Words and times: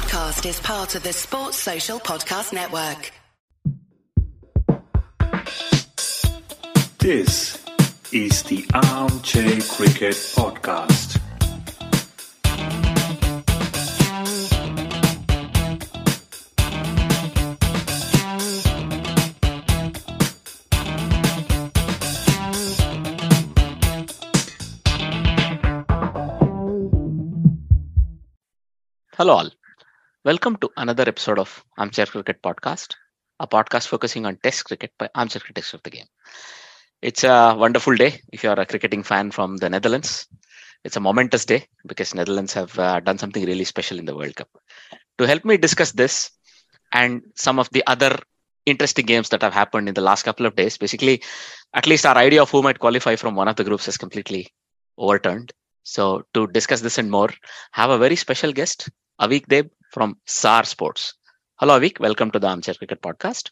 podcast 0.00 0.48
is 0.48 0.60
part 0.60 0.94
of 0.94 1.02
the 1.02 1.12
Sports 1.12 1.56
Social 1.56 1.98
Podcast 1.98 2.52
Network. 2.52 3.10
This 6.98 7.64
is 8.12 8.44
the 8.44 8.64
Armchair 8.74 9.60
Cricket 9.62 10.14
Podcast. 10.36 11.20
Hello, 29.16 29.32
all. 29.32 29.57
Welcome 30.28 30.56
to 30.56 30.68
another 30.76 31.04
episode 31.08 31.38
of 31.38 31.64
Armchair 31.78 32.04
Cricket 32.04 32.42
Podcast, 32.42 32.96
a 33.40 33.46
podcast 33.46 33.88
focusing 33.88 34.26
on 34.26 34.36
Test 34.42 34.66
cricket 34.66 34.92
by 34.98 35.08
armchair 35.14 35.40
critics 35.40 35.72
of 35.72 35.82
the 35.84 35.88
game. 35.88 36.04
It's 37.00 37.24
a 37.24 37.54
wonderful 37.56 37.96
day 37.96 38.20
if 38.30 38.44
you 38.44 38.50
are 38.50 38.60
a 38.60 38.66
cricketing 38.66 39.02
fan 39.02 39.30
from 39.30 39.56
the 39.56 39.70
Netherlands. 39.70 40.26
It's 40.84 40.96
a 40.96 41.00
momentous 41.00 41.46
day 41.46 41.66
because 41.86 42.14
Netherlands 42.14 42.52
have 42.52 42.78
uh, 42.78 43.00
done 43.00 43.16
something 43.16 43.42
really 43.46 43.64
special 43.64 43.98
in 43.98 44.04
the 44.04 44.14
World 44.14 44.36
Cup. 44.36 44.50
To 45.16 45.26
help 45.26 45.46
me 45.46 45.56
discuss 45.56 45.92
this 45.92 46.30
and 46.92 47.22
some 47.34 47.58
of 47.58 47.70
the 47.70 47.82
other 47.86 48.14
interesting 48.66 49.06
games 49.06 49.30
that 49.30 49.40
have 49.40 49.54
happened 49.54 49.88
in 49.88 49.94
the 49.94 50.02
last 50.02 50.24
couple 50.24 50.44
of 50.44 50.54
days, 50.56 50.76
basically, 50.76 51.22
at 51.72 51.86
least 51.86 52.04
our 52.04 52.18
idea 52.18 52.42
of 52.42 52.50
who 52.50 52.62
might 52.62 52.80
qualify 52.80 53.16
from 53.16 53.34
one 53.34 53.48
of 53.48 53.56
the 53.56 53.64
groups 53.64 53.88
is 53.88 53.96
completely 53.96 54.48
overturned. 54.98 55.52
So, 55.84 56.24
to 56.34 56.48
discuss 56.48 56.82
this 56.82 56.98
and 56.98 57.10
more, 57.10 57.30
have 57.72 57.88
a 57.88 57.96
very 57.96 58.16
special 58.16 58.52
guest, 58.52 58.90
Aveek 59.22 59.46
Deb 59.46 59.70
from 59.90 60.18
SAR 60.26 60.64
Sports. 60.64 61.14
Hello, 61.56 61.78
Aveek. 61.78 61.98
Welcome 61.98 62.30
to 62.32 62.38
the 62.38 62.46
Armchair 62.46 62.74
Cricket 62.74 63.02
Podcast. 63.02 63.50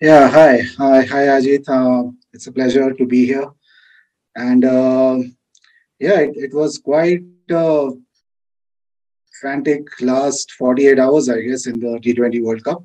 Yeah, 0.00 0.28
hi. 0.28 0.58
Hi, 0.78 1.04
hi 1.04 1.26
Ajit. 1.36 1.68
Uh, 1.68 2.10
it's 2.32 2.46
a 2.46 2.52
pleasure 2.52 2.92
to 2.92 3.06
be 3.06 3.26
here. 3.26 3.50
And 4.36 4.64
uh, 4.64 5.18
yeah, 5.98 6.20
it, 6.20 6.36
it, 6.36 6.54
was 6.54 6.78
quite 6.78 7.22
uh, 7.50 7.90
frantic 9.40 9.88
last 10.00 10.52
48 10.52 10.98
hours, 10.98 11.28
I 11.28 11.40
guess, 11.40 11.66
in 11.66 11.80
the 11.80 11.98
T20 12.00 12.42
World 12.42 12.64
Cup. 12.64 12.84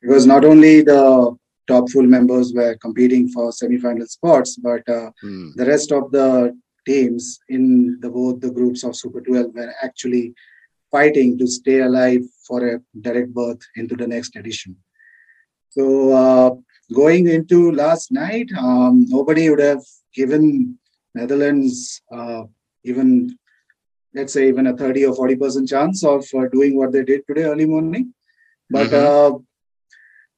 Because 0.00 0.26
not 0.26 0.44
only 0.44 0.82
the 0.82 1.36
top 1.66 1.90
full 1.90 2.04
members 2.04 2.52
were 2.54 2.76
competing 2.76 3.28
for 3.28 3.52
semi-final 3.52 4.06
spots, 4.06 4.56
but 4.56 4.84
mm. 4.86 5.54
the 5.54 5.66
rest 5.66 5.90
of 5.90 6.10
the 6.12 6.56
teams 6.86 7.40
in 7.48 7.98
the 8.00 8.08
both 8.08 8.40
the 8.40 8.50
groups 8.50 8.84
of 8.84 8.94
Super 8.94 9.20
12 9.20 9.52
were 9.52 9.74
actually 9.82 10.34
fighting 10.96 11.30
to 11.40 11.46
stay 11.58 11.78
alive 11.88 12.24
for 12.46 12.58
a 12.68 12.74
direct 13.06 13.30
berth 13.38 13.62
into 13.80 13.96
the 14.00 14.08
next 14.14 14.36
edition. 14.40 14.76
So 15.76 15.84
uh, 16.22 16.50
going 17.00 17.28
into 17.36 17.58
last 17.72 18.12
night, 18.12 18.48
um, 18.58 19.04
nobody 19.16 19.50
would 19.50 19.64
have 19.70 19.84
given 20.14 20.78
Netherlands 21.14 22.02
uh, 22.16 22.42
even, 22.84 23.36
let's 24.14 24.32
say, 24.32 24.48
even 24.48 24.66
a 24.68 24.76
30 24.76 25.06
or 25.06 25.14
40 25.14 25.36
percent 25.36 25.68
chance 25.68 26.04
of 26.04 26.24
uh, 26.38 26.46
doing 26.56 26.76
what 26.76 26.92
they 26.92 27.04
did 27.10 27.22
today 27.26 27.44
early 27.44 27.66
morning. 27.66 28.14
But 28.70 28.88
mm-hmm. 28.88 29.36
Uh, 29.36 29.38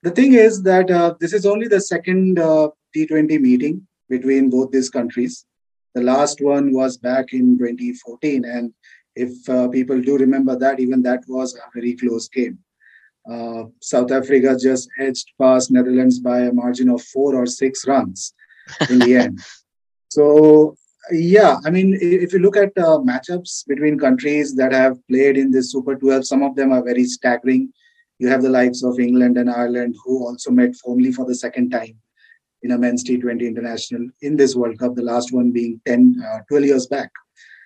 the 0.03 0.11
thing 0.11 0.35
is 0.35 0.63
that 0.63 0.91
uh, 0.91 1.15
this 1.21 1.33
is 1.33 1.45
only 1.45 1.69
the 1.69 1.81
second 1.81 2.39
uh, 2.39 2.69
T20 2.95 3.41
meeting 3.41 3.87
between 4.09 4.51
both 4.51 4.71
these 4.71 4.91
countries. 4.91 5.45
The 5.95 6.03
last 6.03 6.41
one 6.41 6.73
was 6.73 6.97
back 6.97 7.33
in 7.33 7.59
2014, 7.59 8.45
and 8.45 8.73
if 9.25 9.49
uh, 9.49 9.69
people 9.69 10.01
do 10.01 10.17
remember 10.17 10.57
that, 10.57 10.81
even 10.81 11.03
that 11.03 11.23
was 11.29 11.55
a 11.57 11.69
very 11.75 11.95
close 11.95 12.29
game. 12.29 12.59
Uh, 13.29 13.65
South 13.81 14.11
Africa 14.11 14.57
just 14.61 14.89
edged 14.99 15.33
past 15.41 15.71
Netherlands 15.71 16.19
by 16.19 16.41
a 16.41 16.53
margin 16.53 16.89
of 16.89 17.03
four 17.03 17.35
or 17.35 17.47
six 17.47 17.87
runs 17.87 18.33
in 18.91 18.99
the 19.01 19.17
end. 19.17 19.41
So, 20.11 20.75
yeah, 21.13 21.59
I 21.67 21.71
mean, 21.71 21.99
if 22.01 22.33
you 22.33 22.39
look 22.39 22.57
at 22.57 22.73
uh, 22.79 22.99
matchups 23.11 23.67
between 23.67 23.99
countries 23.99 24.57
that 24.57 24.73
have 24.73 24.97
played 25.07 25.37
in 25.37 25.51
this 25.51 25.71
Super 25.71 25.97
12, 25.97 26.27
some 26.27 26.43
of 26.43 26.57
them 26.57 26.73
are 26.73 26.83
very 26.83 27.05
staggering. 27.05 27.71
You 28.19 28.29
have 28.29 28.41
the 28.41 28.49
likes 28.49 28.83
of 28.83 28.99
England 28.99 29.37
and 29.37 29.51
Ireland, 29.51 29.97
who 30.03 30.27
also 30.27 30.51
met 30.51 30.75
formally 30.77 31.13
for 31.13 31.27
the 31.27 31.35
second 31.35 31.69
time 31.69 31.99
in 32.63 32.71
a 32.71 32.79
men's 32.79 33.05
T20 33.05 33.43
international 33.43 34.09
in 34.23 34.35
this 34.35 34.57
World 34.57 34.79
Cup, 34.79 34.95
the 34.95 35.03
last 35.03 35.31
one 35.31 35.53
being 35.53 35.79
10, 35.85 36.25
uh, 36.27 36.39
12 36.49 36.65
years 36.65 36.87
back. 36.87 37.11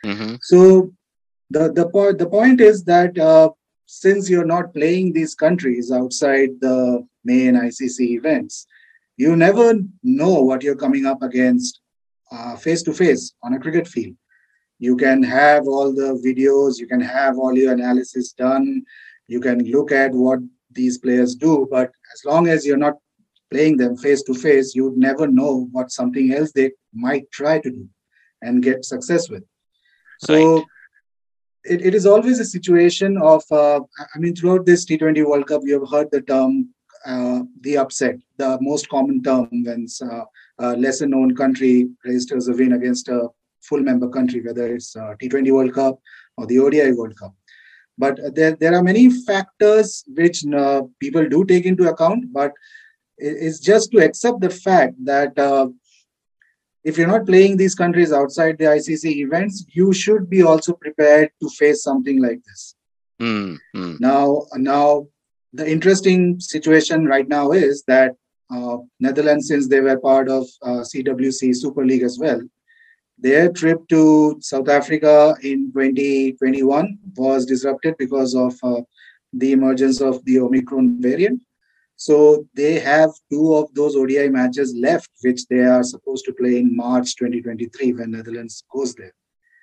Mm-hmm. 0.04 0.34
So 0.42 0.92
the 1.52 1.72
the 1.72 1.88
point 1.88 2.18
the 2.18 2.28
point 2.38 2.60
is 2.60 2.84
that 2.84 3.18
uh, 3.18 3.50
since 3.86 4.30
you're 4.30 4.52
not 4.56 4.72
playing 4.74 5.12
these 5.12 5.34
countries 5.34 5.92
outside 5.92 6.50
the 6.60 7.06
main 7.24 7.54
ICC 7.54 8.00
events, 8.18 8.66
you 9.16 9.36
never 9.36 9.74
know 10.02 10.34
what 10.48 10.62
you're 10.62 10.82
coming 10.84 11.06
up 11.06 11.22
against 11.22 11.80
face 12.58 12.82
to 12.82 12.92
face 12.94 13.34
on 13.42 13.52
a 13.54 13.60
cricket 13.60 13.86
field. 13.86 14.16
You 14.78 14.96
can 14.96 15.22
have 15.22 15.68
all 15.68 15.92
the 15.94 16.10
videos, 16.26 16.78
you 16.80 16.86
can 16.86 17.00
have 17.00 17.38
all 17.38 17.56
your 17.56 17.72
analysis 17.72 18.32
done, 18.32 18.82
you 19.28 19.40
can 19.40 19.58
look 19.70 19.92
at 19.92 20.12
what 20.12 20.40
these 20.70 20.98
players 20.98 21.34
do, 21.34 21.68
but 21.70 21.90
as 22.14 22.24
long 22.24 22.48
as 22.48 22.64
you're 22.66 22.84
not 22.88 22.94
playing 23.50 23.76
them 23.76 23.96
face 23.96 24.22
to 24.22 24.34
face, 24.34 24.74
you'd 24.74 24.96
never 24.96 25.26
know 25.26 25.68
what 25.72 25.92
something 25.92 26.32
else 26.32 26.52
they 26.52 26.70
might 26.94 27.30
try 27.30 27.60
to 27.60 27.70
do 27.70 27.86
and 28.40 28.62
get 28.62 28.84
success 28.84 29.28
with. 29.28 29.44
So 30.20 30.34
right 30.34 30.64
it, 31.64 31.84
it 31.86 31.94
is 31.94 32.06
always 32.06 32.40
a 32.40 32.44
situation 32.44 33.16
of, 33.18 33.42
uh, 33.50 33.80
I 34.14 34.18
mean, 34.18 34.34
throughout 34.34 34.66
this 34.66 34.84
T20 34.84 35.24
World 35.26 35.46
Cup, 35.46 35.62
you 35.64 35.80
have 35.80 35.90
heard 35.90 36.10
the 36.10 36.22
term 36.22 36.68
uh, 37.04 37.40
the 37.62 37.76
upset, 37.76 38.16
the 38.36 38.58
most 38.60 38.88
common 38.88 39.22
term 39.22 39.48
when 39.50 39.86
uh, 40.08 40.24
a 40.58 40.76
lesser 40.76 41.06
known 41.06 41.34
country 41.34 41.88
registers 42.04 42.46
a 42.46 42.52
win 42.52 42.74
against 42.74 43.08
a 43.08 43.28
full 43.60 43.80
member 43.80 44.08
country, 44.08 44.40
whether 44.40 44.72
it's 44.72 44.94
T20 44.94 45.52
World 45.52 45.74
Cup 45.74 45.98
or 46.36 46.46
the 46.46 46.60
ODI 46.60 46.92
World 46.92 47.16
Cup. 47.18 47.34
But 47.98 48.20
there, 48.34 48.56
there 48.56 48.74
are 48.74 48.82
many 48.82 49.10
factors 49.10 50.04
which 50.14 50.44
uh, 50.46 50.82
people 51.00 51.28
do 51.28 51.44
take 51.44 51.66
into 51.66 51.88
account, 51.88 52.32
but 52.32 52.52
it's 53.18 53.60
just 53.60 53.90
to 53.92 53.98
accept 53.98 54.40
the 54.40 54.50
fact 54.50 54.94
that 55.04 55.38
uh, 55.38 55.68
if 56.84 56.98
you're 56.98 57.06
not 57.06 57.26
playing 57.26 57.56
these 57.56 57.74
countries 57.74 58.12
outside 58.12 58.58
the 58.58 58.64
ICC 58.64 59.04
events, 59.16 59.64
you 59.68 59.92
should 59.92 60.28
be 60.28 60.42
also 60.42 60.72
prepared 60.72 61.30
to 61.40 61.48
face 61.50 61.82
something 61.82 62.20
like 62.20 62.42
this. 62.44 62.74
Mm, 63.20 63.58
mm. 63.76 64.00
Now, 64.00 64.46
now 64.56 65.06
the 65.52 65.70
interesting 65.70 66.40
situation 66.40 67.06
right 67.06 67.28
now 67.28 67.52
is 67.52 67.84
that 67.86 68.12
uh, 68.52 68.78
Netherlands, 69.00 69.48
since 69.48 69.68
they 69.68 69.80
were 69.80 69.98
part 69.98 70.28
of 70.28 70.46
uh, 70.62 70.80
CWC 70.80 71.54
Super 71.56 71.84
League 71.86 72.02
as 72.02 72.18
well, 72.18 72.40
their 73.18 73.50
trip 73.52 73.86
to 73.88 74.36
South 74.40 74.68
Africa 74.68 75.36
in 75.42 75.72
2021 75.72 76.98
was 77.16 77.46
disrupted 77.46 77.94
because 77.98 78.34
of 78.34 78.54
uh, 78.64 78.80
the 79.32 79.52
emergence 79.52 80.00
of 80.00 80.24
the 80.24 80.40
Omicron 80.40 81.00
variant. 81.00 81.40
So 82.04 82.48
they 82.54 82.80
have 82.80 83.10
two 83.30 83.54
of 83.54 83.72
those 83.74 83.94
ODI 83.94 84.28
matches 84.28 84.74
left, 84.74 85.08
which 85.22 85.46
they 85.46 85.60
are 85.60 85.84
supposed 85.84 86.24
to 86.24 86.32
play 86.32 86.58
in 86.58 86.74
March 86.76 87.14
2023 87.14 87.92
when 87.92 88.10
Netherlands 88.10 88.64
goes 88.74 88.92
there. 88.96 89.14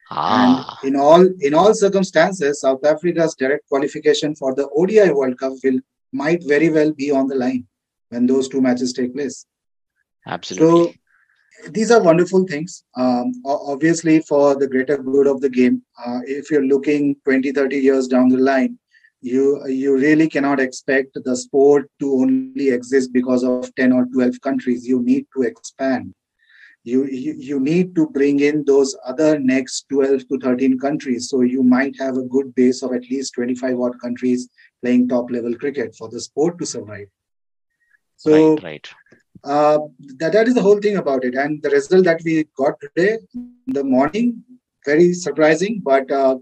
Ah. 0.09 0.79
And 0.81 0.93
in 0.93 0.99
all 0.99 1.27
in 1.41 1.53
all 1.53 1.73
circumstances, 1.73 2.61
South 2.61 2.85
Africa's 2.85 3.35
direct 3.35 3.67
qualification 3.67 4.35
for 4.35 4.55
the 4.55 4.69
ODI 4.69 5.11
World 5.11 5.37
Cup 5.37 5.53
will 5.65 5.79
might 6.13 6.41
very 6.47 6.69
well 6.69 6.93
be 6.93 7.11
on 7.11 7.27
the 7.27 7.35
line 7.35 7.67
when 8.07 8.25
those 8.25 8.47
two 8.47 8.61
matches 8.61 8.93
take 8.93 9.13
place. 9.13 9.45
Absolutely. 10.25 10.93
So 11.63 11.71
these 11.71 11.91
are 11.91 12.01
wonderful 12.01 12.45
things. 12.47 12.83
Um, 12.95 13.33
obviously, 13.45 14.21
for 14.21 14.55
the 14.55 14.67
greater 14.67 14.97
good 14.97 15.27
of 15.27 15.41
the 15.41 15.49
game, 15.49 15.83
uh, 16.05 16.21
if 16.25 16.49
you're 16.49 16.65
looking 16.65 17.17
20, 17.25 17.51
30 17.51 17.77
years 17.77 18.07
down 18.07 18.29
the 18.29 18.37
line, 18.37 18.79
you 19.21 19.65
you 19.67 19.97
really 19.97 20.29
cannot 20.29 20.59
expect 20.59 21.17
the 21.23 21.35
sport 21.35 21.89
to 21.99 22.13
only 22.13 22.69
exist 22.69 23.11
because 23.11 23.43
of 23.43 23.73
10 23.75 23.91
or 23.91 24.05
12 24.13 24.39
countries. 24.41 24.87
You 24.87 25.01
need 25.01 25.25
to 25.35 25.43
expand. 25.43 26.13
You, 26.83 27.05
you 27.05 27.33
you 27.37 27.59
need 27.59 27.95
to 27.95 28.07
bring 28.07 28.39
in 28.39 28.63
those 28.65 28.95
other 29.05 29.37
next 29.37 29.85
12 29.89 30.27
to 30.29 30.39
13 30.39 30.79
countries. 30.79 31.29
So 31.29 31.41
you 31.41 31.61
might 31.61 31.99
have 31.99 32.15
a 32.17 32.23
good 32.23 32.55
base 32.55 32.81
of 32.81 32.93
at 32.93 33.09
least 33.09 33.33
25 33.35 33.79
odd 33.79 33.99
countries 33.99 34.47
playing 34.81 35.09
top 35.09 35.29
level 35.29 35.53
cricket 35.55 35.95
for 35.95 36.09
the 36.09 36.21
sport 36.21 36.57
to 36.59 36.65
survive. 36.65 37.07
So 38.15 38.55
right, 38.55 38.63
right. 38.63 38.89
Uh, 39.43 39.79
that, 40.17 40.33
that 40.33 40.47
is 40.47 40.53
the 40.53 40.61
whole 40.61 40.79
thing 40.79 40.97
about 40.97 41.23
it. 41.23 41.35
And 41.35 41.61
the 41.61 41.69
result 41.69 42.05
that 42.05 42.21
we 42.25 42.45
got 42.57 42.79
today 42.81 43.19
in 43.33 43.53
the 43.67 43.83
morning 43.83 44.43
very 44.85 45.13
surprising 45.13 45.81
but 45.83 46.09
uh, 46.11 46.37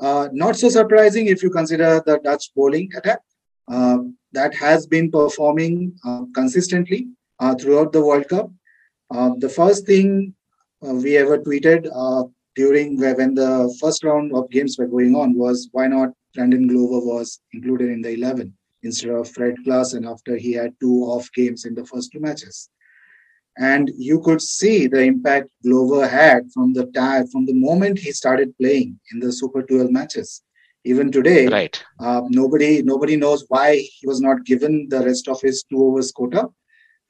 uh, 0.00 0.28
not 0.32 0.56
so 0.56 0.68
surprising 0.68 1.26
if 1.26 1.42
you 1.42 1.50
consider 1.50 2.02
the 2.06 2.18
Dutch 2.22 2.52
bowling 2.54 2.90
attack 2.96 3.20
uh, 3.68 3.98
that 4.32 4.54
has 4.54 4.86
been 4.86 5.10
performing 5.10 5.92
uh, 6.06 6.22
consistently 6.34 7.08
uh, 7.40 7.54
throughout 7.54 7.92
the 7.92 8.04
World 8.04 8.28
Cup. 8.28 8.50
Uh, 9.10 9.30
the 9.38 9.48
first 9.48 9.86
thing 9.86 10.34
we 10.80 11.16
ever 11.16 11.38
tweeted 11.38 11.88
during 12.54 12.98
when 12.98 13.34
the 13.34 13.76
first 13.80 14.04
round 14.04 14.32
of 14.34 14.50
games 14.50 14.76
were 14.78 14.86
going 14.86 15.14
on 15.14 15.34
was 15.34 15.68
why 15.72 15.86
not 15.86 16.10
Brandon 16.34 16.66
Glover 16.66 17.04
was 17.04 17.40
included 17.52 17.90
in 17.90 18.02
the 18.02 18.10
11 18.10 18.52
instead 18.82 19.10
of 19.10 19.30
Fred 19.30 19.54
Klaassen 19.66 20.08
after 20.10 20.36
he 20.36 20.52
had 20.52 20.72
two 20.80 21.04
off 21.04 21.30
games 21.32 21.64
in 21.64 21.74
the 21.74 21.84
first 21.84 22.12
two 22.12 22.20
matches. 22.20 22.68
And 23.58 23.90
you 23.96 24.20
could 24.20 24.40
see 24.40 24.86
the 24.86 25.00
impact 25.02 25.48
Glover 25.64 26.06
had 26.06 26.50
from 26.52 26.72
the 26.72 26.86
time, 26.86 27.26
from 27.26 27.44
the 27.44 27.54
moment 27.54 27.98
he 27.98 28.12
started 28.12 28.56
playing 28.58 28.98
in 29.12 29.18
the 29.20 29.32
Super 29.32 29.62
12 29.62 29.90
matches. 29.90 30.42
Even 30.84 31.10
today, 31.10 31.48
Right. 31.48 31.82
uh, 32.00 32.22
nobody 32.28 32.82
nobody 32.82 33.16
knows 33.16 33.44
why 33.48 33.76
he 33.76 34.06
was 34.06 34.20
not 34.20 34.44
given 34.44 34.88
the 34.88 35.00
rest 35.00 35.28
of 35.28 35.40
his 35.40 35.64
two 35.64 35.82
overs 35.84 36.12
quota. 36.12 36.48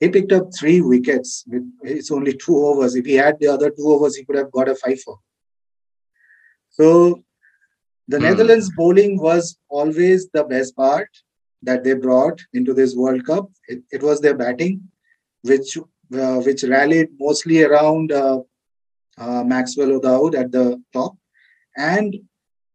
He 0.01 0.09
picked 0.09 0.33
up 0.33 0.49
three 0.59 0.81
wickets. 0.81 1.45
With, 1.47 1.65
it's 1.83 2.11
only 2.11 2.33
two 2.35 2.57
overs. 2.57 2.95
If 2.95 3.05
he 3.05 3.15
had 3.15 3.39
the 3.39 3.49
other 3.49 3.71
two 3.71 3.89
overs, 3.89 4.17
he 4.17 4.25
could 4.25 4.37
have 4.37 4.51
got 4.51 4.69
a 4.69 4.75
five 4.75 5.01
four. 5.01 5.19
So 6.71 7.23
the 8.09 8.17
Hmm. 8.19 8.23
Netherlands 8.23 8.71
bowling 8.77 9.19
was 9.21 9.59
always 9.69 10.29
the 10.31 10.45
best 10.45 10.75
part 10.77 11.09
that 11.63 11.85
they 11.85 11.95
brought 11.95 12.41
into 12.55 12.73
this 12.73 12.95
World 12.95 13.27
Cup. 13.27 13.51
It, 13.69 13.83
it 13.91 14.03
was 14.03 14.21
their 14.21 14.35
batting, 14.35 14.81
which 15.43 15.77
which 16.11 16.65
rallied 16.65 17.09
mostly 17.19 17.63
around 17.63 18.13
uh, 18.13 18.41
uh, 19.19 19.45
Maxwell 19.45 19.93
O'Dowd 19.93 20.35
at 20.35 20.53
the 20.53 20.83
top, 20.93 21.17
and 21.77 22.17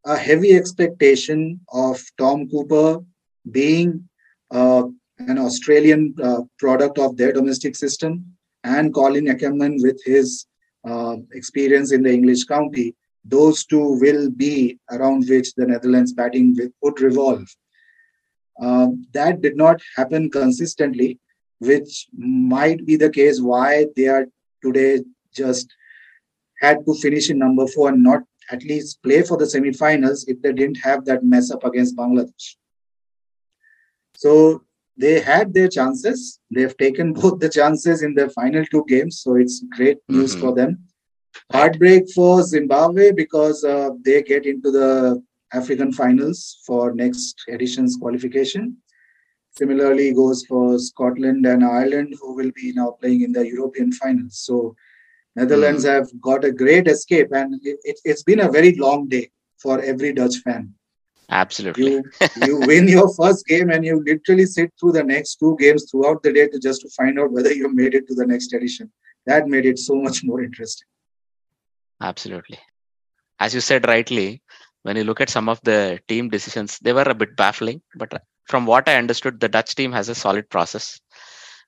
a 0.05 0.17
heavy 0.17 0.55
expectation 0.55 1.59
of 1.71 2.01
Tom 2.17 2.49
Cooper 2.49 2.99
being 3.51 4.07
uh, 4.51 4.83
an 5.19 5.37
Australian 5.37 6.13
uh, 6.21 6.41
product 6.59 6.99
of 6.99 7.17
their 7.17 7.31
domestic 7.31 7.75
system, 7.75 8.25
and 8.63 8.93
Colin 8.93 9.27
Ackermann 9.27 9.81
with 9.81 9.99
his 10.05 10.45
uh, 10.87 11.15
experience 11.33 11.91
in 11.91 12.03
the 12.03 12.13
English 12.13 12.43
county. 12.43 12.95
Those 13.25 13.65
two 13.65 13.97
will 13.99 14.29
be 14.29 14.79
around 14.91 15.29
which 15.29 15.53
the 15.55 15.65
Netherlands 15.65 16.13
batting 16.13 16.57
would 16.81 16.99
revolve. 16.99 17.47
Um, 18.61 19.07
that 19.13 19.41
did 19.41 19.55
not 19.55 19.81
happen 19.95 20.29
consistently, 20.29 21.19
which 21.59 22.07
might 22.17 22.85
be 22.85 22.95
the 22.95 23.09
case 23.09 23.39
why 23.41 23.85
they 23.95 24.07
are 24.07 24.25
today 24.63 25.01
just 25.35 25.73
had 26.61 26.85
to 26.85 26.93
finish 26.95 27.29
in 27.29 27.37
number 27.39 27.67
four 27.67 27.89
and 27.89 28.03
not 28.03 28.21
at 28.51 28.63
least 28.63 29.01
play 29.03 29.21
for 29.21 29.37
the 29.37 29.45
semi-finals 29.45 30.25
if 30.27 30.41
they 30.41 30.51
didn't 30.53 30.77
have 30.77 31.05
that 31.05 31.23
mess 31.23 31.51
up 31.51 31.63
against 31.63 31.95
Bangladesh. 31.95 32.55
So 34.15 34.63
they 34.97 35.19
had 35.19 35.53
their 35.53 35.67
chances. 35.67 36.39
They've 36.53 36.75
taken 36.77 37.13
both 37.21 37.39
the 37.39 37.49
chances 37.49 38.03
in 38.03 38.13
the 38.15 38.29
final 38.29 38.65
two 38.65 38.85
games. 38.87 39.19
So 39.21 39.35
it's 39.35 39.63
great 39.75 39.97
news 40.09 40.35
Mhm. 40.35 40.39
for 40.39 40.53
them. 40.53 40.79
Heartbreak 41.51 42.11
for 42.13 42.43
Zimbabwe 42.43 43.11
because 43.11 43.63
uh, 43.63 43.89
they 44.05 44.21
get 44.21 44.45
into 44.45 44.69
the 44.71 45.23
African 45.51 45.91
finals 45.91 46.59
for 46.65 46.93
next 46.93 47.41
edition's 47.49 47.95
qualification. 47.97 48.77
Similarly, 49.55 50.13
goes 50.13 50.45
for 50.45 50.79
Scotland 50.79 51.45
and 51.45 51.63
Ireland, 51.63 52.15
who 52.19 52.35
will 52.35 52.51
be 52.55 52.73
now 52.73 52.97
playing 52.99 53.21
in 53.21 53.31
the 53.31 53.47
European 53.47 53.91
finals. 53.91 54.39
So, 54.39 54.75
Netherlands 55.35 55.83
hmm. 55.83 55.89
have 55.89 56.09
got 56.21 56.43
a 56.43 56.51
great 56.51 56.87
escape, 56.87 57.29
and 57.31 57.59
it, 57.63 57.99
it's 58.03 58.23
been 58.23 58.39
a 58.39 58.51
very 58.51 58.75
long 58.75 59.07
day 59.07 59.31
for 59.57 59.79
every 59.81 60.13
Dutch 60.13 60.37
fan. 60.37 60.73
Absolutely. 61.29 61.91
You 61.91 62.03
you 62.45 62.59
win 62.59 62.87
your 62.87 63.13
first 63.13 63.45
game, 63.45 63.69
and 63.69 63.85
you 63.85 64.03
literally 64.05 64.45
sit 64.45 64.71
through 64.79 64.93
the 64.93 65.03
next 65.03 65.37
two 65.37 65.55
games 65.59 65.85
throughout 65.89 66.21
the 66.23 66.33
day 66.33 66.47
to 66.47 66.59
just 66.59 66.81
to 66.81 66.89
find 66.89 67.19
out 67.19 67.31
whether 67.31 67.53
you 67.53 67.73
made 67.73 67.93
it 67.93 68.07
to 68.07 68.15
the 68.15 68.25
next 68.25 68.53
edition. 68.53 68.91
That 69.25 69.47
made 69.47 69.65
it 69.65 69.79
so 69.79 69.95
much 69.95 70.23
more 70.23 70.43
interesting. 70.43 70.87
Absolutely. 72.01 72.59
As 73.39 73.53
you 73.55 73.61
said 73.61 73.87
rightly, 73.87 74.41
when 74.83 74.97
you 74.97 75.05
look 75.05 75.21
at 75.21 75.29
some 75.29 75.47
of 75.47 75.61
the 75.63 75.99
team 76.07 76.29
decisions, 76.29 76.77
they 76.79 76.93
were 76.93 77.03
a 77.03 77.15
bit 77.15 77.35
baffling. 77.37 77.81
But 77.95 78.21
from 78.45 78.65
what 78.65 78.87
I 78.87 78.95
understood, 78.95 79.39
the 79.39 79.49
Dutch 79.49 79.75
team 79.75 79.91
has 79.91 80.09
a 80.09 80.15
solid 80.15 80.49
process. 80.49 80.99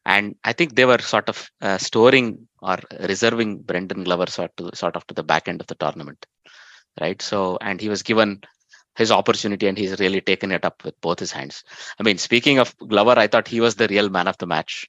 And 0.06 0.36
I 0.44 0.54
think 0.54 0.76
they 0.76 0.86
were 0.86 1.00
sort 1.00 1.30
of 1.30 1.50
uh, 1.62 1.78
storing 1.78 2.48
or 2.62 2.78
reserving 3.00 3.60
Brandon 3.60 4.04
Glover 4.04 4.28
sort, 4.28 4.56
to, 4.58 4.76
sort 4.76 4.96
of 4.96 5.06
to 5.08 5.14
the 5.16 5.24
back 5.24 5.48
end 5.48 5.62
of 5.62 5.68
the 5.68 5.76
tournament. 5.76 6.26
Right. 7.02 7.22
So, 7.22 7.58
and 7.60 7.82
he 7.82 7.90
was 7.90 8.04
given 8.04 8.42
his 8.96 9.12
opportunity 9.12 9.68
and 9.68 9.78
he's 9.78 10.00
really 10.00 10.22
taken 10.22 10.52
it 10.52 10.64
up 10.64 10.84
with 10.86 11.00
both 11.02 11.20
his 11.20 11.32
hands. 11.32 11.64
I 12.00 12.04
mean, 12.04 12.18
speaking 12.18 12.60
of 12.60 12.76
Glover, 12.78 13.20
I 13.20 13.28
thought 13.28 13.48
he 13.48 13.60
was 13.60 13.76
the 13.76 13.88
real 13.88 14.10
man 14.10 14.28
of 14.28 14.38
the 14.38 14.46
match 14.46 14.88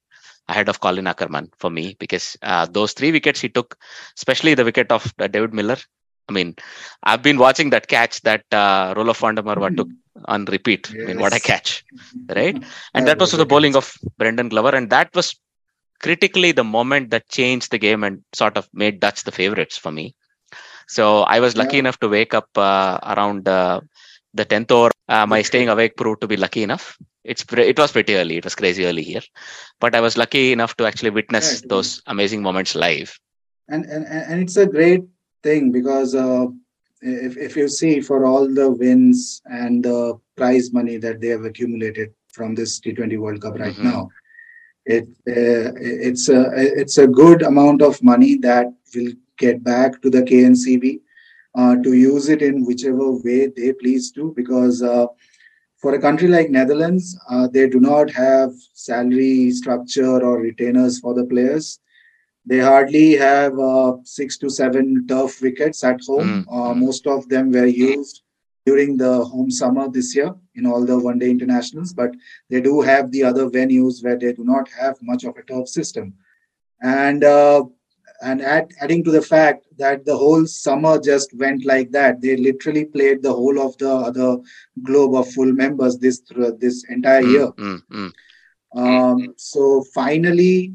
ahead 0.49 0.69
of 0.69 0.81
Colin 0.81 1.07
Ackermann 1.07 1.51
for 1.59 1.71
me 1.71 1.97
because 1.99 2.37
uh, 2.43 2.67
those 2.67 2.93
three 2.93 3.11
wickets 3.11 3.41
he 3.41 3.49
took, 3.49 3.77
especially 4.17 4.55
the 4.55 4.65
wicket 4.65 4.93
of 4.93 5.13
uh, 5.19 5.27
David 5.27 5.53
Miller. 5.53 5.77
I 6.29 6.33
mean, 6.33 6.57
I've 7.03 7.23
been 7.23 7.39
watching 7.39 7.71
that 7.71 7.89
catch 7.89 8.21
that 8.23 8.45
uh, 8.53 8.95
der 8.95 9.05
Merwe 9.05 9.77
took 9.77 9.89
on 10.25 10.45
repeat. 10.47 10.95
I 11.03 11.07
mean, 11.07 11.19
what 11.19 11.35
a 11.35 11.41
catch, 11.41 11.85
right? 12.35 12.59
And 12.95 13.07
that 13.07 13.19
was 13.21 13.31
the 13.33 13.45
bowling 13.47 13.77
of 13.77 13.93
Brandon 14.19 14.49
Glover, 14.49 14.75
and 14.75 14.91
that 14.91 15.15
was 15.15 15.39
critically 16.01 16.53
the 16.53 16.65
moment 16.65 17.11
that 17.11 17.29
changed 17.29 17.71
the 17.71 17.79
game 17.79 18.03
and 18.05 18.23
sort 18.35 18.57
of 18.57 18.69
made 18.73 19.01
Dutch 19.01 19.25
the 19.25 19.33
favorites 19.33 19.77
for 19.77 19.91
me. 19.91 20.15
So 20.89 21.23
I 21.23 21.41
was 21.41 21.57
lucky 21.57 21.79
Yeah. 21.79 21.79
enough 21.79 21.99
to 22.01 22.09
wake 22.09 22.35
up 22.35 22.49
uh, 22.57 22.99
around 23.03 23.49
uh, 23.49 23.81
the 24.35 24.45
tenth 24.45 24.71
hour. 24.73 24.91
Uh, 25.09 25.27
my 25.27 25.43
staying 25.43 25.69
awake 25.69 25.97
proved 25.97 26.21
to 26.23 26.27
be 26.27 26.37
lucky 26.37 26.63
enough. 26.63 26.97
It's 27.25 27.45
pre- 27.45 27.69
it 27.69 27.79
was 27.79 27.93
pretty 27.93 28.15
early. 28.17 28.37
It 28.37 28.45
was 28.45 28.55
crazy 28.55 28.85
early 28.87 29.03
here, 29.03 29.23
but 29.81 29.95
I 29.95 30.01
was 30.01 30.17
lucky 30.17 30.53
enough 30.53 30.77
to 30.77 30.87
actually 30.87 31.11
witness 31.11 31.63
Right. 31.63 31.69
those 31.69 32.03
amazing 32.07 32.43
moments 32.43 32.75
live. 32.75 33.19
and 33.69 33.85
and 33.85 34.05
and 34.07 34.23
and 34.33 34.41
it's 34.43 34.57
a 34.57 34.67
great 34.67 35.03
thing 35.43 35.71
because 35.73 36.15
uh, 36.15 36.47
if 37.03 37.37
if 37.37 37.57
you 37.57 37.69
see 37.69 38.01
for 38.01 38.25
all 38.27 38.47
the 38.49 38.71
wins 38.71 39.43
and 39.47 39.85
the 39.85 40.19
prize 40.37 40.73
money 40.73 40.97
that 40.99 41.21
they 41.21 41.29
have 41.29 41.45
accumulated 41.45 42.11
from 42.33 42.55
this 42.55 42.79
T20 42.81 43.17
World 43.17 43.41
Cup 43.43 43.59
right 43.59 43.77
Mhm. 43.77 43.83
now, 43.83 44.13
it 44.85 45.05
uh, 45.29 45.73
it's 46.09 46.29
a 46.29 46.41
it's 46.83 46.99
a 46.99 47.07
good 47.07 47.43
amount 47.43 47.83
of 47.83 48.03
money 48.03 48.37
that 48.39 48.67
will 48.95 49.13
get 49.39 49.63
back 49.65 50.01
to 50.03 50.11
the 50.11 50.23
KNCB 50.23 51.01
uh, 51.55 51.77
to 51.83 51.93
use 51.93 52.29
it 52.29 52.43
in 52.43 52.65
whichever 52.65 53.11
way 53.13 53.49
they 53.49 53.73
please 53.73 54.11
to 54.13 54.33
because. 54.37 54.83
Uh, 54.83 55.07
for 55.79 55.95
a 55.95 56.01
country 56.01 56.29
like 56.29 56.51
Netherlands, 56.51 57.19
uh, 57.31 57.47
they 57.49 57.69
do 57.69 57.81
not 57.81 58.11
have 58.11 58.51
salary 58.75 59.51
structure 59.51 60.23
or 60.23 60.41
retainers 60.41 60.99
for 60.99 61.15
the 61.15 61.25
players 61.25 61.81
they 62.47 62.59
hardly 62.61 63.17
have 63.17 63.59
uh, 63.59 63.97
six 64.05 64.39
to 64.39 64.49
seven 64.49 65.07
turf 65.09 65.41
wickets 65.43 65.83
at 65.85 66.01
home. 66.07 66.29
Mm, 66.29 66.45
Uh, 66.57 66.75
most 66.75 67.07
of 67.07 67.29
them 67.29 67.51
were 67.51 67.67
used 67.67 68.23
during 68.65 68.97
the 68.97 69.25
home 69.25 69.51
summer 69.51 69.89
this 69.89 70.15
year 70.17 70.35
in 70.55 70.67
all 70.67 70.85
the 70.85 70.99
one 70.99 71.19
day 71.19 71.31
internationals, 71.31 71.93
but 71.93 72.11
they 72.51 72.61
do 72.61 72.81
have 72.81 73.11
the 73.11 73.23
other 73.25 73.49
venues 73.49 74.03
where 74.05 74.19
they 74.19 74.33
do 74.33 74.45
not 74.45 74.69
have 74.81 74.97
much 75.03 75.25
of 75.25 75.37
a 75.37 75.43
turf 75.43 75.69
system. 75.69 76.15
And 76.83 77.25
uh, 77.25 77.65
and 78.23 78.41
add, 78.43 78.71
adding 78.81 79.05
to 79.05 79.11
the 79.11 79.23
fact 79.23 79.67
that 79.79 80.05
the 80.05 80.17
whole 80.17 80.47
summer 80.47 80.99
just 80.99 81.35
went 81.37 81.65
like 81.65 81.91
that, 81.93 82.21
they 82.23 82.37
literally 82.37 82.85
played 82.87 83.23
the 83.23 83.33
whole 83.33 83.61
of 83.61 83.77
the 83.79 83.91
other 83.91 84.39
globe 84.83 85.15
of 85.15 85.31
full 85.33 85.53
members 85.53 85.99
this 85.99 86.23
this 86.59 86.85
entire 86.89 87.23
Mm, 87.23 87.31
year. 87.31 87.49
mm, 87.59 87.83
mm. 87.93 88.13
Um, 88.75 89.35
so 89.37 89.83
finally, 89.95 90.75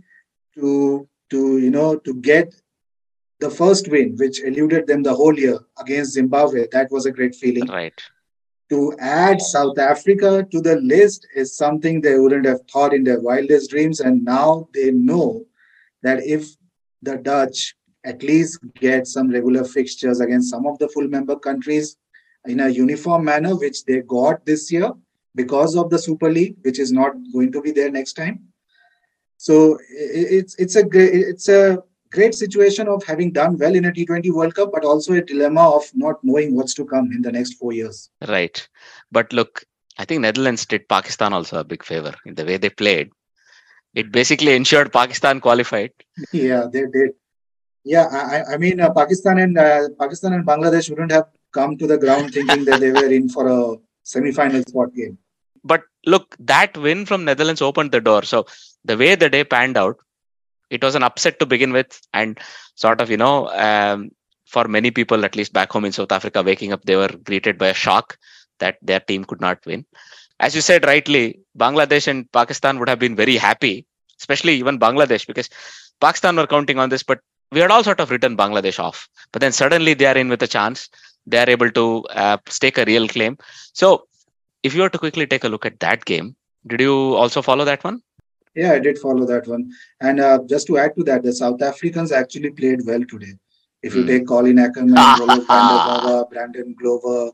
to 0.55 1.07
to 1.31 1.57
you 1.57 1.71
know 1.71 1.97
to 1.97 2.13
get 2.15 2.53
the 3.39 3.49
first 3.49 3.89
win, 3.89 4.15
which 4.17 4.41
eluded 4.43 4.85
them 4.87 5.01
the 5.03 5.15
whole 5.15 5.37
year 5.37 5.59
against 5.79 6.13
Zimbabwe, 6.13 6.67
that 6.71 6.91
was 6.91 7.07
a 7.07 7.11
great 7.11 7.33
feeling. 7.35 7.67
Right. 7.67 7.99
To 8.69 8.95
add 8.99 9.41
South 9.41 9.79
Africa 9.79 10.47
to 10.51 10.61
the 10.61 10.75
list 10.77 11.27
is 11.35 11.57
something 11.57 11.99
they 11.99 12.17
wouldn't 12.17 12.45
have 12.45 12.61
thought 12.71 12.93
in 12.93 13.03
their 13.03 13.19
wildest 13.19 13.71
dreams, 13.71 13.99
and 13.99 14.23
now 14.23 14.69
they 14.73 14.91
know 14.91 15.45
that 16.03 16.23
if 16.23 16.55
the 17.01 17.17
Dutch 17.17 17.75
at 18.05 18.23
least 18.23 18.59
get 18.75 19.07
some 19.07 19.29
regular 19.29 19.63
fixtures 19.63 20.21
against 20.21 20.49
some 20.49 20.65
of 20.65 20.77
the 20.79 20.87
full 20.89 21.07
member 21.07 21.35
countries 21.35 21.97
in 22.45 22.59
a 22.59 22.69
uniform 22.69 23.25
manner, 23.25 23.55
which 23.55 23.83
they 23.85 24.01
got 24.01 24.45
this 24.45 24.71
year 24.71 24.91
because 25.35 25.75
of 25.75 25.89
the 25.89 25.99
Super 25.99 26.31
League, 26.31 26.55
which 26.61 26.79
is 26.79 26.91
not 26.91 27.13
going 27.33 27.51
to 27.51 27.61
be 27.61 27.71
there 27.71 27.91
next 27.91 28.13
time. 28.13 28.50
So 29.45 29.53
it's 29.89 30.53
it's 30.63 30.75
a 30.75 30.83
great 30.93 31.13
it's 31.33 31.47
a 31.49 31.61
great 32.15 32.35
situation 32.35 32.87
of 32.87 33.03
having 33.11 33.31
done 33.37 33.57
well 33.61 33.73
in 33.79 33.85
a 33.85 33.91
T20 33.91 34.31
World 34.31 34.53
Cup, 34.53 34.71
but 34.71 34.83
also 34.85 35.13
a 35.13 35.21
dilemma 35.21 35.63
of 35.77 35.85
not 35.95 36.23
knowing 36.23 36.55
what's 36.55 36.75
to 36.79 36.85
come 36.85 37.11
in 37.15 37.21
the 37.23 37.31
next 37.31 37.53
four 37.53 37.71
years. 37.73 38.11
Right. 38.27 38.57
But 39.11 39.33
look, 39.33 39.63
I 39.97 40.05
think 40.05 40.21
Netherlands 40.21 40.65
did 40.67 40.87
Pakistan 40.87 41.33
also 41.33 41.59
a 41.59 41.63
big 41.63 41.83
favor 41.83 42.13
in 42.25 42.35
the 42.35 42.45
way 42.45 42.57
they 42.57 42.69
played. 42.69 43.09
It 43.95 44.11
basically 44.11 44.53
ensured 44.55 44.93
Pakistan 44.93 45.41
qualified. 45.41 45.91
Yeah, 46.31 46.67
they 46.71 46.85
did. 46.97 47.11
Yeah, 47.83 48.05
I, 48.11 48.21
I- 48.35 48.45
I 48.53 48.57
mean, 48.57 48.79
uh, 48.79 48.93
Pakistan 49.01 49.39
and 49.39 49.57
uh, 49.57 49.89
Pakistan 49.99 50.33
and 50.33 50.45
Bangladesh 50.45 50.89
wouldn't 50.91 51.11
have 51.11 51.29
come 51.51 51.77
to 51.79 51.87
the 51.87 51.97
ground 51.97 52.31
thinking 52.37 52.63
that 52.65 52.79
they 52.79 52.91
were 52.91 53.11
in 53.19 53.27
for 53.27 53.47
a 53.47 53.61
semi-final 54.03 54.61
spot 54.71 54.93
game. 54.93 55.17
But 55.63 55.83
look, 56.05 56.35
that 56.39 56.77
win 56.77 57.05
from 57.05 57.25
Netherlands 57.25 57.61
opened 57.61 57.91
the 57.91 58.01
door. 58.01 58.23
So 58.23 58.47
the 58.83 58.97
way 58.97 59.15
the 59.15 59.29
day 59.29 59.43
panned 59.43 59.77
out, 59.77 59.97
it 60.69 60.83
was 60.83 60.95
an 60.95 61.03
upset 61.03 61.39
to 61.39 61.45
begin 61.45 61.73
with, 61.73 61.99
and 62.13 62.39
sort 62.75 63.01
of 63.01 63.09
you 63.11 63.17
know, 63.17 63.49
um, 63.49 64.11
for 64.45 64.67
many 64.67 64.89
people, 64.91 65.25
at 65.25 65.35
least 65.35 65.53
back 65.53 65.71
home 65.71 65.85
in 65.85 65.91
South 65.91 66.11
Africa, 66.11 66.41
waking 66.41 66.71
up, 66.73 66.83
they 66.85 66.95
were 66.95 67.09
greeted 67.23 67.57
by 67.57 67.67
a 67.67 67.73
shock 67.73 68.17
that 68.59 68.77
their 68.81 68.99
team 68.99 69.23
could 69.25 69.41
not 69.41 69.65
win. 69.65 69.85
As 70.39 70.55
you 70.55 70.61
said 70.61 70.85
rightly, 70.85 71.39
Bangladesh 71.57 72.07
and 72.07 72.31
Pakistan 72.31 72.79
would 72.79 72.89
have 72.89 72.99
been 72.99 73.15
very 73.15 73.37
happy, 73.37 73.85
especially 74.19 74.53
even 74.53 74.79
Bangladesh, 74.79 75.27
because 75.27 75.49
Pakistan 75.99 76.35
were 76.35 76.47
counting 76.47 76.79
on 76.79 76.89
this, 76.89 77.03
but 77.03 77.19
we 77.51 77.59
had 77.59 77.71
all 77.71 77.83
sort 77.83 77.99
of 77.99 78.09
written 78.09 78.37
Bangladesh 78.37 78.79
off. 78.79 79.07
But 79.31 79.41
then 79.41 79.51
suddenly 79.51 79.93
they 79.93 80.05
are 80.05 80.17
in 80.17 80.29
with 80.29 80.41
a 80.41 80.47
chance. 80.47 80.89
They 81.27 81.37
are 81.37 81.49
able 81.49 81.69
to 81.71 82.03
uh, 82.05 82.37
stake 82.47 82.77
a 82.77 82.85
real 82.85 83.07
claim. 83.07 83.37
So, 83.73 84.07
if 84.63 84.73
you 84.73 84.81
were 84.81 84.89
to 84.89 84.97
quickly 84.99 85.25
take 85.27 85.43
a 85.43 85.49
look 85.49 85.65
at 85.65 85.79
that 85.79 86.05
game, 86.05 86.35
did 86.67 86.79
you 86.81 86.93
also 87.15 87.41
follow 87.41 87.65
that 87.65 87.83
one? 87.83 88.01
Yeah, 88.55 88.73
I 88.73 88.79
did 88.79 88.99
follow 88.99 89.25
that 89.25 89.47
one. 89.47 89.71
And 90.01 90.19
uh, 90.19 90.39
just 90.47 90.67
to 90.67 90.77
add 90.77 90.95
to 90.97 91.03
that, 91.05 91.23
the 91.23 91.33
South 91.33 91.61
Africans 91.61 92.11
actually 92.11 92.51
played 92.51 92.81
well 92.85 93.03
today. 93.09 93.33
If 93.81 93.95
you 93.95 94.01
Hmm. 94.01 94.07
take 94.07 94.27
Colin 94.27 94.57
Ackermann, 94.57 95.15
Brandon 96.29 96.73
Glover, 96.79 97.31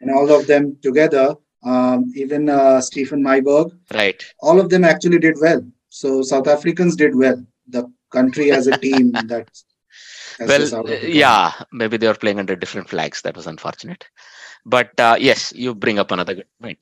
and 0.00 0.10
all 0.10 0.30
of 0.30 0.46
them 0.46 0.76
together, 0.82 1.34
um, 1.64 2.10
even 2.14 2.48
uh, 2.48 2.80
Stephan 2.80 3.22
Myburgh, 3.22 3.72
Right. 3.94 4.24
all 4.40 4.58
of 4.60 4.70
them 4.70 4.84
actually 4.84 5.18
did 5.18 5.36
well. 5.40 5.62
So 5.90 6.22
South 6.22 6.48
Africans 6.48 6.96
did 6.96 7.14
well. 7.14 7.44
The 7.68 7.90
country 8.10 8.50
as 8.50 8.66
a 8.66 8.76
team 8.78 9.12
that. 9.26 9.48
well, 10.40 10.62
out 10.74 10.88
of 10.88 11.00
the 11.00 11.10
yeah, 11.10 11.52
maybe 11.72 11.96
they 11.96 12.06
were 12.08 12.14
playing 12.14 12.38
under 12.38 12.56
different 12.56 12.88
flags. 12.88 13.22
That 13.22 13.36
was 13.36 13.46
unfortunate. 13.46 14.04
But 14.66 14.98
uh, 15.00 15.16
yes, 15.18 15.52
you 15.54 15.74
bring 15.74 15.98
up 15.98 16.10
another 16.10 16.34
good 16.34 16.46
point. 16.60 16.78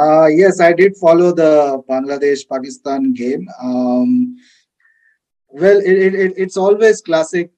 Uh, 0.00 0.26
yes, 0.26 0.60
I 0.60 0.72
did 0.72 0.96
follow 0.96 1.32
the 1.34 1.82
Bangladesh 1.88 2.48
Pakistan 2.48 3.12
game. 3.12 3.48
Um, 3.62 4.36
well, 5.48 5.78
it, 5.78 5.92
it, 6.06 6.14
it, 6.14 6.32
it's 6.36 6.56
always 6.56 7.00
classic 7.00 7.50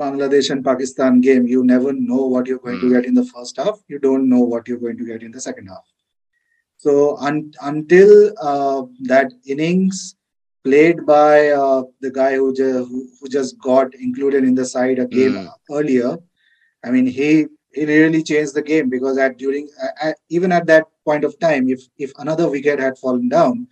Bangladesh 0.00 0.50
and 0.50 0.64
Pakistan 0.64 1.20
game. 1.20 1.46
You 1.46 1.64
never 1.64 1.92
know 1.92 2.26
what 2.26 2.46
you're 2.46 2.58
going 2.58 2.80
Hmm. 2.80 2.88
to 2.88 2.94
get 2.94 3.06
in 3.06 3.14
the 3.14 3.24
first 3.24 3.56
half. 3.56 3.80
You 3.88 3.98
don't 3.98 4.28
know 4.28 4.40
what 4.40 4.68
you're 4.68 4.78
going 4.78 4.98
to 4.98 5.04
get 5.06 5.22
in 5.22 5.30
the 5.32 5.40
second 5.40 5.66
half. 5.68 5.84
So 6.76 7.16
un- 7.18 7.52
until 7.62 8.32
uh, 8.40 8.82
that 9.02 9.32
innings 9.46 10.16
played 10.64 11.04
by 11.06 11.48
uh, 11.48 11.82
the 12.00 12.10
guy 12.10 12.34
who, 12.36 12.52
ju- 12.54 12.84
who 12.84 13.08
who 13.20 13.28
just 13.28 13.58
got 13.58 13.94
included 13.94 14.44
in 14.44 14.54
the 14.54 14.64
side 14.64 14.98
a 14.98 15.06
game 15.06 15.34
Hmm. 15.34 15.46
earlier, 15.74 16.18
I 16.84 16.90
mean 16.90 17.06
he 17.06 17.46
he 17.72 17.84
really 17.84 18.22
changed 18.22 18.54
the 18.54 18.62
game 18.62 18.88
because 18.88 19.18
at 19.18 19.36
during 19.38 19.68
uh, 19.82 20.08
uh, 20.08 20.12
even 20.28 20.52
at 20.52 20.66
that 20.66 20.84
point 21.04 21.24
of 21.24 21.38
time, 21.38 21.68
if 21.68 21.80
if 21.98 22.12
another 22.18 22.50
wicket 22.50 22.78
had 22.78 22.98
fallen 22.98 23.28
down, 23.28 23.66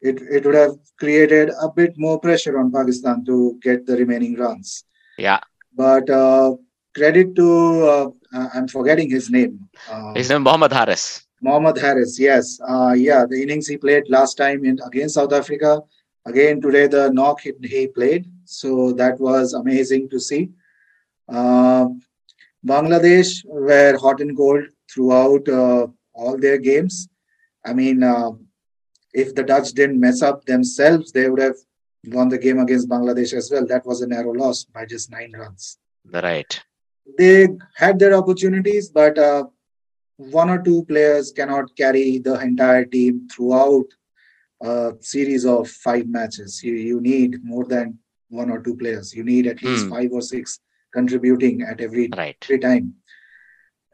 it 0.00 0.20
it 0.22 0.44
would 0.44 0.54
have 0.54 0.76
created 0.98 1.50
a 1.60 1.68
bit 1.70 1.94
more 1.96 2.18
pressure 2.20 2.58
on 2.58 2.72
Pakistan 2.72 3.24
to 3.26 3.58
get 3.62 3.86
the 3.86 3.96
remaining 3.96 4.36
runs. 4.36 4.84
Yeah, 5.18 5.40
But 5.74 6.08
uh, 6.08 6.56
credit 6.94 7.34
to 7.36 7.48
uh, 7.94 8.08
uh, 8.34 8.48
I'm 8.54 8.68
forgetting 8.68 9.10
his 9.10 9.30
name. 9.30 9.68
Uh, 9.88 10.14
his 10.14 10.30
name 10.30 10.42
Mohammad 10.42 10.72
Haris. 10.72 11.26
Mohammad 11.42 11.78
Haris, 11.78 12.18
yes. 12.18 12.60
Uh, 12.66 12.92
yeah, 12.96 13.24
the 13.28 13.40
innings 13.42 13.66
he 13.66 13.76
played 13.76 14.04
last 14.08 14.34
time 14.36 14.64
in 14.64 14.78
against 14.86 15.14
South 15.14 15.32
Africa. 15.32 15.80
Again, 16.26 16.60
today 16.60 16.86
the 16.86 17.10
knock 17.12 17.40
he, 17.40 17.52
he 17.62 17.86
played. 17.88 18.26
So 18.44 18.92
that 18.94 19.18
was 19.18 19.54
amazing 19.54 20.10
to 20.10 20.20
see. 20.20 20.50
Uh, 21.28 21.86
Bangladesh 22.66 23.42
were 23.44 23.96
hot 23.98 24.20
and 24.20 24.36
cold 24.36 24.64
throughout 24.92 25.48
uh, 25.48 25.86
all 26.14 26.38
their 26.38 26.58
games. 26.58 27.08
I 27.64 27.72
mean, 27.72 28.02
uh, 28.02 28.32
if 29.12 29.34
the 29.34 29.42
Dutch 29.42 29.70
didn't 29.72 30.00
mess 30.00 30.22
up 30.22 30.44
themselves, 30.44 31.12
they 31.12 31.28
would 31.28 31.40
have 31.40 31.56
won 32.06 32.28
the 32.28 32.38
game 32.38 32.58
against 32.58 32.88
Bangladesh 32.88 33.32
as 33.34 33.50
well. 33.50 33.66
That 33.66 33.86
was 33.86 34.02
a 34.02 34.06
narrow 34.06 34.32
loss 34.32 34.64
by 34.64 34.86
just 34.86 35.10
nine 35.10 35.32
runs 35.36 35.78
Right. 36.12 36.60
they 37.18 37.48
had 37.76 37.98
their 37.98 38.14
opportunities, 38.14 38.88
but 38.88 39.18
uh, 39.18 39.44
one 40.16 40.50
or 40.50 40.62
two 40.62 40.84
players 40.84 41.32
cannot 41.32 41.74
carry 41.76 42.18
the 42.18 42.38
entire 42.40 42.84
team 42.84 43.28
throughout 43.28 43.86
a 44.62 44.92
series 45.00 45.44
of 45.44 45.68
five 45.68 46.06
matches. 46.06 46.62
You, 46.62 46.74
you 46.74 47.00
need 47.00 47.42
more 47.44 47.64
than 47.64 47.98
one 48.28 48.50
or 48.50 48.60
two 48.62 48.76
players. 48.76 49.14
You 49.14 49.24
need 49.24 49.46
at 49.46 49.62
least 49.62 49.86
Hmm. 49.86 49.94
five 49.94 50.12
or 50.12 50.22
six 50.22 50.60
contributing 50.92 51.62
at 51.62 51.80
every, 51.80 52.08
Right. 52.16 52.36
every 52.42 52.58
time. 52.58 52.94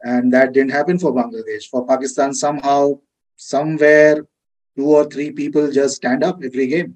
And 0.03 0.31
that 0.33 0.53
didn't 0.53 0.71
happen 0.71 0.99
for 0.99 1.11
Bangladesh. 1.13 1.65
For 1.69 1.85
Pakistan, 1.85 2.33
somehow, 2.33 2.99
somewhere, 3.35 4.25
two 4.77 4.85
or 4.85 5.05
three 5.05 5.31
people 5.31 5.71
just 5.71 5.95
stand 5.95 6.23
up 6.23 6.39
every 6.43 6.67
game. 6.67 6.95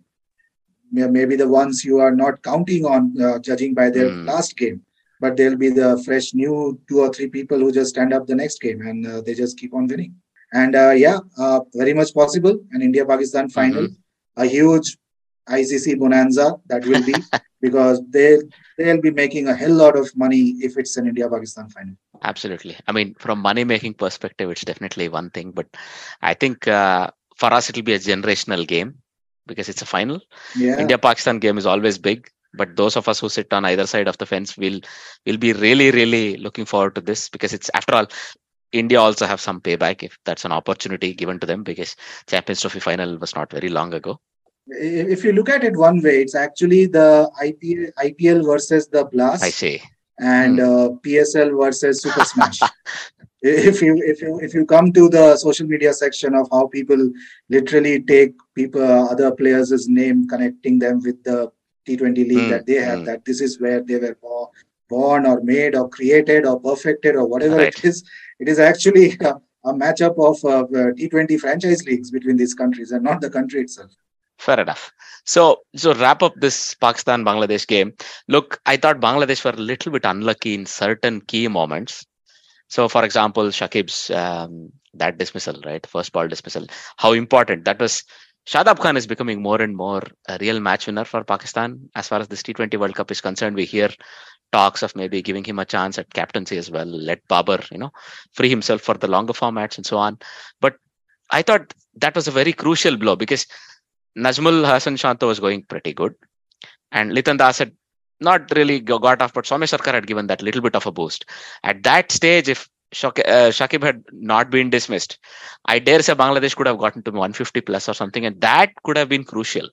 Maybe 0.91 1.35
the 1.35 1.47
ones 1.47 1.85
you 1.85 1.99
are 1.99 2.15
not 2.15 2.43
counting 2.43 2.85
on, 2.85 3.19
uh, 3.21 3.39
judging 3.39 3.73
by 3.73 3.89
their 3.89 4.09
Hmm. 4.09 4.25
last 4.25 4.57
game 4.57 4.81
but 5.21 5.37
there'll 5.37 5.55
be 5.55 5.69
the 5.69 6.01
fresh 6.03 6.33
new 6.33 6.53
two 6.89 6.99
or 6.99 7.09
three 7.13 7.27
people 7.27 7.59
who 7.59 7.71
just 7.71 7.91
stand 7.91 8.11
up 8.11 8.25
the 8.25 8.33
next 8.33 8.59
game 8.59 8.81
and 8.81 9.05
uh, 9.05 9.21
they 9.21 9.35
just 9.35 9.55
keep 9.57 9.71
on 9.71 9.85
winning. 9.85 10.15
And 10.51 10.75
uh, 10.75 10.93
yeah, 11.05 11.19
uh, 11.37 11.59
very 11.75 11.93
much 11.93 12.11
possible. 12.13 12.59
An 12.71 12.81
India 12.81 13.05
Pakistan 13.05 13.47
final, 13.47 13.87
a 14.35 14.45
huge 14.45 14.97
ICC 15.47 15.93
bonanza 15.99 16.55
that 16.65 16.83
will 16.87 17.03
be 17.05 17.13
because 17.61 18.01
they 18.09 18.39
they'll 18.77 19.01
be 19.01 19.11
making 19.11 19.47
a 19.47 19.55
hell 19.55 19.73
lot 19.73 19.97
of 19.97 20.15
money 20.15 20.55
if 20.61 20.77
it's 20.77 20.97
an 20.97 21.07
India 21.07 21.29
Pakistan 21.29 21.69
final. 21.69 21.95
Absolutely. 22.23 22.75
I 22.87 22.91
mean, 22.91 23.15
from 23.19 23.39
money 23.39 23.63
making 23.63 23.95
perspective, 23.95 24.49
it's 24.51 24.65
definitely 24.65 25.09
one 25.09 25.29
thing, 25.29 25.51
but 25.51 25.67
I 26.21 26.33
think 26.33 26.67
uh, 26.67 27.09
for 27.37 27.53
us 27.53 27.69
it'll 27.69 27.83
be 27.83 27.93
a 27.93 27.99
generational 27.99 28.67
game 28.67 28.95
because 29.47 29.69
it's 29.69 29.81
a 29.81 29.85
final. 29.85 30.19
Yeah, 30.55 30.79
India 30.79 30.97
Pakistan 30.97 31.39
game 31.39 31.57
is 31.57 31.65
always 31.65 31.97
big, 31.97 32.29
but 32.53 32.75
those 32.75 32.95
of 32.95 33.07
us 33.07 33.19
who 33.19 33.29
sit 33.29 33.51
on 33.53 33.65
either 33.65 33.87
side 33.87 34.07
of 34.07 34.17
the 34.17 34.25
fence 34.25 34.57
will 34.57 34.79
will 35.25 35.37
be 35.37 35.53
really 35.53 35.91
really 35.91 36.37
looking 36.37 36.65
forward 36.65 36.95
to 36.95 37.01
this 37.01 37.29
because 37.29 37.53
it's 37.53 37.69
after 37.73 37.95
all 37.95 38.07
India 38.71 38.99
also 38.99 39.25
have 39.25 39.41
some 39.41 39.59
payback 39.59 40.03
if 40.03 40.17
that's 40.25 40.45
an 40.45 40.51
opportunity 40.51 41.13
given 41.13 41.39
to 41.39 41.47
them 41.47 41.63
because 41.63 41.95
Champions 42.27 42.61
Trophy 42.61 42.79
final 42.79 43.17
was 43.17 43.35
not 43.35 43.51
very 43.51 43.69
long 43.69 43.93
ago. 43.93 44.19
If 44.67 45.23
you 45.23 45.31
look 45.33 45.49
at 45.49 45.63
it 45.63 45.75
one 45.75 46.01
way, 46.01 46.21
it's 46.21 46.35
actually 46.35 46.85
the 46.87 47.29
IPL, 47.41 47.91
IPL 47.99 48.45
versus 48.45 48.87
the 48.87 49.05
Blast. 49.05 49.43
I 49.43 49.49
see. 49.49 49.81
and 50.19 50.59
Hmm. 50.59 50.65
uh, 50.65 50.89
PSL 51.03 51.57
versus 51.59 52.01
Super 52.03 52.23
Smash. 52.25 52.59
if 53.41 53.81
you 53.81 53.95
if 54.05 54.21
you 54.21 54.39
if 54.39 54.53
you 54.53 54.65
come 54.65 54.91
to 54.93 55.09
the 55.09 55.35
social 55.35 55.65
media 55.67 55.93
section 55.93 56.35
of 56.35 56.47
how 56.51 56.67
people 56.67 57.09
literally 57.49 58.01
take 58.03 58.33
people 58.53 58.83
other 58.83 59.31
players' 59.31 59.87
name, 59.89 60.27
connecting 60.27 60.77
them 60.77 61.01
with 61.01 61.23
the 61.23 61.51
T20 61.87 62.15
league 62.31 62.43
Hmm, 62.43 62.49
that 62.49 62.67
they 62.67 62.75
have, 62.75 62.99
hmm. 62.99 63.05
that 63.05 63.25
this 63.25 63.41
is 63.41 63.59
where 63.59 63.81
they 63.81 63.97
were 63.97 64.15
bo- 64.21 64.51
born 64.89 65.25
or 65.25 65.41
made 65.41 65.75
or 65.75 65.89
created 65.89 66.45
or 66.45 66.59
perfected 66.59 67.15
or 67.15 67.25
whatever 67.27 67.55
Right. 67.57 67.73
it 67.75 67.83
is. 67.83 68.03
It 68.39 68.47
is 68.47 68.59
actually 68.59 69.17
a, 69.21 69.33
a 69.65 69.73
matchup 69.73 70.19
of 70.29 70.37
uh, 70.45 70.65
uh, 70.81 70.91
T20 70.99 71.39
franchise 71.39 71.83
leagues 71.85 72.11
between 72.11 72.37
these 72.37 72.53
countries 72.53 72.91
and 72.91 73.03
not 73.03 73.21
the 73.21 73.29
country 73.31 73.61
itself. 73.61 73.89
Fair 74.41 74.59
enough. 74.59 74.91
So, 75.23 75.61
so 75.75 75.93
wrap 75.93 76.23
up 76.23 76.33
this 76.35 76.73
Pakistan 76.73 77.23
Bangladesh 77.23 77.67
game. 77.67 77.93
Look, 78.27 78.59
I 78.65 78.75
thought 78.75 78.99
Bangladesh 78.99 79.45
were 79.45 79.51
a 79.51 79.67
little 79.71 79.91
bit 79.91 80.03
unlucky 80.03 80.55
in 80.55 80.65
certain 80.65 81.21
key 81.21 81.47
moments. 81.47 82.03
So, 82.67 82.87
for 82.87 83.05
example, 83.05 83.43
Shakib's 83.49 84.09
um, 84.09 84.71
that 84.95 85.19
dismissal, 85.19 85.61
right? 85.63 85.85
First 85.85 86.11
ball 86.11 86.27
dismissal. 86.27 86.65
How 86.97 87.13
important 87.13 87.65
that 87.65 87.79
was. 87.79 88.03
Shadab 88.47 88.79
Khan 88.79 88.97
is 88.97 89.05
becoming 89.05 89.43
more 89.43 89.61
and 89.61 89.77
more 89.77 90.01
a 90.27 90.39
real 90.41 90.59
match 90.59 90.87
winner 90.87 91.05
for 91.05 91.23
Pakistan 91.23 91.91
as 91.93 92.07
far 92.07 92.19
as 92.19 92.27
this 92.27 92.41
T20 92.41 92.79
World 92.79 92.95
Cup 92.95 93.11
is 93.11 93.21
concerned. 93.21 93.55
We 93.55 93.65
hear 93.65 93.89
talks 94.51 94.81
of 94.81 94.95
maybe 94.95 95.21
giving 95.21 95.43
him 95.43 95.59
a 95.59 95.65
chance 95.65 95.99
at 95.99 96.11
captaincy 96.11 96.57
as 96.57 96.71
well. 96.71 96.87
Let 96.87 97.27
Babar, 97.27 97.59
you 97.71 97.77
know, 97.77 97.91
free 98.33 98.49
himself 98.49 98.81
for 98.81 98.95
the 98.95 99.07
longer 99.07 99.33
formats 99.33 99.77
and 99.77 99.85
so 99.85 99.97
on. 99.97 100.17
But 100.59 100.77
I 101.29 101.43
thought 101.43 101.75
that 101.97 102.15
was 102.15 102.27
a 102.27 102.31
very 102.31 102.53
crucial 102.53 102.97
blow 102.97 103.15
because 103.15 103.45
Najmul 104.17 104.65
Hasan 104.65 104.97
Shanto 104.97 105.27
was 105.27 105.39
going 105.39 105.63
pretty 105.63 105.93
good. 105.93 106.15
And 106.91 107.13
Liton 107.13 107.37
Das 107.37 107.59
had 107.59 107.71
not 108.19 108.51
really 108.55 108.79
got 108.79 109.21
off, 109.21 109.33
but 109.33 109.45
Soumya 109.45 109.67
Sarkar 109.67 109.93
had 109.93 110.07
given 110.07 110.27
that 110.27 110.41
little 110.41 110.61
bit 110.61 110.75
of 110.75 110.85
a 110.85 110.91
boost. 110.91 111.25
At 111.63 111.83
that 111.83 112.11
stage, 112.11 112.47
if 112.49 112.69
uh, 113.03 113.51
Shakib 113.51 113.83
had 113.83 114.03
not 114.11 114.49
been 114.49 114.69
dismissed, 114.69 115.17
I 115.65 115.79
dare 115.79 116.01
say 116.01 116.13
Bangladesh 116.13 116.55
could 116.55 116.67
have 116.67 116.77
gotten 116.77 117.01
to 117.03 117.11
150 117.11 117.61
plus 117.61 117.89
or 117.89 117.93
something, 117.93 118.25
and 118.25 118.39
that 118.41 118.71
could 118.83 118.97
have 118.97 119.09
been 119.09 119.23
crucial. 119.23 119.69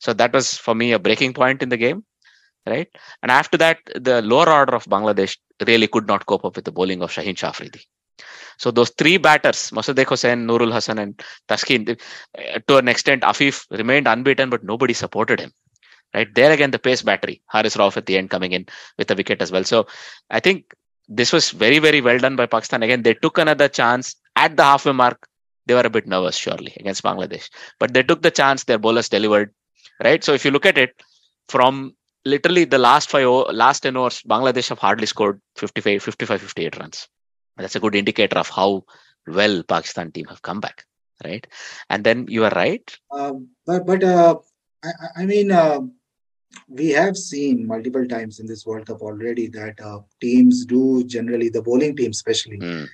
So 0.00 0.12
that 0.12 0.32
was 0.32 0.56
for 0.56 0.74
me 0.74 0.92
a 0.92 0.98
breaking 0.98 1.34
point 1.34 1.62
in 1.62 1.68
the 1.68 1.76
game, 1.76 2.04
right? 2.66 2.88
And 3.22 3.30
after 3.30 3.56
that, 3.58 3.78
the 3.94 4.22
lower 4.22 4.50
order 4.50 4.74
of 4.74 4.84
Bangladesh 4.84 5.38
really 5.66 5.86
could 5.86 6.06
not 6.06 6.26
cope 6.26 6.44
up 6.44 6.56
with 6.56 6.64
the 6.64 6.72
bowling 6.72 7.02
of 7.02 7.10
Shaheen 7.10 7.36
Shah 7.36 7.50
Afridi. 7.50 7.84
So 8.58 8.70
those 8.70 8.90
three 8.90 9.16
batters, 9.16 9.70
Mosaddek 9.70 10.06
Hossain, 10.06 10.46
Nurul 10.46 10.72
Hasan, 10.72 10.98
and 10.98 11.22
Taskin, 11.48 11.98
uh, 12.36 12.58
to 12.66 12.76
an 12.78 12.88
extent, 12.88 13.22
Afif 13.22 13.66
remained 13.70 14.06
unbeaten, 14.08 14.50
but 14.50 14.64
nobody 14.64 14.94
supported 14.94 15.40
him. 15.40 15.52
Right 16.14 16.32
there 16.34 16.52
again, 16.52 16.70
the 16.70 16.78
pace 16.78 17.02
battery, 17.02 17.42
Haris 17.46 17.76
Rauf 17.76 17.96
at 17.96 18.06
the 18.06 18.16
end 18.16 18.30
coming 18.30 18.52
in 18.52 18.66
with 18.96 19.10
a 19.10 19.14
wicket 19.14 19.42
as 19.42 19.52
well. 19.52 19.64
So 19.64 19.86
I 20.30 20.40
think 20.40 20.74
this 21.08 21.32
was 21.32 21.50
very, 21.50 21.78
very 21.78 22.00
well 22.00 22.18
done 22.18 22.36
by 22.36 22.46
Pakistan. 22.46 22.82
Again, 22.82 23.02
they 23.02 23.14
took 23.14 23.38
another 23.38 23.68
chance 23.68 24.16
at 24.36 24.56
the 24.56 24.62
halfway 24.62 24.92
mark. 24.92 25.28
They 25.66 25.74
were 25.74 25.82
a 25.82 25.90
bit 25.90 26.06
nervous, 26.06 26.36
surely, 26.36 26.72
against 26.80 27.02
Bangladesh, 27.02 27.50
but 27.78 27.92
they 27.92 28.02
took 28.02 28.22
the 28.22 28.30
chance. 28.30 28.64
Their 28.64 28.78
bowlers 28.78 29.10
delivered. 29.10 29.52
Right. 30.02 30.24
So 30.24 30.32
if 30.32 30.44
you 30.44 30.50
look 30.50 30.64
at 30.64 30.78
it 30.78 31.02
from 31.48 31.94
literally 32.24 32.64
the 32.64 32.78
last 32.78 33.10
five 33.10 33.26
last 33.62 33.80
10 33.80 33.96
overs 33.96 34.22
bangladesh 34.22 34.68
have 34.68 34.78
hardly 34.78 35.06
scored 35.06 35.40
55 35.56 36.02
55 36.02 36.40
58 36.40 36.78
runs 36.80 37.08
that's 37.58 37.76
a 37.76 37.80
good 37.80 37.94
indicator 37.94 38.38
of 38.38 38.48
how 38.48 38.84
well 39.26 39.62
pakistan 39.62 40.10
team 40.12 40.26
have 40.26 40.42
come 40.42 40.60
back 40.60 40.84
right? 41.24 41.46
And 41.90 42.04
then 42.04 42.26
you 42.28 42.44
are 42.44 42.50
right. 42.54 42.96
Um, 43.12 43.48
but 43.66 43.86
but 43.86 44.04
uh, 44.04 44.36
I, 44.84 44.90
I- 45.16 45.26
mean, 45.26 45.50
uh, 45.50 45.80
we 46.68 46.90
have 46.90 47.16
seen 47.16 47.66
multiple 47.66 48.06
times 48.06 48.40
in 48.40 48.46
this 48.46 48.64
World 48.66 48.86
Cup 48.86 49.00
already 49.02 49.48
that 49.48 49.80
uh, 49.80 50.00
teams 50.20 50.64
do 50.64 51.04
generally, 51.04 51.48
the 51.48 51.62
bowling 51.62 51.96
team 51.96 52.10
especially, 52.10 52.58
Hmm, 52.58 52.84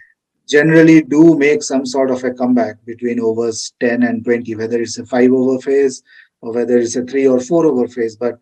generally 0.49 1.03
do 1.03 1.37
make 1.37 1.63
some 1.63 1.87
sort 1.87 2.11
of 2.11 2.25
a 2.25 2.33
comeback 2.33 2.85
between 2.85 3.21
overs 3.21 3.73
10 3.81 4.03
and 4.03 4.25
20, 4.25 4.55
whether 4.57 4.81
it's 4.81 4.99
a 4.99 5.07
five 5.07 5.33
over 5.33 5.61
phase 5.61 6.03
or 6.41 6.53
whether 6.53 6.79
it's 6.79 6.97
a 6.97 7.05
three 7.05 7.27
or 7.27 7.41
four 7.41 7.67
over 7.67 7.87
phase. 7.89 8.17
But 8.17 8.39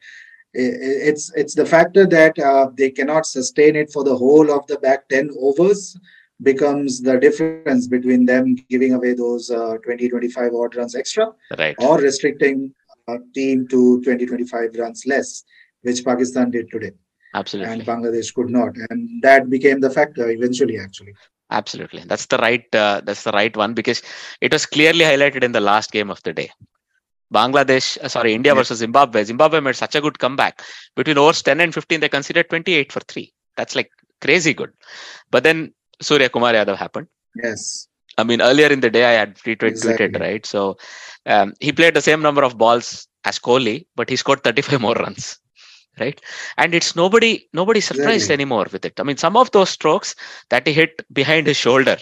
it's 0.54 1.32
it's 1.34 1.54
the 1.54 1.64
factor 1.64 2.06
that 2.06 2.38
uh, 2.38 2.70
they 2.76 2.90
cannot 2.90 3.26
sustain 3.26 3.76
it 3.76 3.90
for 3.92 4.04
the 4.04 4.16
whole 4.16 4.50
of 4.50 4.66
the 4.66 4.78
back 4.78 5.08
10 5.08 5.30
overs 5.40 5.96
becomes 6.42 7.00
the 7.00 7.18
difference 7.18 7.86
between 7.86 8.26
them 8.26 8.56
giving 8.68 8.94
away 8.94 9.14
those 9.14 9.50
uh, 9.50 9.76
20 9.84 10.08
25 10.08 10.52
odd 10.54 10.76
runs 10.76 10.94
extra 10.94 11.28
right. 11.58 11.76
or 11.78 11.98
restricting 11.98 12.74
a 13.08 13.16
team 13.34 13.66
to 13.68 14.00
20 14.02 14.26
25 14.26 14.70
runs 14.78 15.04
less 15.06 15.44
which 15.82 16.04
pakistan 16.04 16.50
did 16.50 16.70
today. 16.70 16.92
Absolutely. 17.34 17.72
And 17.72 17.82
bangladesh 17.82 18.34
could 18.34 18.50
not. 18.50 18.76
And 18.90 19.22
that 19.22 19.48
became 19.48 19.80
the 19.80 19.88
factor 19.88 20.28
eventually 20.30 20.78
actually. 20.78 21.14
Absolutely. 21.50 22.02
That's 22.06 22.26
the 22.26 22.38
right 22.38 22.74
uh, 22.74 23.00
that's 23.04 23.24
the 23.24 23.32
right 23.32 23.56
one 23.56 23.74
because 23.74 24.02
it 24.40 24.52
was 24.52 24.66
clearly 24.66 25.04
highlighted 25.04 25.42
in 25.42 25.52
the 25.52 25.60
last 25.60 25.92
game 25.92 26.10
of 26.10 26.22
the 26.22 26.32
day 26.32 26.50
bangladesh 27.38 27.88
uh, 28.04 28.08
sorry 28.14 28.32
india 28.38 28.52
Yeah. 28.52 28.60
versus 28.60 28.78
zimbabwe 28.84 29.22
zimbabwe 29.30 29.60
made 29.66 29.78
such 29.84 29.94
a 29.98 30.02
good 30.06 30.18
comeback 30.24 30.54
between 30.98 31.18
overs 31.24 31.42
10 31.48 31.60
and 31.64 31.74
15 31.78 32.00
they 32.00 32.12
considered 32.16 32.48
28 32.50 32.92
for 32.96 33.00
3 33.12 33.28
that's 33.56 33.76
like 33.80 33.90
crazy 34.26 34.54
good 34.60 34.72
but 35.34 35.42
then 35.48 35.58
surya 36.08 36.28
kumar 36.36 36.52
yadav 36.60 36.76
happened 36.84 37.08
yes 37.42 37.88
I 38.18 38.24
mean, 38.24 38.40
earlier 38.42 38.68
in 38.68 38.80
the 38.80 38.90
day, 38.90 39.04
I 39.04 39.12
had 39.18 39.36
retweet 39.38 39.78
Exactly. 39.78 39.80
tweeted, 39.80 40.18
right? 40.20 40.44
So 40.44 40.76
um, 41.26 41.54
he 41.60 41.72
played 41.72 41.94
the 41.94 42.00
same 42.02 42.20
number 42.22 42.42
of 42.44 42.58
balls 42.58 43.08
as 43.24 43.38
Kohli, 43.38 43.86
but 43.96 44.10
he 44.10 44.16
scored 44.16 44.42
35 44.44 44.80
more 44.80 44.94
runs, 44.94 45.38
right? 45.98 46.20
And 46.56 46.74
it's 46.74 46.94
nobody, 46.96 47.48
nobody 47.52 47.80
surprised 47.80 48.30
Exactly. 48.30 48.32
anymore 48.32 48.66
with 48.72 48.84
it. 48.84 48.98
I 49.00 49.02
mean, 49.04 49.16
some 49.16 49.36
of 49.36 49.50
those 49.52 49.70
strokes 49.70 50.14
that 50.50 50.66
he 50.66 50.72
hit 50.72 51.02
behind 51.12 51.46
his 51.46 51.56
shoulder, 51.56 51.96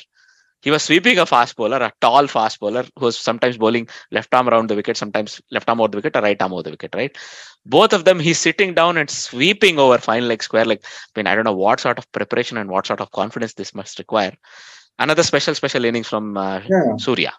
he 0.62 0.70
was 0.70 0.82
sweeping 0.82 1.18
a 1.18 1.26
fast 1.26 1.56
bowler, 1.56 1.78
a 1.78 1.92
tall 2.00 2.26
fast 2.26 2.60
bowler 2.60 2.84
who 2.98 3.06
was 3.06 3.18
sometimes 3.18 3.56
bowling 3.56 3.88
left 4.10 4.32
arm 4.34 4.48
around 4.48 4.68
the 4.68 4.76
wicket, 4.76 4.96
sometimes 4.96 5.40
left 5.50 5.68
arm 5.68 5.80
over 5.80 5.88
the 5.88 5.98
wicket 5.98 6.16
or 6.16 6.22
right 6.22 6.40
arm 6.40 6.52
over 6.52 6.62
the 6.62 6.70
wicket, 6.70 6.94
right? 6.94 7.16
Both 7.64 7.92
of 7.92 8.04
them, 8.04 8.18
he's 8.18 8.38
sitting 8.38 8.74
down 8.74 8.96
and 8.96 9.08
sweeping 9.08 9.78
over 9.78 9.98
fine 9.98 10.28
leg 10.28 10.42
square. 10.42 10.64
Like, 10.64 10.84
I 10.84 11.18
mean, 11.18 11.26
I 11.26 11.34
don't 11.34 11.44
know 11.44 11.56
what 11.56 11.80
sort 11.80 11.98
of 11.98 12.10
preparation 12.12 12.56
and 12.58 12.70
what 12.70 12.86
sort 12.86 13.00
of 13.00 13.10
confidence 13.10 13.54
this 13.54 13.74
must 13.74 13.98
require. 13.98 14.32
Another 14.98 15.22
special, 15.22 15.54
special 15.54 15.84
innings 15.84 16.08
from 16.08 16.36
uh, 16.36 16.60
yeah 16.68 16.96
Surya. 16.96 17.32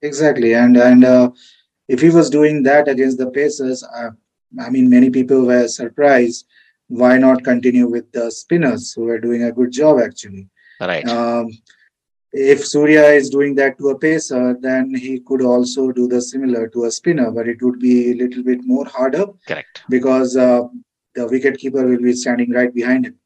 exactly 0.00 0.54
and 0.54 0.76
and 0.76 1.04
uh, 1.04 1.30
if 1.88 2.00
he 2.00 2.10
was 2.10 2.30
doing 2.30 2.62
that 2.62 2.88
against 2.88 3.18
the 3.18 3.30
pacers 3.30 3.82
uh, 3.82 4.10
i 4.64 4.70
mean 4.70 4.88
many 4.88 5.10
people 5.10 5.44
were 5.44 5.66
surprised 5.66 6.46
why 6.86 7.18
not 7.18 7.42
continue 7.42 7.88
with 7.88 8.10
the 8.12 8.30
spinners 8.30 8.92
who 8.92 9.02
were 9.02 9.18
doing 9.18 9.42
a 9.42 9.52
good 9.52 9.72
job 9.72 9.98
actually 10.00 10.48
Right. 10.80 11.06
Um, 11.08 11.50
if 12.32 12.66
Surya 12.66 13.04
is 13.06 13.30
doing 13.30 13.54
that 13.54 13.78
to 13.78 13.88
a 13.88 13.98
pacer, 13.98 14.56
then 14.60 14.94
he 14.94 15.20
could 15.20 15.42
also 15.42 15.92
do 15.92 16.06
the 16.06 16.20
similar 16.20 16.68
to 16.68 16.84
a 16.84 16.90
spinner, 16.90 17.30
but 17.30 17.48
it 17.48 17.62
would 17.62 17.78
be 17.78 18.12
a 18.12 18.14
little 18.14 18.42
bit 18.42 18.60
more 18.64 18.86
harder 18.86 19.26
Correct. 19.46 19.82
because 19.88 20.36
uh, 20.36 20.62
the 21.14 21.22
wicketkeeper 21.22 21.88
will 21.88 22.02
be 22.02 22.12
standing 22.12 22.50
right 22.52 22.74
behind 22.74 23.06
him. 23.06 23.18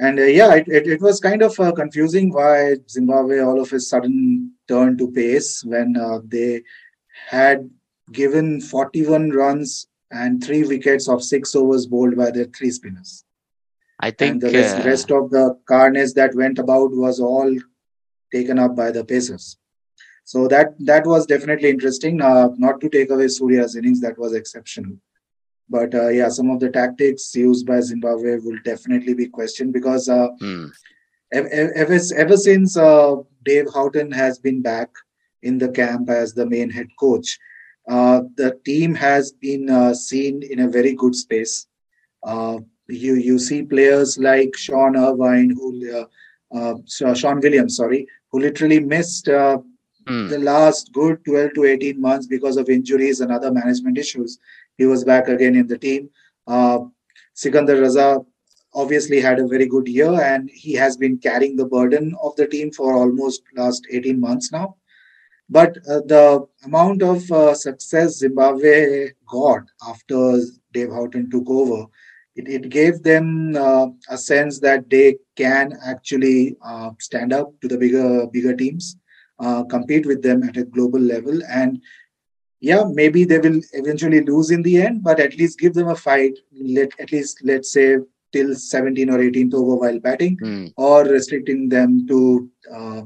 And 0.00 0.18
uh, 0.18 0.24
yeah, 0.24 0.54
it, 0.54 0.68
it, 0.68 0.86
it 0.86 1.00
was 1.00 1.20
kind 1.20 1.42
of 1.42 1.58
uh, 1.58 1.72
confusing 1.72 2.32
why 2.32 2.76
Zimbabwe 2.88 3.40
all 3.40 3.60
of 3.60 3.72
a 3.72 3.80
sudden 3.80 4.52
turned 4.68 4.98
to 4.98 5.10
pace 5.10 5.64
when 5.64 5.96
uh, 5.96 6.20
they 6.24 6.62
had 7.28 7.68
given 8.12 8.60
41 8.60 9.30
runs 9.30 9.88
and 10.10 10.42
three 10.42 10.64
wickets 10.64 11.08
of 11.08 11.22
six 11.22 11.54
overs 11.54 11.86
bowled 11.86 12.16
by 12.16 12.30
their 12.30 12.46
three 12.46 12.70
spinners 12.70 13.24
I 14.00 14.12
think 14.12 14.32
and 14.32 14.40
the 14.40 14.50
rest, 14.52 14.76
uh, 14.76 14.82
rest 14.84 15.10
of 15.10 15.30
the 15.30 15.58
carnage 15.66 16.14
that 16.14 16.34
went 16.34 16.58
about 16.58 16.92
was 16.92 17.20
all 17.20 17.54
taken 18.32 18.58
up 18.58 18.76
by 18.76 18.90
the 18.90 19.04
Pacers. 19.04 19.58
So 20.24 20.46
that 20.48 20.74
that 20.80 21.06
was 21.06 21.26
definitely 21.26 21.70
interesting. 21.70 22.20
Uh, 22.20 22.48
not 22.58 22.80
to 22.82 22.88
take 22.90 23.10
away 23.10 23.28
Surya's 23.28 23.76
innings, 23.76 24.00
that 24.02 24.18
was 24.18 24.34
exceptional. 24.34 24.92
But 25.70 25.94
uh, 25.94 26.08
yeah, 26.08 26.28
some 26.28 26.50
of 26.50 26.60
the 26.60 26.70
tactics 26.70 27.34
used 27.34 27.66
by 27.66 27.80
Zimbabwe 27.80 28.38
will 28.38 28.58
definitely 28.64 29.14
be 29.14 29.26
questioned 29.28 29.72
because 29.72 30.08
uh, 30.08 30.28
ev- 31.32 31.72
ever, 31.74 31.98
ever 32.16 32.36
since 32.36 32.76
uh, 32.76 33.16
Dave 33.44 33.66
Houghton 33.72 34.10
has 34.12 34.38
been 34.38 34.62
back 34.62 34.90
in 35.42 35.58
the 35.58 35.68
camp 35.70 36.10
as 36.10 36.34
the 36.34 36.46
main 36.46 36.70
head 36.70 36.88
coach, 36.98 37.38
uh, 37.88 38.22
the 38.36 38.58
team 38.64 38.94
has 38.94 39.32
been 39.32 39.70
uh, 39.70 39.94
seen 39.94 40.42
in 40.42 40.60
a 40.60 40.68
very 40.68 40.94
good 40.94 41.14
space. 41.14 41.66
Uh, 42.22 42.58
you 42.88 43.14
you 43.14 43.38
see 43.38 43.62
players 43.62 44.18
like 44.18 44.56
Sean 44.56 44.96
Irvine, 44.96 45.50
who 45.50 45.68
uh, 45.98 46.06
uh, 46.54 47.14
Sean 47.14 47.40
Williams, 47.40 47.76
sorry, 47.76 48.06
who 48.30 48.40
literally 48.40 48.80
missed 48.80 49.28
uh, 49.28 49.58
hmm, 50.06 50.28
the 50.28 50.38
last 50.38 50.92
good 50.92 51.24
12 51.24 51.54
to 51.54 51.64
18 51.64 52.00
months 52.00 52.26
because 52.26 52.56
of 52.56 52.68
injuries 52.68 53.20
and 53.20 53.32
other 53.32 53.52
management 53.52 53.98
issues. 53.98 54.38
He 54.76 54.86
was 54.86 55.04
back 55.04 55.28
again 55.28 55.56
in 55.56 55.66
the 55.66 55.78
team. 55.78 56.10
Uh, 56.46 56.80
Sikandar 57.34 57.76
Raza 57.76 58.24
obviously 58.74 59.20
had 59.20 59.38
a 59.38 59.46
very 59.46 59.66
good 59.66 59.88
year 59.88 60.12
and 60.20 60.50
he 60.50 60.72
has 60.74 60.96
been 60.96 61.18
carrying 61.18 61.56
the 61.56 61.64
burden 61.66 62.14
of 62.22 62.36
the 62.36 62.46
team 62.46 62.70
for 62.70 62.94
almost 62.94 63.42
last 63.56 63.86
18 63.90 64.20
months 64.20 64.52
now. 64.52 64.76
But 65.50 65.78
uh, 65.88 66.00
the 66.04 66.46
amount 66.64 67.02
of 67.02 67.30
uh, 67.32 67.54
success 67.54 68.18
Zimbabwe 68.18 69.10
got 69.26 69.62
after 69.88 70.40
Dave 70.72 70.90
Houghton 70.90 71.30
took 71.30 71.48
over, 71.48 71.86
it, 72.36 72.48
it 72.48 72.68
gave 72.68 73.02
them 73.02 73.56
uh, 73.56 73.86
a 74.10 74.18
sense 74.18 74.60
that 74.60 74.90
they 74.90 75.16
can 75.42 75.72
actually 75.92 76.56
uh, 76.62 76.90
stand 77.08 77.32
up 77.32 77.48
to 77.60 77.68
the 77.68 77.78
bigger 77.78 78.26
bigger 78.36 78.54
teams 78.62 78.96
uh, 79.40 79.62
compete 79.64 80.06
with 80.06 80.22
them 80.22 80.42
at 80.42 80.56
a 80.56 80.64
global 80.64 81.00
level. 81.00 81.40
And 81.48 81.80
yeah, 82.60 82.84
maybe 82.92 83.24
they 83.24 83.38
will 83.38 83.60
eventually 83.72 84.20
lose 84.20 84.50
in 84.50 84.62
the 84.62 84.80
end, 84.82 85.04
but 85.04 85.20
at 85.20 85.36
least 85.36 85.58
give 85.58 85.74
them 85.74 85.88
a 85.88 85.94
fight. 85.94 86.38
Let 86.52 86.90
at 87.00 87.12
least 87.12 87.40
let's 87.44 87.72
say 87.72 87.98
till 88.32 88.54
17 88.54 89.10
or 89.10 89.18
18th 89.18 89.54
over 89.54 89.76
while 89.76 90.00
batting, 90.00 90.36
hmm, 90.40 90.66
or 90.76 91.04
restricting 91.04 91.68
them 91.68 92.06
to 92.08 92.50
uh, 92.74 93.02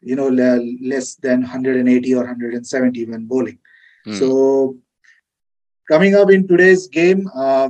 you 0.00 0.16
know 0.16 0.28
le- 0.28 0.76
less 0.82 1.14
than 1.16 1.40
180 1.40 2.14
or 2.14 2.24
170 2.24 3.06
when 3.06 3.26
bowling. 3.26 3.58
hmm. 4.04 4.12
So 4.12 4.76
coming 5.88 6.14
up 6.16 6.30
in 6.30 6.48
today's 6.48 6.88
game, 6.88 7.28
uh, 7.34 7.68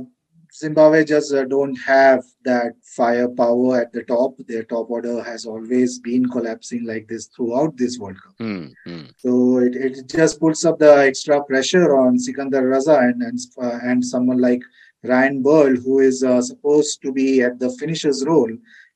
Zimbabwe 0.55 1.03
just 1.03 1.33
uh, 1.33 1.43
don't 1.45 1.75
have 1.75 2.23
that 2.43 2.73
firepower 2.83 3.81
at 3.81 3.91
the 3.91 4.03
top. 4.03 4.35
Their 4.47 4.63
top 4.63 4.89
order 4.89 5.21
has 5.21 5.45
always 5.45 5.99
been 5.99 6.29
collapsing 6.29 6.85
like 6.85 7.07
this 7.07 7.27
throughout 7.27 7.75
this 7.75 7.99
World 7.99 8.21
Cup. 8.23 8.33
hmm, 8.37 8.67
hmm. 8.85 9.05
So 9.17 9.57
it, 9.57 9.75
it 9.75 10.07
just 10.07 10.39
puts 10.39 10.63
up 10.63 10.79
the 10.79 10.95
extra 10.97 11.43
pressure 11.43 11.95
on 11.95 12.17
Sikandar 12.17 12.63
Raza 12.63 12.97
and 12.99 13.21
and, 13.21 13.39
uh, 13.61 13.79
and 13.83 14.03
someone 14.03 14.37
like 14.37 14.61
Ryan 15.03 15.41
Burl, 15.41 15.75
who 15.75 15.99
is 15.99 16.23
uh, 16.23 16.41
supposed 16.41 17.01
to 17.01 17.11
be 17.11 17.41
at 17.41 17.59
the 17.59 17.69
finisher's 17.71 18.25
role, 18.25 18.51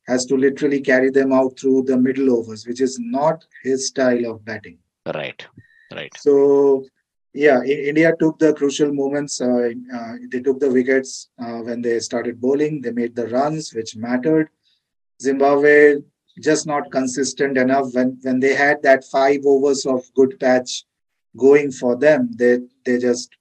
has 0.07 0.25
to 0.25 0.35
literally 0.35 0.81
carry 0.81 1.09
them 1.11 1.31
out 1.31 1.59
through 1.59 1.83
the 1.83 1.97
middle 1.97 2.35
overs, 2.37 2.65
which 2.65 2.81
is 2.81 2.97
not 2.99 3.45
his 3.63 3.87
style 3.87 4.25
of 4.25 4.43
batting. 4.43 4.79
Right. 5.05 5.45
Right. 5.91 6.11
So, 6.17 6.85
yeah, 7.33 7.61
India 7.63 8.13
took 8.19 8.39
the 8.39 8.53
crucial 8.53 8.93
moments. 8.93 9.39
Uh, 9.39 9.71
uh, 9.93 10.13
they 10.31 10.41
took 10.41 10.59
the 10.59 10.71
wickets 10.71 11.29
uh, 11.39 11.59
when 11.59 11.81
they 11.81 11.99
started 11.99 12.41
bowling. 12.41 12.81
They 12.81 12.91
made 12.91 13.15
the 13.15 13.27
runs, 13.27 13.73
which 13.73 13.95
mattered. 13.95 14.49
Zimbabwe 15.21 15.97
just 16.41 16.65
not 16.65 16.91
consistent 16.91 17.57
enough. 17.57 17.93
When 17.93 18.17
when 18.21 18.39
they 18.39 18.55
had 18.55 18.81
that 18.83 19.03
five 19.05 19.41
overs 19.45 19.85
of 19.85 20.01
good 20.15 20.39
patch 20.39 20.85
going 21.37 21.71
for 21.71 21.95
them, 21.95 22.29
they 22.35 22.59
they 22.85 22.97
just 22.97 23.35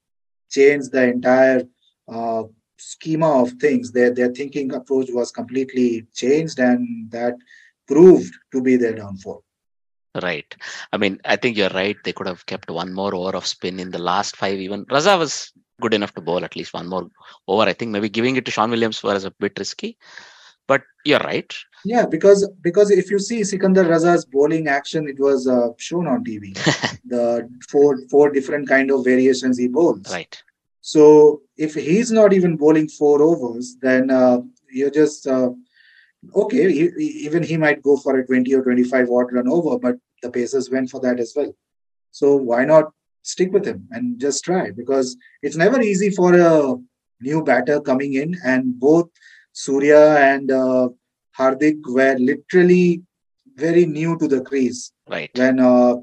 changed 0.50 0.92
the 0.92 1.04
entire 1.04 1.62
uh, 2.08 2.44
schema 2.76 3.42
of 3.42 3.52
things. 3.52 3.92
Their 3.92 4.12
their 4.12 4.32
thinking 4.32 4.72
approach 4.74 5.08
was 5.10 5.30
completely 5.30 6.06
changed, 6.14 6.58
and 6.58 7.10
that 7.10 7.36
proved 7.86 8.34
to 8.52 8.60
be 8.60 8.76
their 8.76 8.94
downfall. 8.94 9.44
Right. 10.22 10.54
I 10.92 10.96
mean, 10.96 11.20
I 11.24 11.36
think 11.36 11.56
you're 11.56 11.68
right. 11.70 11.96
They 12.04 12.12
could 12.12 12.26
have 12.26 12.46
kept 12.46 12.70
one 12.70 12.92
more 12.92 13.14
over 13.14 13.36
of 13.36 13.46
spin 13.46 13.78
in 13.78 13.90
the 13.90 13.98
last 13.98 14.36
five. 14.36 14.58
Even 14.58 14.84
Raza 14.86 15.18
was 15.18 15.52
good 15.80 15.94
enough 15.94 16.14
to 16.14 16.20
bowl 16.20 16.44
at 16.44 16.56
least 16.56 16.74
one 16.74 16.88
more 16.88 17.08
over. 17.46 17.62
I 17.62 17.72
think 17.72 17.90
maybe 17.90 18.08
giving 18.08 18.36
it 18.36 18.44
to 18.46 18.50
Sean 18.50 18.70
Williams 18.70 19.02
was 19.02 19.24
a 19.24 19.30
bit 19.30 19.58
risky. 19.58 19.98
But 20.66 20.82
you're 21.04 21.20
right. 21.20 21.54
Yeah, 21.84 22.04
because 22.04 22.48
because 22.60 22.90
if 22.90 23.10
you 23.10 23.18
see 23.18 23.42
Sikandar 23.44 23.84
Raza's 23.84 24.24
bowling 24.24 24.68
action, 24.68 25.08
it 25.08 25.18
was 25.18 25.46
uh, 25.46 25.68
shown 25.78 26.06
on 26.06 26.24
TV. 26.24 26.54
the 27.04 27.48
four 27.68 27.98
four 28.10 28.30
different 28.30 28.68
kind 28.68 28.90
of 28.90 29.04
variations 29.04 29.56
he 29.58 29.68
bowls. 29.68 30.10
Right. 30.10 30.42
So 30.80 31.42
if 31.56 31.74
he's 31.74 32.10
not 32.10 32.32
even 32.32 32.56
bowling 32.56 32.88
four 32.88 33.22
overs, 33.22 33.76
then 33.80 34.10
uh, 34.10 34.40
you're 34.70 34.90
just 34.90 35.26
uh, 35.26 35.50
okay. 36.34 36.72
He, 36.72 36.84
even 37.26 37.42
he 37.42 37.56
might 37.56 37.82
go 37.82 37.96
for 37.96 38.18
a 38.18 38.26
20 38.26 38.52
or 38.54 38.62
25 38.62 39.10
odd 39.10 39.32
run 39.32 39.48
over, 39.48 39.78
but 39.78 39.96
the 40.22 40.30
Pacers 40.30 40.70
went 40.70 40.90
for 40.90 41.00
that 41.00 41.20
as 41.20 41.32
well. 41.36 41.52
So 42.10 42.36
why 42.36 42.64
not 42.64 42.92
stick 43.22 43.52
with 43.52 43.66
him 43.66 43.86
and 43.90 44.18
just 44.20 44.44
try? 44.44 44.70
Because 44.70 45.16
it's 45.42 45.56
never 45.56 45.80
easy 45.80 46.10
for 46.10 46.34
a 46.34 46.74
new 47.20 47.42
batter 47.44 47.80
coming 47.80 48.14
in, 48.14 48.36
and 48.44 48.78
both 48.78 49.08
Surya 49.52 50.16
and 50.18 50.50
uh, 50.50 50.88
Hardik 51.38 51.78
were 51.86 52.16
literally 52.18 53.02
very 53.54 53.86
new 53.86 54.16
to 54.18 54.28
the 54.28 54.40
crease 54.42 54.92
Right. 55.08 55.30
when 55.36 55.58
uh, 55.58 55.96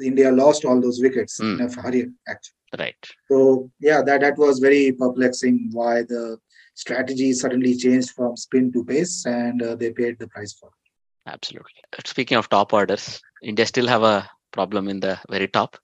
India 0.00 0.30
lost 0.32 0.64
all 0.64 0.80
those 0.80 1.00
wickets 1.00 1.38
Hmm. 1.40 1.54
in 1.54 1.60
a 1.62 1.82
hurry, 1.82 2.06
actually. 2.28 2.52
Right. 2.78 3.06
So 3.30 3.70
yeah, 3.80 4.02
that 4.02 4.20
that 4.20 4.36
was 4.36 4.58
very 4.58 4.92
perplexing. 4.92 5.70
Why 5.72 6.02
the 6.02 6.38
strategy 6.76 7.32
suddenly 7.32 7.76
changed 7.76 8.10
from 8.10 8.36
spin 8.36 8.72
to 8.72 8.84
pace, 8.84 9.26
and 9.26 9.62
uh, 9.62 9.74
they 9.74 9.90
paid 9.90 10.18
the 10.18 10.28
price 10.28 10.52
for. 10.52 10.68
it. 10.68 11.30
Absolutely. 11.34 11.82
Speaking 12.04 12.36
of 12.36 12.48
top 12.48 12.72
orders, 12.72 13.20
India 13.42 13.66
still 13.66 13.88
have 13.88 14.04
a 14.04 14.30
problem 14.52 14.88
in 14.88 15.00
the 15.00 15.18
very 15.28 15.48
top. 15.48 15.76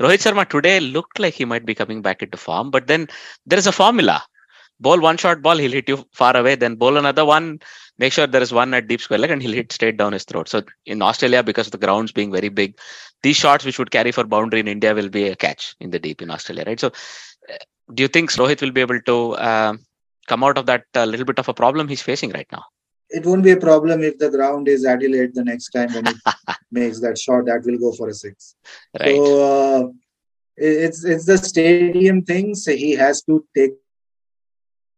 Rohit 0.00 0.22
Sharma 0.24 0.48
today 0.48 0.80
looked 0.80 1.18
like 1.18 1.34
he 1.34 1.44
might 1.44 1.64
be 1.64 1.74
coming 1.74 2.02
back 2.02 2.22
into 2.22 2.36
form, 2.36 2.70
but 2.70 2.86
then 2.88 3.06
there 3.46 3.58
is 3.58 3.68
a 3.68 3.72
formula. 3.72 4.22
Bowl 4.80 5.00
one 5.00 5.16
shot 5.16 5.40
ball, 5.40 5.56
he'll 5.56 5.70
hit 5.70 5.88
you 5.88 6.04
far 6.12 6.36
away, 6.36 6.56
then 6.56 6.74
bowl 6.74 6.96
another 6.96 7.24
one, 7.24 7.60
make 7.98 8.12
sure 8.12 8.26
there 8.26 8.42
is 8.42 8.52
one 8.52 8.74
at 8.74 8.88
deep 8.88 9.00
square 9.00 9.20
leg, 9.20 9.30
and 9.30 9.40
he'll 9.40 9.52
hit 9.52 9.70
straight 9.70 9.96
down 9.96 10.12
his 10.12 10.24
throat. 10.24 10.48
So 10.48 10.62
in 10.84 11.00
Australia, 11.00 11.44
because 11.44 11.68
of 11.68 11.72
the 11.72 11.78
grounds 11.78 12.10
being 12.10 12.32
very 12.32 12.48
big, 12.48 12.76
these 13.22 13.36
shots 13.36 13.64
which 13.64 13.78
would 13.78 13.92
carry 13.92 14.10
for 14.10 14.24
boundary 14.24 14.60
in 14.60 14.68
India 14.68 14.92
will 14.92 15.08
be 15.08 15.28
a 15.28 15.36
catch 15.36 15.76
in 15.78 15.90
the 15.90 16.00
deep 16.00 16.20
in 16.20 16.30
Australia, 16.30 16.64
right? 16.66 16.80
So 16.80 16.88
uh, 16.88 17.56
do 17.94 18.02
you 18.02 18.08
think 18.08 18.32
Rohit 18.32 18.60
will 18.60 18.72
be 18.72 18.80
able 18.80 19.00
to 19.02 19.38
um 19.38 19.80
come 20.26 20.44
out 20.44 20.58
of 20.58 20.66
that 20.66 20.84
uh, 20.94 21.04
little 21.04 21.24
bit 21.26 21.38
of 21.38 21.48
a 21.48 21.54
problem 21.54 21.88
he's 21.88 22.02
facing 22.02 22.30
right 22.30 22.46
now? 22.52 22.64
It 23.10 23.24
won't 23.26 23.44
be 23.44 23.50
a 23.52 23.56
problem 23.56 24.02
if 24.02 24.18
the 24.18 24.30
ground 24.30 24.66
is 24.68 24.84
Adelaide 24.84 25.34
the 25.34 25.44
next 25.44 25.70
time 25.70 25.92
when 25.92 26.06
it 26.06 26.16
makes 26.72 27.00
that 27.00 27.18
shot. 27.18 27.46
That 27.46 27.62
will 27.64 27.78
go 27.78 27.92
for 27.92 28.08
a 28.08 28.14
six. 28.14 28.56
Right. 28.98 29.14
So 29.16 29.82
uh, 29.84 29.88
it's 30.56 31.04
it's 31.04 31.26
the 31.26 31.38
stadium 31.38 32.22
thing. 32.22 32.54
So 32.54 32.72
he 32.74 32.92
has 32.92 33.22
to 33.24 33.44
take 33.56 33.72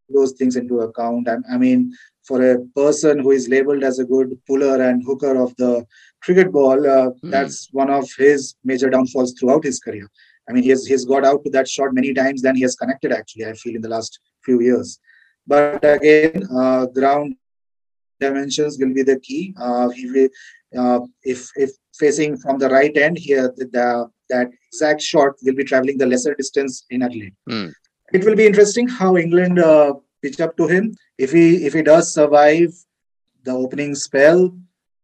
those 0.09 0.33
things 0.33 0.57
into 0.57 0.81
account. 0.81 1.29
I, 1.29 1.37
I 1.53 1.59
mean, 1.59 1.93
for 2.27 2.41
a 2.53 2.59
person 2.75 3.19
who 3.19 3.33
is 3.33 3.49
labeled 3.49 3.83
as 3.83 3.99
a 3.99 4.05
good 4.05 4.39
puller 4.47 4.81
and 4.83 5.03
hooker 5.05 5.37
of 5.37 5.55
the 5.57 5.85
cricket 6.23 6.53
ball, 6.53 6.87
uh, 6.87 7.11
Hmm. 7.23 7.31
that's 7.31 7.69
one 7.73 7.91
of 7.91 8.09
his 8.17 8.55
major 8.65 8.89
downfalls 8.91 9.35
throughout 9.39 9.65
his 9.65 9.81
career. 9.81 10.09
I 10.49 10.53
mean, 10.53 10.63
he 10.63 10.71
has 10.71 10.87
he's 10.87 11.05
got 11.05 11.25
out 11.25 11.45
to 11.45 11.51
that 11.51 11.69
shot 11.69 11.93
many 11.93 12.15
times. 12.15 12.43
than 12.43 12.55
he 12.55 12.63
has 12.63 12.77
connected. 12.77 13.13
Actually, 13.13 13.47
I 13.47 13.53
feel 13.55 13.75
in 13.75 13.83
the 13.83 13.89
last 13.89 14.21
few 14.45 14.61
years. 14.61 14.99
But 15.47 15.85
again, 15.85 16.43
uh, 16.55 16.87
ground 16.87 17.37
dimensions 18.21 18.79
will 18.79 18.93
be 18.93 19.03
the 19.03 19.21
key. 19.21 19.55
Uh, 19.61 19.89
he 19.91 20.11
will, 20.11 20.29
uh, 20.77 21.01
if 21.23 21.51
if 21.57 21.71
facing 21.99 22.37
from 22.37 22.59
the 22.59 22.69
right 22.69 22.97
end 22.97 23.19
here, 23.19 23.53
the, 23.57 23.67
the, 23.67 24.11
that 24.29 24.49
exact 24.73 25.03
shot 25.03 25.33
will 25.43 25.55
be 25.55 25.65
traveling 25.65 25.99
the 25.99 26.07
lesser 26.07 26.35
distance 26.35 26.85
in 26.91 27.03
Adelaide. 27.03 27.35
Hmm. 27.49 27.69
It 28.13 28.25
will 28.25 28.37
be 28.37 28.47
interesting 28.47 28.89
how 28.89 29.17
England 29.17 29.59
uh, 29.59 29.95
pitch 30.23 30.41
up 30.41 30.57
to 30.57 30.67
him. 30.67 30.95
If 31.19 31.33
he 31.33 31.67
if 31.67 31.73
he 31.73 31.83
does 31.83 32.13
survive 32.13 32.73
the 33.45 33.53
opening 33.53 33.95
spell 33.95 34.57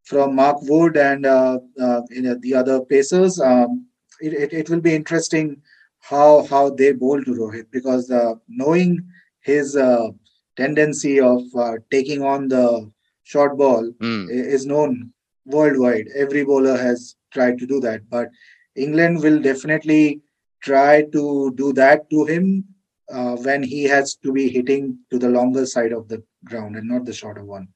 from 0.04 0.34
Mark 0.34 0.58
Wood 0.62 0.96
and 0.96 1.24
uh, 1.26 1.58
uh, 1.80 2.00
the 2.40 2.54
other 2.54 2.80
pacers, 2.80 3.40
um, 3.40 3.86
it, 4.20 4.32
it, 4.32 4.52
it 4.52 4.70
will 4.70 4.80
be 4.80 4.94
interesting 4.94 5.62
how 6.00 6.44
how 6.46 6.70
they 6.70 6.92
bowl 6.92 7.22
to 7.22 7.30
Rohit 7.30 7.66
because 7.70 8.10
uh, 8.10 8.34
knowing 8.48 9.04
his 9.40 9.76
uh, 9.76 10.08
tendency 10.56 11.20
of 11.20 11.42
uh, 11.56 11.74
taking 11.90 12.22
on 12.22 12.48
the 12.48 12.90
short 13.22 13.56
ball 13.58 13.90
i- 14.28 14.32
is 14.56 14.66
known 14.66 15.12
worldwide. 15.44 16.08
Every 16.14 16.44
bowler 16.44 16.76
has 16.76 17.16
tried 17.32 17.58
to 17.58 17.66
do 17.66 17.80
that, 17.80 18.08
but 18.08 18.28
England 18.76 19.22
will 19.22 19.40
definitely 19.40 20.20
try 20.62 21.02
to 21.12 21.52
do 21.56 21.72
that 21.74 22.08
to 22.10 22.24
him 22.24 22.64
uh, 23.10 23.36
when 23.36 23.62
he 23.62 23.84
has 23.84 24.14
to 24.16 24.32
be 24.32 24.48
hitting 24.48 24.98
to 25.10 25.18
the 25.18 25.28
longer 25.28 25.66
side 25.66 25.92
of 25.92 26.08
the 26.08 26.22
ground 26.44 26.76
and 26.76 26.88
not 26.88 27.04
the 27.04 27.12
shorter 27.12 27.44
one. 27.44 27.68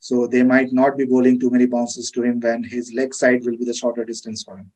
So 0.00 0.26
they 0.26 0.42
might 0.42 0.72
not 0.72 0.96
be 0.96 1.04
bowling 1.04 1.38
too 1.40 1.50
many 1.50 1.66
bounces 1.66 2.10
to 2.12 2.22
him 2.22 2.40
when 2.40 2.64
his 2.64 2.92
leg 2.94 3.14
side 3.14 3.44
will 3.44 3.56
be 3.56 3.64
the 3.64 3.74
shorter 3.74 4.04
distance 4.04 4.42
for 4.42 4.56
him. 4.58 4.70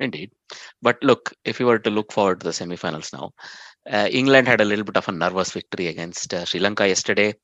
Indeed. 0.00 0.32
But 0.80 0.98
look, 1.02 1.32
if 1.44 1.60
you 1.60 1.66
were 1.66 1.78
to 1.78 1.90
look 1.90 2.12
forward 2.12 2.40
to 2.40 2.44
the 2.44 2.52
semi-finals 2.52 3.12
now, 3.12 3.32
uh, 3.90 4.08
England 4.10 4.46
had 4.48 4.60
a 4.60 4.64
little 4.64 4.84
bit 4.84 4.96
of 4.96 5.08
a 5.08 5.12
nervous 5.12 5.52
victory 5.52 5.88
against 5.88 6.32
uh, 6.32 6.44
Sri 6.44 6.60
Lanka 6.60 6.86
yesterday, 6.86 7.34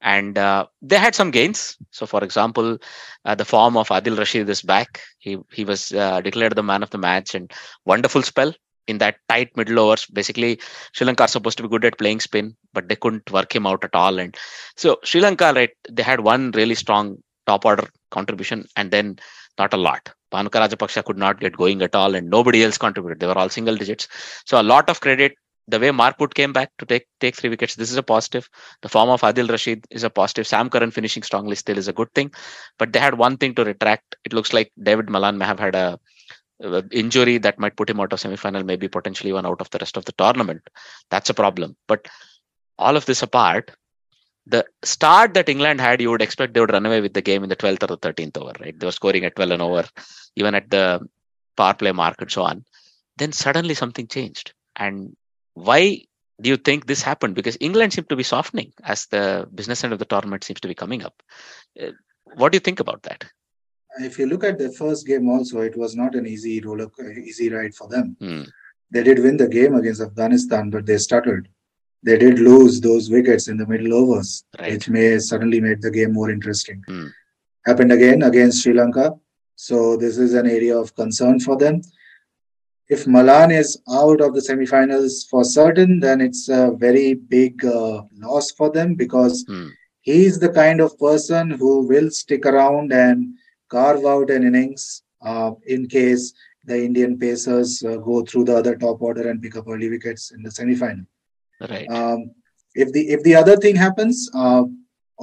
and 0.00 0.38
uh, 0.38 0.66
they 0.82 0.96
had 0.96 1.14
some 1.14 1.30
gains. 1.30 1.76
So, 1.90 2.06
for 2.06 2.22
example, 2.22 2.78
uh, 3.24 3.34
the 3.34 3.44
form 3.44 3.76
of 3.76 3.88
Adil 3.88 4.18
Rashid 4.18 4.48
is 4.48 4.62
back. 4.62 5.00
He 5.18 5.38
he 5.52 5.64
was 5.64 5.92
uh, 5.92 6.20
declared 6.20 6.54
the 6.54 6.62
man 6.62 6.82
of 6.82 6.90
the 6.90 6.98
match 6.98 7.34
and 7.34 7.50
wonderful 7.84 8.22
spell 8.22 8.52
in 8.86 8.98
that 8.98 9.16
tight 9.28 9.56
middle 9.56 9.78
overs. 9.80 10.06
Basically, 10.06 10.60
Sri 10.92 11.06
Lanka 11.06 11.24
are 11.24 11.28
supposed 11.28 11.56
to 11.58 11.64
be 11.64 11.68
good 11.68 11.84
at 11.84 11.98
playing 11.98 12.20
spin, 12.20 12.56
but 12.72 12.88
they 12.88 12.96
couldn't 12.96 13.30
work 13.30 13.54
him 13.54 13.66
out 13.66 13.84
at 13.84 13.94
all. 13.94 14.18
And 14.18 14.36
so 14.76 14.98
Sri 15.04 15.20
Lanka, 15.20 15.52
right, 15.54 15.70
they 15.88 16.02
had 16.02 16.20
one 16.20 16.50
really 16.52 16.74
strong 16.74 17.18
top 17.46 17.64
order 17.64 17.88
contribution, 18.10 18.66
and 18.76 18.90
then 18.90 19.18
not 19.58 19.74
a 19.74 19.76
lot. 19.76 20.08
Bhanuka 20.32 20.60
Rajapaksa 20.60 21.04
could 21.04 21.18
not 21.18 21.40
get 21.40 21.56
going 21.56 21.82
at 21.82 21.94
all, 21.94 22.14
and 22.14 22.30
nobody 22.30 22.62
else 22.62 22.78
contributed. 22.78 23.20
They 23.20 23.26
were 23.26 23.38
all 23.38 23.48
single 23.48 23.76
digits. 23.76 24.08
So 24.46 24.60
a 24.60 24.62
lot 24.62 24.88
of 24.88 25.00
credit. 25.00 25.34
The 25.70 25.78
way 25.78 25.90
Wood 25.90 26.34
came 26.34 26.52
back 26.52 26.70
to 26.78 26.86
take 26.86 27.06
take 27.20 27.36
three 27.36 27.50
wickets, 27.50 27.74
this 27.74 27.90
is 27.90 27.96
a 27.96 28.02
positive. 28.02 28.48
The 28.82 28.88
form 28.88 29.10
of 29.10 29.20
Adil 29.20 29.50
Rashid 29.50 29.86
is 29.90 30.04
a 30.04 30.10
positive. 30.10 30.46
Sam 30.46 30.68
Curran 30.68 30.90
finishing 30.90 31.22
strongly 31.22 31.54
still 31.54 31.78
is 31.78 31.88
a 31.88 31.92
good 31.92 32.12
thing. 32.14 32.32
But 32.78 32.92
they 32.92 32.98
had 32.98 33.14
one 33.14 33.36
thing 33.36 33.54
to 33.54 33.64
retract. 33.64 34.16
It 34.24 34.32
looks 34.32 34.52
like 34.52 34.72
David 34.82 35.08
Malan 35.08 35.38
may 35.38 35.44
have 35.46 35.60
had 35.60 35.74
a, 35.74 35.98
a 36.60 36.82
injury 36.90 37.38
that 37.38 37.58
might 37.58 37.76
put 37.76 37.90
him 37.90 38.00
out 38.00 38.12
of 38.12 38.20
semi-final, 38.20 38.64
maybe 38.64 38.88
potentially 38.88 39.30
even 39.30 39.46
out 39.46 39.60
of 39.60 39.70
the 39.70 39.78
rest 39.78 39.96
of 39.96 40.04
the 40.04 40.12
tournament. 40.12 40.62
That's 41.10 41.30
a 41.30 41.34
problem. 41.34 41.76
But 41.86 42.08
all 42.78 42.96
of 42.96 43.06
this 43.06 43.22
apart, 43.22 43.70
the 44.46 44.64
start 44.82 45.34
that 45.34 45.48
England 45.48 45.80
had, 45.80 46.00
you 46.00 46.10
would 46.10 46.22
expect 46.22 46.54
they 46.54 46.60
would 46.60 46.72
run 46.72 46.86
away 46.86 47.00
with 47.00 47.14
the 47.14 47.22
game 47.22 47.42
in 47.42 47.48
the 47.48 47.56
12th 47.56 47.84
or 47.84 47.86
the 47.86 47.98
13th 47.98 48.38
over, 48.38 48.52
right? 48.60 48.78
They 48.78 48.86
were 48.86 48.92
scoring 48.92 49.24
at 49.24 49.36
12 49.36 49.52
and 49.52 49.62
over, 49.62 49.84
even 50.36 50.54
at 50.54 50.70
the 50.70 51.06
power 51.56 51.74
play 51.74 51.92
mark 51.92 52.16
and 52.20 52.30
so 52.30 52.42
on. 52.42 52.64
Then 53.18 53.32
suddenly 53.32 53.74
something 53.74 54.06
changed. 54.06 54.54
And 54.76 55.14
why 55.68 55.80
do 56.40 56.48
you 56.52 56.56
think 56.56 56.86
this 56.86 57.02
happened? 57.02 57.34
Because 57.34 57.56
England 57.60 57.92
seemed 57.92 58.08
to 58.10 58.16
be 58.16 58.22
softening 58.34 58.72
as 58.82 59.06
the 59.14 59.24
business 59.54 59.84
end 59.84 59.92
of 59.92 59.98
the 59.98 60.10
tournament 60.12 60.44
seems 60.44 60.60
to 60.60 60.68
be 60.72 60.74
coming 60.84 61.02
up. 61.08 61.16
Uh, 61.82 61.92
What 62.40 62.50
do 62.52 62.56
you 62.56 62.64
think 62.66 62.80
about 62.80 63.00
that? 63.08 63.20
If 64.08 64.18
you 64.18 64.26
look 64.32 64.44
at 64.48 64.56
the 64.58 64.70
first 64.80 65.06
game, 65.10 65.24
also 65.34 65.56
it 65.68 65.76
was 65.82 65.92
not 66.00 66.14
an 66.18 66.26
easy 66.34 66.60
roller, 66.66 66.86
easy 67.30 67.46
ride 67.54 67.74
for 67.78 67.86
them. 67.94 68.06
Hmm. 68.20 68.42
They 68.92 69.02
did 69.08 69.18
win 69.24 69.36
the 69.36 69.48
game 69.48 69.74
against 69.78 70.00
Afghanistan, 70.08 70.70
but 70.74 70.86
they 70.86 70.98
stuttered. 71.06 71.48
They 72.08 72.16
did 72.24 72.38
lose 72.50 72.80
those 72.80 73.10
wickets 73.14 73.48
in 73.52 73.56
the 73.60 73.66
middle 73.72 73.92
overs, 74.00 74.30
Right. 74.58 74.72
which 74.72 74.86
may 74.96 75.08
suddenly 75.30 75.60
made 75.66 75.80
the 75.86 75.90
game 75.98 76.12
more 76.18 76.30
interesting. 76.36 76.78
Hmm. 76.90 77.08
Happened 77.70 77.92
again 77.98 78.22
against 78.30 78.62
Sri 78.62 78.74
Lanka. 78.80 79.06
So 79.56 79.96
this 80.04 80.16
is 80.26 80.32
an 80.42 80.46
area 80.58 80.76
of 80.82 80.94
concern 81.02 81.36
for 81.46 81.56
them. 81.64 81.82
If 82.94 83.06
Malan 83.06 83.50
is 83.52 83.70
out 84.00 84.20
of 84.20 84.34
the 84.34 84.40
semifinals 84.48 85.12
for 85.30 85.42
certain, 85.44 86.00
then 86.00 86.20
it's 86.20 86.48
a 86.48 86.72
very 86.86 87.14
big 87.14 87.64
uh, 87.64 88.02
loss 88.24 88.50
for 88.58 88.68
them 88.76 88.94
because 89.04 89.44
Hmm. 89.48 89.68
he's 90.10 90.38
the 90.44 90.52
kind 90.62 90.80
of 90.84 90.98
person 90.98 91.50
who 91.60 91.72
will 91.90 92.10
stick 92.10 92.46
around 92.52 92.92
and 92.92 93.34
carve 93.76 94.04
out 94.12 94.30
an 94.36 94.42
innings 94.48 95.02
uh, 95.30 95.52
in 95.74 95.86
case 95.86 96.24
the 96.70 96.78
Indian 96.88 97.12
Pacers 97.18 97.82
uh, 97.84 97.96
go 98.08 98.16
through 98.24 98.44
the 98.44 98.56
other 98.56 98.74
top 98.84 99.00
order 99.00 99.28
and 99.30 99.42
pick 99.44 99.56
up 99.56 99.68
early 99.68 99.88
wickets 99.94 100.32
in 100.34 100.42
the 100.42 100.50
semifinal. 100.58 101.06
Right. 101.72 101.88
Um, 101.98 102.32
if 102.74 102.92
the 102.96 103.02
if 103.14 103.22
the 103.28 103.34
other 103.42 103.56
thing 103.56 103.76
happens, 103.76 104.28
uh, 104.34 104.64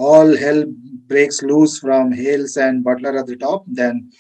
all 0.08 0.38
hell 0.46 0.64
breaks 1.12 1.42
loose 1.42 1.80
from 1.80 2.12
Hales 2.12 2.58
and 2.58 2.84
Buttler 2.88 3.14
at 3.20 3.28
the 3.28 3.38
top, 3.38 3.64
then 3.68 4.12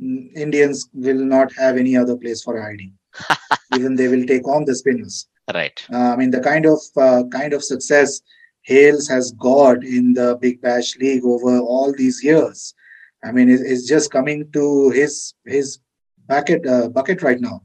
Indians 0.00 0.88
will 0.92 1.24
not 1.24 1.52
have 1.54 1.76
any 1.76 1.96
other 1.96 2.16
place 2.16 2.42
for 2.42 2.60
hiding. 2.60 2.92
Even 3.74 3.94
they 3.94 4.08
will 4.08 4.24
take 4.26 4.46
on 4.48 4.64
the 4.64 4.74
spinners. 4.74 5.26
right. 5.54 5.84
Uh, 5.92 6.12
I 6.12 6.16
mean, 6.16 6.30
the 6.30 6.40
kind 6.40 6.66
of 6.66 6.80
uh, 6.96 7.22
kind 7.30 7.52
of 7.52 7.62
success 7.62 8.20
Hales 8.62 9.06
has 9.08 9.32
got 9.32 9.84
in 9.84 10.14
the 10.14 10.38
Big 10.40 10.60
Bash 10.62 10.96
League 10.96 11.24
over 11.24 11.58
all 11.58 11.92
these 11.96 12.24
years, 12.24 12.74
I 13.22 13.30
mean, 13.30 13.48
it, 13.50 13.60
it's 13.60 13.86
just 13.86 14.10
coming 14.10 14.50
to 14.52 14.90
his 14.90 15.34
his 15.46 15.78
bucket 16.28 16.66
uh, 16.66 16.88
bucket 16.88 17.22
right 17.22 17.40
now. 17.40 17.62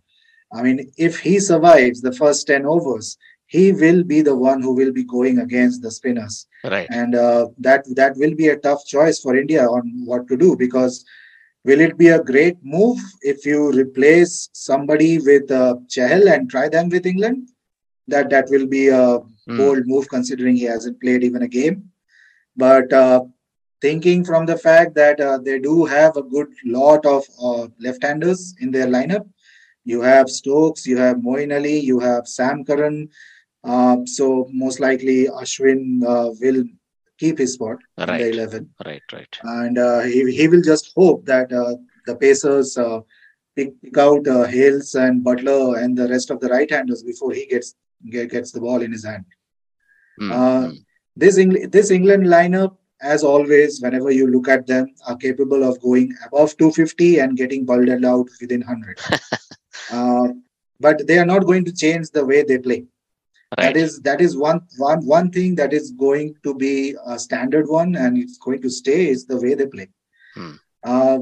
I 0.54 0.62
mean, 0.62 0.92
if 0.98 1.20
he 1.20 1.40
survives 1.40 2.02
the 2.02 2.12
first 2.12 2.48
ten 2.48 2.66
overs, 2.66 3.18
he 3.48 3.72
will 3.72 4.04
be 4.04 4.22
the 4.22 4.36
one 4.36 4.62
who 4.62 4.74
will 4.76 4.92
be 4.92 5.04
going 5.06 5.40
against 5.40 5.82
the 5.82 5.92
spinners, 5.92 6.48
Right. 6.66 6.88
and 6.92 7.16
uh, 7.16 7.48
that 7.60 7.86
that 7.96 8.18
will 8.18 8.36
be 8.36 8.50
a 8.50 8.58
tough 8.58 8.86
choice 8.86 9.20
for 9.20 9.36
India 9.38 9.66
on 9.66 9.84
what 10.06 10.28
to 10.28 10.38
do 10.38 10.56
because. 10.58 11.04
Will 11.66 11.82
it 11.82 11.98
be 11.98 12.10
a 12.10 12.24
great 12.24 12.58
move 12.64 13.00
if 13.22 13.46
you 13.46 13.72
replace 13.72 14.50
somebody 14.54 15.20
with 15.20 15.50
uh, 15.52 15.76
Chahal 15.88 16.32
and 16.34 16.50
try 16.50 16.70
them 16.70 16.90
with 16.90 17.06
England? 17.06 17.50
that 18.10 18.30
that 18.30 18.50
will 18.50 18.68
be 18.68 18.88
a 18.90 19.20
Mm. 19.50 19.58
bold 19.58 19.88
move 19.88 20.08
considering 20.10 20.56
he 20.56 20.64
hasn't 20.66 21.00
played 21.02 21.24
even 21.24 21.42
a 21.44 21.48
game. 21.48 21.78
But 22.56 22.94
uh, 22.94 23.22
thinking 23.82 24.24
from 24.24 24.46
the 24.46 24.58
fact 24.58 24.94
that 24.96 25.20
uh, 25.20 25.38
they 25.40 25.58
do 25.60 25.86
have 25.86 26.18
a 26.18 26.22
good 26.22 26.50
lot 26.66 27.06
of 27.06 27.24
uh, 27.42 27.68
left-handers 27.80 28.56
in 28.60 28.72
their 28.72 28.88
lineup, 28.88 29.26
you 29.86 30.02
have 30.02 30.30
Stokes, 30.30 30.86
you 30.86 30.98
have 30.98 31.18
Moeen 31.18 31.56
Ali, 31.56 31.80
you 31.80 32.00
have 32.00 32.28
Sam 32.28 32.64
Curran. 32.64 33.10
Uh, 33.64 33.98
so 34.06 34.48
most 34.52 34.80
likely 34.80 35.28
Ashwin 35.28 36.04
uh, 36.14 36.30
will 36.42 36.64
keep 37.20 37.38
his 37.44 37.54
spot 37.58 37.78
in 37.98 38.08
Right. 38.10 38.22
the 38.22 38.30
11 38.30 38.70
Right, 38.86 39.02
right. 39.14 39.40
and 39.62 39.78
uh, 39.78 40.00
he, 40.02 40.20
he 40.38 40.48
will 40.48 40.62
just 40.72 40.92
hope 40.96 41.26
that 41.26 41.52
uh, 41.62 41.76
the 42.08 42.16
Pacers 42.16 42.78
uh, 42.78 43.00
pick, 43.56 43.70
pick 43.82 43.98
out 43.98 44.28
uh, 44.28 44.44
Hales 44.46 44.96
and 44.96 45.24
Buttler 45.26 45.82
and 45.84 45.98
the 45.98 46.08
rest 46.08 46.30
of 46.32 46.40
the 46.40 46.50
right-handers 46.50 47.04
before 47.04 47.32
he 47.34 47.46
gets 47.54 47.76
get, 48.10 48.32
gets 48.32 48.52
the 48.52 48.62
ball 48.66 48.82
in 48.82 48.92
his 48.98 49.06
hand. 49.12 49.26
Mm, 50.22 50.32
Uh, 50.42 50.68
mm. 50.70 50.78
This 51.24 51.38
England 51.44 51.72
this 51.76 51.90
England 51.92 52.24
lineup, 52.34 52.74
as 53.14 53.24
always, 53.32 53.82
whenever 53.84 54.12
you 54.18 54.26
look 54.36 54.48
at 54.56 54.62
them, 54.72 54.86
are 55.08 55.18
capable 55.24 55.64
of 55.70 55.80
going 55.88 56.08
above 56.28 56.52
250 56.58 57.20
and 57.24 57.36
getting 57.42 57.66
bundled 57.72 58.06
out 58.12 58.28
within 58.42 58.62
100. 58.62 59.00
uh, 59.98 60.28
but 60.86 61.06
they 61.08 61.18
are 61.24 61.26
not 61.34 61.46
going 61.50 61.66
to 61.66 61.74
change 61.84 62.10
the 62.18 62.24
way 62.32 62.40
they 62.44 62.58
play 62.68 62.80
Right. 63.58 63.74
that 63.74 63.78
is 63.78 64.00
that 64.02 64.22
is 64.22 64.38
one 64.38 64.62
one 64.78 65.06
one 65.06 65.32
thing 65.32 65.56
that 65.56 65.74
is 65.74 65.92
going 65.92 66.36
to 66.44 66.54
be 66.54 66.96
a 67.06 67.18
standard 67.18 67.68
one 67.68 67.96
and 67.96 68.18
it's 68.18 68.38
going 68.38 68.62
to 68.62 68.70
stay 68.70 69.10
is 69.10 69.26
the 69.26 69.38
way 69.42 69.54
they 69.56 69.66
play 69.66 69.90
Hmm. 70.36 70.52
uh, 70.84 71.20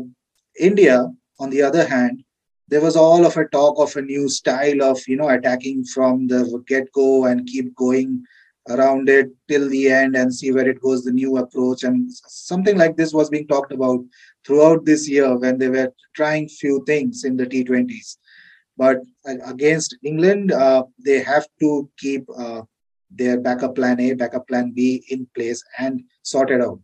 india 0.60 1.08
on 1.40 1.50
the 1.50 1.62
other 1.62 1.86
hand 1.88 2.24
there 2.68 2.82
was 2.82 2.98
all 2.98 3.26
of 3.26 3.38
a 3.38 3.46
talk 3.48 3.80
of 3.80 3.96
a 3.96 4.02
new 4.02 4.28
style 4.28 4.84
of 4.84 5.00
you 5.08 5.16
know 5.16 5.30
attacking 5.30 5.86
from 5.86 6.28
the 6.28 6.42
get-go 6.68 7.26
and 7.26 7.48
keep 7.48 7.74
going 7.76 8.24
around 8.70 9.08
it 9.10 9.30
till 9.48 9.70
the 9.70 9.90
end 9.90 10.16
and 10.18 10.34
see 10.34 10.52
where 10.52 10.68
it 10.68 10.82
goes 10.82 11.04
the 11.04 11.12
new 11.12 11.38
approach 11.38 11.84
and 11.84 12.12
something 12.12 12.78
like 12.78 12.98
this 12.98 13.14
was 13.14 13.30
being 13.30 13.48
talked 13.48 13.72
about 13.72 14.02
throughout 14.46 14.84
this 14.86 15.08
year 15.10 15.38
when 15.38 15.58
they 15.58 15.70
were 15.70 15.92
trying 16.14 16.48
few 16.50 16.84
things 16.86 17.24
in 17.24 17.38
the 17.38 17.46
t20s 17.46 18.18
but 18.78 18.98
against 19.26 19.98
England, 20.04 20.52
uh, 20.52 20.84
they 21.06 21.20
have 21.22 21.46
to 21.60 21.90
keep 21.98 22.26
uh, 22.38 22.62
their 23.10 23.40
backup 23.40 23.76
plan 23.76 24.00
A, 24.00 24.14
backup 24.14 24.48
plan 24.48 24.72
B 24.76 25.04
in 25.10 25.28
place 25.36 25.64
and 25.80 26.02
sorted 26.24 26.62
out. 26.62 26.80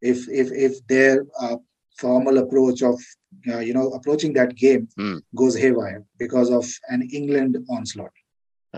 If 0.00 0.28
if 0.28 0.50
if 0.52 0.86
their 0.86 1.24
uh, 1.40 1.56
formal 1.98 2.38
approach 2.38 2.82
of 2.82 3.00
uh, 3.48 3.58
you 3.58 3.74
know 3.74 3.88
approaching 3.90 4.32
that 4.34 4.54
game 4.56 4.88
Hmm. 4.96 5.18
goes 5.34 5.56
haywire 5.56 6.04
because 6.18 6.50
of 6.50 6.66
an 6.88 7.08
England 7.12 7.56
onslaught. 7.70 8.12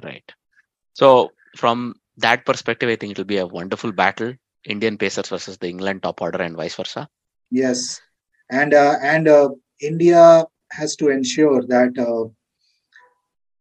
Right. 0.02 0.24
So 0.94 1.30
from 1.56 1.94
that 2.18 2.44
perspective, 2.46 2.88
I 2.88 2.96
think 2.96 3.12
it'll 3.12 3.24
be 3.24 3.38
a 3.38 3.46
wonderful 3.46 3.92
battle. 3.92 4.34
Indian 4.64 4.98
Pacers 4.98 5.28
versus 5.28 5.58
the 5.58 5.68
England 5.68 6.02
top 6.02 6.20
order 6.20 6.42
and 6.42 6.56
vice 6.56 6.74
versa. 6.76 7.08
Yes, 7.50 8.00
and 8.50 8.74
uh, 8.74 8.96
and 9.02 9.28
uh, 9.28 9.50
India 9.80 10.44
has 10.72 10.96
to 10.96 11.08
ensure 11.08 11.62
that 11.66 11.98
uh, 11.98 12.28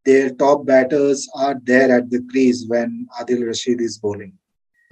their 0.06 0.30
top 0.32 0.66
batters 0.66 1.28
are 1.36 1.56
there 1.64 1.92
at 1.98 2.10
the 2.10 2.22
crease 2.32 2.66
when 2.68 3.08
Adil 3.20 3.46
Rashid 3.48 3.82
is 3.82 3.98
bowling. 3.98 4.34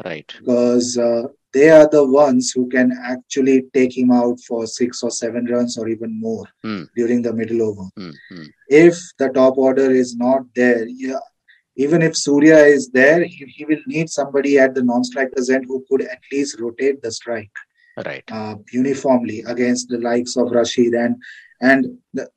Right. 0.05 0.31
because 0.39 0.95
uh, 0.95 1.23
they 1.53 1.69
are 1.71 1.89
the 1.89 2.05
ones 2.05 2.51
who 2.51 2.69
can 2.69 2.91
actually 3.03 3.63
take 3.73 3.97
him 3.97 4.11
out 4.11 4.39
for 4.47 4.67
six 4.67 5.01
or 5.01 5.09
seven 5.09 5.45
runs 5.45 5.75
or 5.77 5.87
even 5.89 6.19
more 6.19 6.45
Hmm. 6.63 6.83
during 6.95 7.23
the 7.23 7.33
middle 7.33 7.63
over. 7.63 7.85
Mm, 7.97 8.13
mm. 8.31 8.47
If 8.69 8.95
the 9.17 9.29
top 9.29 9.57
order 9.57 9.89
is 9.89 10.15
not 10.15 10.41
there, 10.55 10.85
yeah, 10.87 11.17
even 11.77 12.03
if 12.03 12.15
Surya 12.15 12.57
is 12.59 12.89
there, 12.91 13.23
he, 13.23 13.45
he 13.55 13.65
will 13.65 13.81
need 13.87 14.09
somebody 14.11 14.59
at 14.59 14.75
the 14.75 14.83
non-strikers 14.83 15.49
end 15.49 15.65
who 15.67 15.83
could 15.89 16.03
at 16.03 16.21
least 16.31 16.59
rotate 16.59 17.01
the 17.01 17.11
strike 17.11 17.49
Right. 18.05 18.23
uh, 18.31 18.55
uniformly 18.71 19.39
against 19.47 19.89
the 19.89 19.97
likes 19.97 20.37
of 20.37 20.51
Rashid 20.51 20.93
and 20.93 21.15
and 21.59 21.97
the, 22.13 22.29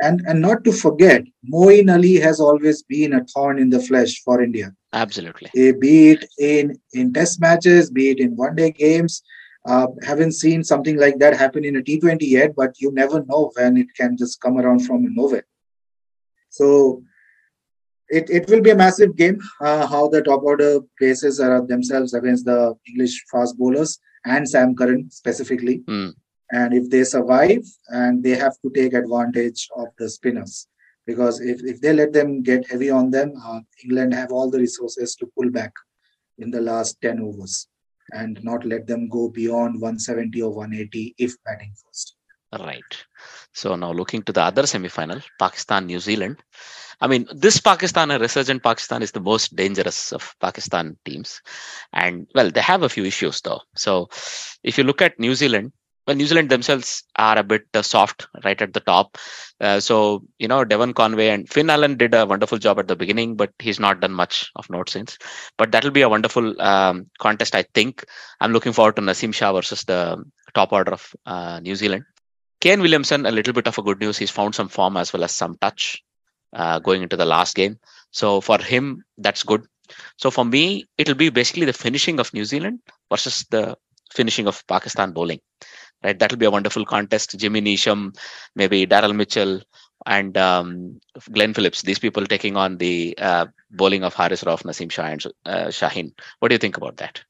and 0.00 0.20
and 0.26 0.40
not 0.40 0.64
to 0.64 0.72
forget, 0.72 1.22
Moeen 1.52 1.92
Ali 1.92 2.16
has 2.16 2.40
always 2.40 2.82
been 2.82 3.14
a 3.14 3.24
thorn 3.24 3.58
in 3.58 3.70
the 3.70 3.80
flesh 3.80 4.22
for 4.22 4.42
India 4.42 4.74
Absolutely. 4.92 5.50
eh, 5.56 5.72
be 5.72 6.10
it 6.10 6.24
in 6.38 6.78
in 6.92 7.12
test 7.12 7.40
matches, 7.40 7.90
be 7.90 8.10
it 8.10 8.20
in 8.20 8.36
one 8.36 8.54
day 8.54 8.70
games. 8.70 9.22
Uh, 9.66 9.88
haven't 10.04 10.32
seen 10.32 10.62
something 10.62 10.96
like 10.96 11.18
that 11.18 11.36
happen 11.36 11.64
in 11.64 11.74
a 11.76 11.82
T20 11.82 12.18
yet, 12.20 12.54
but 12.54 12.80
you 12.80 12.92
never 12.92 13.24
know 13.24 13.50
when 13.56 13.76
it 13.76 13.88
can 13.96 14.16
just 14.16 14.40
come 14.40 14.58
around 14.58 14.86
from 14.86 15.12
nowhere. 15.12 15.44
So 16.50 17.02
it, 18.08 18.30
it 18.30 18.48
will 18.48 18.60
be 18.60 18.70
a 18.70 18.76
massive 18.76 19.16
game. 19.16 19.40
Uh, 19.60 19.86
how 19.86 20.06
the 20.06 20.22
top 20.22 20.42
order 20.44 20.80
places 20.98 21.40
are 21.40 21.66
themselves 21.66 22.14
against 22.14 22.44
the 22.44 22.76
English 22.88 23.24
fast 23.30 23.58
bowlers 23.58 23.98
and 24.24 24.48
Sam 24.48 24.76
Curran 24.76 25.10
specifically. 25.10 25.82
Hmm. 25.88 26.10
And 26.50 26.74
if 26.74 26.88
they 26.90 27.04
survive, 27.04 27.64
and 27.88 28.22
they 28.22 28.36
have 28.36 28.54
to 28.62 28.70
take 28.70 28.92
advantage 28.94 29.68
of 29.76 29.88
the 29.98 30.08
spinners 30.08 30.68
because 31.06 31.40
if, 31.40 31.62
if 31.64 31.80
they 31.80 31.92
let 31.92 32.12
them 32.12 32.42
get 32.42 32.68
heavy 32.68 32.90
on 32.90 33.10
them, 33.10 33.32
uh, 33.44 33.60
England 33.84 34.12
have 34.12 34.32
all 34.32 34.50
the 34.50 34.58
resources 34.58 35.14
to 35.16 35.26
pull 35.36 35.50
back 35.50 35.72
in 36.38 36.50
the 36.50 36.60
last 36.60 37.00
10 37.00 37.20
overs 37.20 37.68
and 38.12 38.42
not 38.44 38.64
let 38.64 38.86
them 38.86 39.08
go 39.08 39.28
beyond 39.28 39.80
170 39.80 40.42
or 40.42 40.52
180 40.52 41.14
if 41.18 41.34
batting 41.44 41.72
first. 41.84 42.16
Right. 42.52 43.04
So 43.52 43.74
now 43.76 43.92
looking 43.92 44.22
to 44.22 44.32
the 44.32 44.42
other 44.42 44.66
semi-final, 44.66 45.20
Pakistan, 45.38 45.86
New 45.86 46.00
Zealand. 46.00 46.42
I 47.00 47.08
mean, 47.08 47.26
this 47.34 47.60
Pakistan, 47.60 48.10
a 48.10 48.18
resurgent 48.18 48.62
Pakistan, 48.62 49.02
is 49.02 49.12
the 49.12 49.20
most 49.20 49.54
dangerous 49.54 50.12
of 50.12 50.34
Pakistan 50.40 50.96
teams, 51.04 51.42
and 51.92 52.26
well, 52.34 52.50
they 52.50 52.62
have 52.62 52.84
a 52.84 52.88
few 52.88 53.04
issues 53.04 53.42
though. 53.42 53.60
So, 53.74 54.08
if 54.62 54.78
you 54.78 54.84
look 54.84 55.02
at 55.02 55.20
New 55.20 55.34
Zealand, 55.34 55.72
well, 56.06 56.16
New 56.16 56.26
Zealand 56.26 56.50
themselves 56.50 57.02
are 57.16 57.38
a 57.38 57.42
bit 57.42 57.66
uh, 57.74 57.82
soft 57.82 58.28
right 58.44 58.60
at 58.60 58.72
the 58.72 58.80
top. 58.80 59.18
Uh, 59.60 59.80
so, 59.80 60.22
you 60.38 60.46
know, 60.46 60.64
Devon 60.64 60.94
Conway 60.94 61.28
and 61.28 61.48
Finn 61.48 61.68
Allen 61.68 61.96
did 61.96 62.14
a 62.14 62.26
wonderful 62.26 62.58
job 62.58 62.78
at 62.78 62.86
the 62.86 62.94
beginning, 62.94 63.34
but 63.34 63.52
he's 63.58 63.80
not 63.80 64.00
done 64.00 64.12
much 64.12 64.50
of 64.56 64.70
note 64.70 64.88
since. 64.88 65.18
But 65.58 65.72
that'll 65.72 65.90
be 65.90 66.02
a 66.02 66.08
wonderful 66.08 66.60
um, 66.60 67.10
contest, 67.18 67.54
I 67.54 67.64
think. 67.74 68.04
I'm 68.40 68.52
looking 68.52 68.72
forward 68.72 68.96
to 68.96 69.02
Naseem 69.02 69.34
Shah 69.34 69.52
versus 69.52 69.82
the 69.82 70.22
top 70.54 70.72
order 70.72 70.92
of 70.92 71.12
uh, 71.26 71.60
New 71.60 71.74
Zealand. 71.74 72.04
Kane 72.60 72.80
Williamson, 72.80 73.26
a 73.26 73.30
little 73.30 73.52
bit 73.52 73.66
of 73.66 73.76
a 73.76 73.82
good 73.82 74.00
news. 74.00 74.16
He's 74.16 74.30
found 74.30 74.54
some 74.54 74.68
form 74.68 74.96
as 74.96 75.12
well 75.12 75.24
as 75.24 75.32
some 75.32 75.56
touch 75.60 76.02
uh, 76.52 76.78
going 76.78 77.02
into 77.02 77.16
the 77.16 77.24
last 77.24 77.56
game. 77.56 77.78
So 78.12 78.40
for 78.40 78.58
him, 78.58 79.04
that's 79.18 79.42
good. 79.42 79.66
So 80.16 80.30
for 80.30 80.44
me, 80.44 80.86
it'll 80.98 81.14
be 81.14 81.30
basically 81.30 81.66
the 81.66 81.72
finishing 81.72 82.18
of 82.20 82.32
New 82.32 82.44
Zealand 82.44 82.80
versus 83.10 83.44
the 83.50 83.76
finishing 84.12 84.46
of 84.46 84.66
Pakistan 84.66 85.12
bowling. 85.12 85.40
Right, 86.04 86.18
that'll 86.18 86.38
be 86.38 86.46
a 86.46 86.50
wonderful 86.50 86.84
contest. 86.84 87.38
Jimmy 87.38 87.60
Neesham, 87.60 88.16
maybe 88.54 88.86
Daryl 88.86 89.14
Mitchell, 89.14 89.60
and 90.04 90.36
um, 90.36 91.00
Glenn 91.32 91.54
Phillips. 91.54 91.82
These 91.82 91.98
people 91.98 92.26
taking 92.26 92.56
on 92.56 92.76
the 92.76 93.14
uh, 93.18 93.46
bowling 93.70 94.04
of 94.04 94.14
Haris 94.14 94.44
Rauf, 94.44 94.62
Naseem 94.62 94.90
Shah, 94.90 95.06
and 95.06 95.24
uh, 95.46 95.66
Shaheen. 95.66 96.12
What 96.38 96.48
do 96.48 96.54
you 96.54 96.58
think 96.58 96.76
about 96.76 96.98
that? 96.98 97.22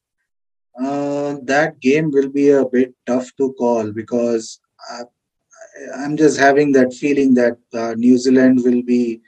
Uh, 0.79 1.37
that 1.43 1.79
game 1.79 2.11
will 2.11 2.29
be 2.29 2.49
a 2.51 2.65
bit 2.65 2.93
tough 3.07 3.31
to 3.37 3.53
call 3.53 3.91
because 3.91 4.59
uh, 4.91 5.05
I'm 5.95 6.15
just 6.17 6.37
having 6.37 6.71
that 6.73 6.93
feeling 6.93 7.33
that 7.35 7.57
uh, 7.73 7.93
New 7.95 8.17
Zealand 8.17 8.61
will 8.63 8.83
be 8.83 9.21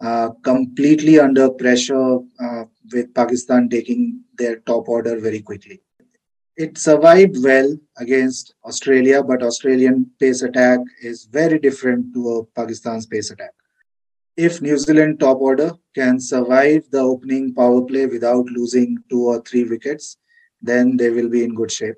uh, 0.00 0.30
completely 0.42 1.18
under 1.18 1.50
pressure 1.50 2.18
uh, 2.40 2.64
with 2.92 3.12
Pakistan 3.14 3.68
taking 3.68 4.20
their 4.36 4.56
top 4.60 4.88
order 4.88 5.18
very 5.18 5.40
quickly. 5.40 5.80
It 6.56 6.78
survived 6.78 7.36
well 7.42 7.76
against 7.98 8.54
Australia, 8.64 9.22
but 9.22 9.42
Australian 9.42 10.10
pace 10.20 10.42
attack 10.42 10.78
is 11.02 11.24
very 11.24 11.58
different 11.58 12.14
to 12.14 12.28
a 12.30 12.44
Pakistan's 12.44 13.06
pace 13.06 13.30
attack. 13.30 13.50
If 14.36 14.62
New 14.62 14.78
Zealand 14.78 15.20
top 15.20 15.40
order 15.40 15.72
can 15.94 16.20
survive 16.20 16.84
the 16.90 17.00
opening 17.00 17.54
power 17.54 17.82
play 17.82 18.06
without 18.06 18.46
losing 18.46 18.98
two 19.10 19.22
or 19.22 19.42
three 19.42 19.64
wickets, 19.64 20.16
then 20.62 20.96
they 20.96 21.10
will 21.10 21.28
be 21.28 21.44
in 21.44 21.54
good 21.54 21.70
shape. 21.70 21.96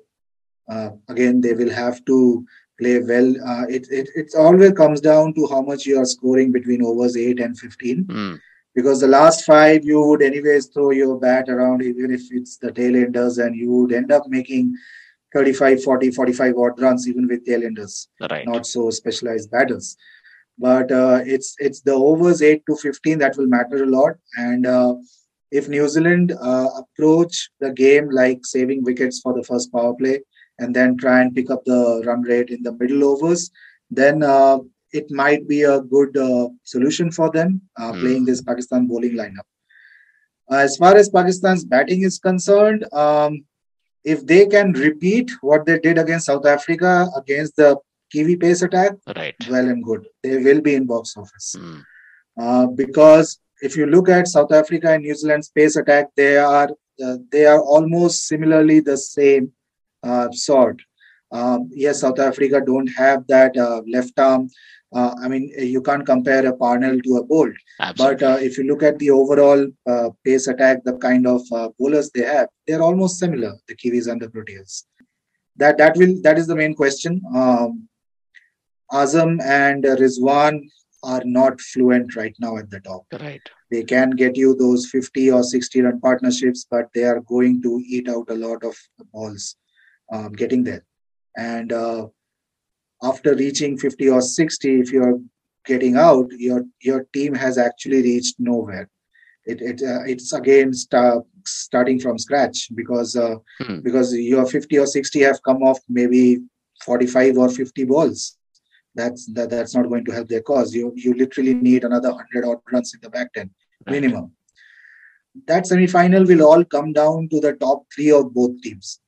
Uh, 0.69 0.89
again, 1.07 1.41
they 1.41 1.53
will 1.53 1.69
have 1.69 2.03
to 2.05 2.45
play 2.79 2.99
well. 2.99 3.29
Uh, 3.45 3.65
it, 3.69 3.87
it 3.89 4.09
it 4.15 4.33
always 4.37 4.73
comes 4.73 5.01
down 5.01 5.33
to 5.33 5.47
how 5.47 5.61
much 5.61 5.85
you 5.85 5.97
are 5.99 6.05
scoring 6.05 6.51
between 6.51 6.83
overs 6.83 7.15
8 7.17 7.39
and 7.39 7.57
15 7.57 8.05
Mm, 8.05 8.39
because 8.77 9.01
the 9.01 9.07
last 9.07 9.43
five 9.43 9.83
you 9.83 9.99
would 10.07 10.21
anyways 10.21 10.67
throw 10.67 10.91
your 10.91 11.19
bat 11.19 11.49
around 11.49 11.81
even 11.81 12.11
if 12.17 12.21
it's 12.29 12.57
the 12.57 12.71
tail 12.71 12.95
enders 12.95 13.39
and 13.39 13.55
you 13.55 13.71
would 13.71 13.91
end 13.91 14.11
up 14.11 14.27
making 14.27 14.75
35 15.33 15.83
40 15.83 16.11
45 16.11 16.57
odd 16.57 16.81
runs 16.81 17.07
even 17.09 17.27
with 17.27 17.43
tail 17.43 17.63
enders. 17.63 18.07
Right. 18.29 18.45
not 18.45 18.67
so 18.67 18.91
specialized 18.91 19.49
batters. 19.49 19.97
But 20.59 20.91
uh, 20.91 21.21
it's 21.25 21.55
it's 21.57 21.81
the 21.81 21.93
overs 21.93 22.43
8 22.43 22.63
to 22.69 22.75
15 22.75 23.17
that 23.19 23.35
will 23.37 23.47
matter 23.47 23.83
a 23.83 23.87
lot. 23.87 24.13
And 24.37 24.67
uh, 24.67 24.95
if 25.51 25.67
new 25.67 25.87
zealand 25.89 26.33
uh, 26.39 26.69
approach 26.81 27.49
the 27.59 27.71
game 27.71 28.09
like 28.11 28.45
saving 28.45 28.83
wickets 28.83 29.19
for 29.21 29.33
the 29.33 29.43
first 29.43 29.71
power 29.71 29.95
play 29.95 30.19
and 30.59 30.75
then 30.75 30.97
try 30.97 31.21
and 31.21 31.33
pick 31.33 31.49
up 31.49 31.63
the 31.65 32.03
run 32.05 32.21
rate 32.21 32.49
in 32.49 32.61
the 32.63 32.73
middle 32.73 33.05
overs 33.05 33.49
then 33.89 34.21
uh, 34.21 34.57
it 34.93 35.09
might 35.11 35.47
be 35.47 35.63
a 35.63 35.81
good 35.81 36.15
uh, 36.17 36.47
solution 36.63 37.11
for 37.11 37.29
them 37.31 37.61
uh, 37.79 37.91
Hmm. 37.93 37.99
playing 38.01 38.25
this 38.25 38.41
pakistan 38.41 38.87
bowling 38.87 39.15
lineup 39.21 39.47
as 40.49 40.77
far 40.77 40.95
as 40.95 41.09
Pakistan's 41.09 41.65
batting 41.65 42.03
is 42.03 42.19
concerned, 42.19 42.85
um, 42.93 43.43
if 44.05 44.25
they 44.25 44.45
can 44.45 44.71
repeat 44.71 45.29
what 45.41 45.65
they 45.65 45.77
did 45.77 45.97
against 45.97 46.27
South 46.27 46.45
Africa 46.45 47.07
against 47.17 47.57
the 47.57 47.75
Kiwi 48.13 48.37
pace 48.37 48.61
attack, 48.61 48.93
Right. 49.15 49.35
well 49.49 49.67
and 49.67 49.83
good. 49.83 50.07
They 50.23 50.37
will 50.37 50.61
be 50.61 50.75
in 50.75 50.85
box 50.85 51.15
office. 51.17 51.55
Mm. 51.57 51.83
Uh, 52.39 52.67
because 52.67 53.39
if 53.61 53.75
you 53.75 53.87
look 53.87 54.07
at 54.07 54.29
South 54.29 54.53
Africa 54.53 54.91
and 54.93 55.03
New 55.03 55.15
Zealand's 55.15 55.49
pace 55.49 55.75
attack, 55.75 56.07
they 56.15 56.37
are 56.37 56.69
uh, 57.03 57.17
they 57.31 57.45
are 57.45 57.59
almost 57.61 58.25
similarly 58.27 58.79
the 58.79 58.97
same 58.97 59.51
uh, 60.03 60.31
sort. 60.31 60.81
Um, 61.29 61.69
yes, 61.73 61.99
South 61.99 62.19
Africa 62.19 62.61
don't 62.65 62.87
have 62.87 63.27
that 63.27 63.57
uh, 63.57 63.81
left 63.85 64.17
arm. 64.17 64.47
Uh, 64.95 65.13
I 65.21 65.27
mean, 65.27 65.51
you 65.57 65.81
can't 65.81 66.05
compare 66.05 66.45
a 66.45 66.55
Parnell 66.55 66.99
to 67.01 67.17
a 67.17 67.23
Bolt. 67.23 67.53
Absolutely. 67.79 68.15
But 68.15 68.23
uh, 68.23 68.37
if 68.39 68.57
you 68.57 68.63
look 68.63 68.83
at 68.83 68.97
the 68.99 69.11
overall 69.11 69.67
uh, 69.85 70.09
pace 70.23 70.47
attack, 70.47 70.83
the 70.83 70.97
kind 70.97 71.27
of 71.27 71.41
uh, 71.51 71.69
bowlers 71.77 72.09
they 72.11 72.21
have, 72.21 72.47
they're 72.65 72.81
almost 72.81 73.19
similar. 73.19 73.53
The 73.67 73.75
Kiwis 73.75 74.09
and 74.09 74.21
the 74.21 74.29
Proteas. 74.29 74.83
That 75.57 75.77
that 75.79 75.97
will 75.97 76.21
that 76.21 76.37
is 76.37 76.47
the 76.47 76.55
main 76.55 76.75
question. 76.75 77.21
Um, 77.35 77.89
Azam 78.91 79.41
and 79.43 79.83
Rizwan 79.83 80.61
are 81.03 81.23
not 81.25 81.59
fluent 81.59 82.15
right 82.15 82.35
now 82.39 82.57
at 82.57 82.69
the 82.69 82.79
top. 82.79 83.05
right. 83.19 83.41
They 83.71 83.83
can 83.83 84.11
get 84.11 84.37
you 84.37 84.55
those 84.55 84.89
50 84.89 85.31
or 85.31 85.43
60 85.43 85.81
run 85.81 85.99
partnerships, 85.99 86.65
but 86.69 86.87
they 86.93 87.03
are 87.03 87.19
going 87.19 87.61
to 87.63 87.81
eat 87.85 88.07
out 88.07 88.29
a 88.29 88.35
lot 88.35 88.63
of 88.63 88.75
balls 89.13 89.55
um, 90.11 90.31
getting 90.33 90.63
there. 90.63 90.85
And 91.37 91.73
uh, 91.73 92.07
after 93.03 93.35
reaching 93.35 93.77
50 93.77 94.09
or 94.09 94.21
60, 94.21 94.79
if 94.79 94.91
you're 94.91 95.19
getting 95.65 95.97
out, 95.97 96.31
your 96.31 96.65
your 96.81 97.05
team 97.13 97.33
has 97.35 97.57
actually 97.57 98.01
reached 98.01 98.35
nowhere. 98.39 98.89
It, 99.45 99.61
it 99.61 99.81
uh, 99.81 100.03
it's 100.05 100.33
again 100.33 100.73
start, 100.73 101.25
starting 101.45 101.99
from 101.99 102.17
scratch 102.17 102.69
because 102.75 103.15
uh, 103.15 103.35
Hmm. 103.59 103.79
because 103.81 104.13
your 104.15 104.45
50 104.45 104.77
or 104.79 104.87
60 104.87 105.19
have 105.21 105.41
come 105.43 105.63
off 105.63 105.79
maybe 105.87 106.39
45 106.83 107.37
or 107.37 107.49
50 107.49 107.85
balls. 107.85 108.37
That's 108.95 109.27
that, 109.33 109.49
that's 109.49 109.75
not 109.75 109.89
going 109.89 110.05
to 110.05 110.11
help 110.11 110.27
their 110.27 110.41
cause. 110.41 110.73
You 110.73 110.91
you 110.95 111.13
literally 111.13 111.53
need 111.53 111.83
another 111.83 112.11
100 112.11 112.45
odd 112.45 112.59
runs 112.71 112.93
in 112.93 112.99
the 113.01 113.09
back 113.09 113.31
10 113.33 113.49
minimum. 113.87 114.31
That 115.45 115.67
semi-final 115.67 116.25
will 116.25 116.43
all 116.43 116.65
come 116.65 116.93
down 116.93 117.29
to 117.29 117.39
the 117.39 117.53
top 117.53 117.83
three 117.93 118.11
of 118.11 118.33
both 118.33 118.59
teams, 118.61 118.99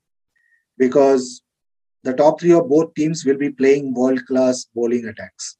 because 0.77 1.41
the 2.03 2.13
top 2.13 2.39
three 2.39 2.53
of 2.53 2.69
both 2.69 2.93
teams 2.93 3.25
will 3.25 3.37
be 3.37 3.51
playing 3.51 3.93
world-class 3.93 4.67
bowling 4.73 5.05
attacks. 5.05 5.57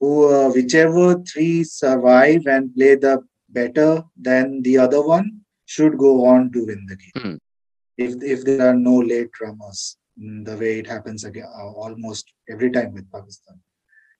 Who, 0.00 0.32
uh, 0.32 0.50
whichever 0.50 1.22
three 1.22 1.62
survive 1.64 2.46
and 2.46 2.74
play 2.74 2.96
the 2.96 3.22
better 3.48 4.02
than 4.20 4.62
the 4.62 4.78
other 4.78 5.00
one 5.00 5.40
should 5.66 5.96
go 5.96 6.26
on 6.26 6.50
to 6.52 6.66
win 6.66 6.86
the 6.88 6.96
game. 6.96 7.22
Hmm. 7.22 7.36
If 7.96 8.22
if 8.22 8.44
there 8.44 8.68
are 8.68 8.74
no 8.74 8.96
late 8.96 9.30
drummers, 9.32 9.96
mm, 10.20 10.44
the 10.44 10.56
way 10.56 10.78
it 10.80 10.86
happens 10.86 11.24
again 11.24 11.46
uh, 11.46 11.70
almost 11.84 12.32
every 12.50 12.70
time 12.70 12.92
with 12.94 13.10
Pakistan. 13.12 13.60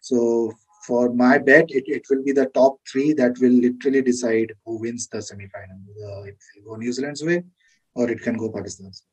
So 0.00 0.52
for 0.87 1.12
my 1.12 1.38
bet, 1.38 1.70
it, 1.70 1.85
it 1.87 2.02
will 2.11 2.22
be 2.22 2.33
the 2.33 2.46
top 2.46 2.76
three 2.90 3.12
that 3.14 3.38
will 3.40 3.52
literally 3.52 4.02
decide 4.02 4.52
who 4.64 4.78
wins 4.78 5.09
the 5.09 5.22
semi-final. 5.22 5.81
Uh, 6.05 6.22
it 6.24 6.37
will 6.57 6.74
go 6.74 6.76
New 6.76 6.92
Zealand's 6.92 7.24
way, 7.24 7.42
or 7.94 8.11
it 8.11 8.20
can 8.22 8.37
go 8.37 8.50
Pakistan's. 8.50 9.05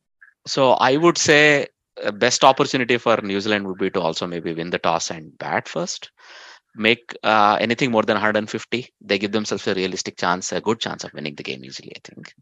So 0.46 0.72
I 0.74 0.98
would 0.98 1.18
say 1.18 1.68
best 2.14 2.44
opportunity 2.44 2.98
for 2.98 3.18
New 3.18 3.40
Zealand 3.40 3.68
would 3.68 3.78
be 3.78 3.90
to 3.92 4.02
also 4.02 4.28
maybe 4.28 4.54
win 4.54 4.70
the 4.70 4.80
toss 4.80 5.12
and 5.12 5.38
bat 5.38 5.68
first. 5.68 6.12
Make 6.76 7.16
uh, 7.24 7.58
anything 7.60 7.92
more 7.92 8.04
than 8.04 8.16
150, 8.16 8.94
they 9.02 9.18
give 9.18 9.32
themselves 9.32 9.68
a 9.68 9.74
realistic 9.74 10.18
chance, 10.18 10.52
a 10.52 10.62
good 10.62 10.80
chance 10.80 11.04
of 11.04 11.14
winning 11.14 11.36
the 11.36 11.44
game 11.44 11.64
easily. 11.66 11.92
I 11.96 12.00
think. 12.04 12.34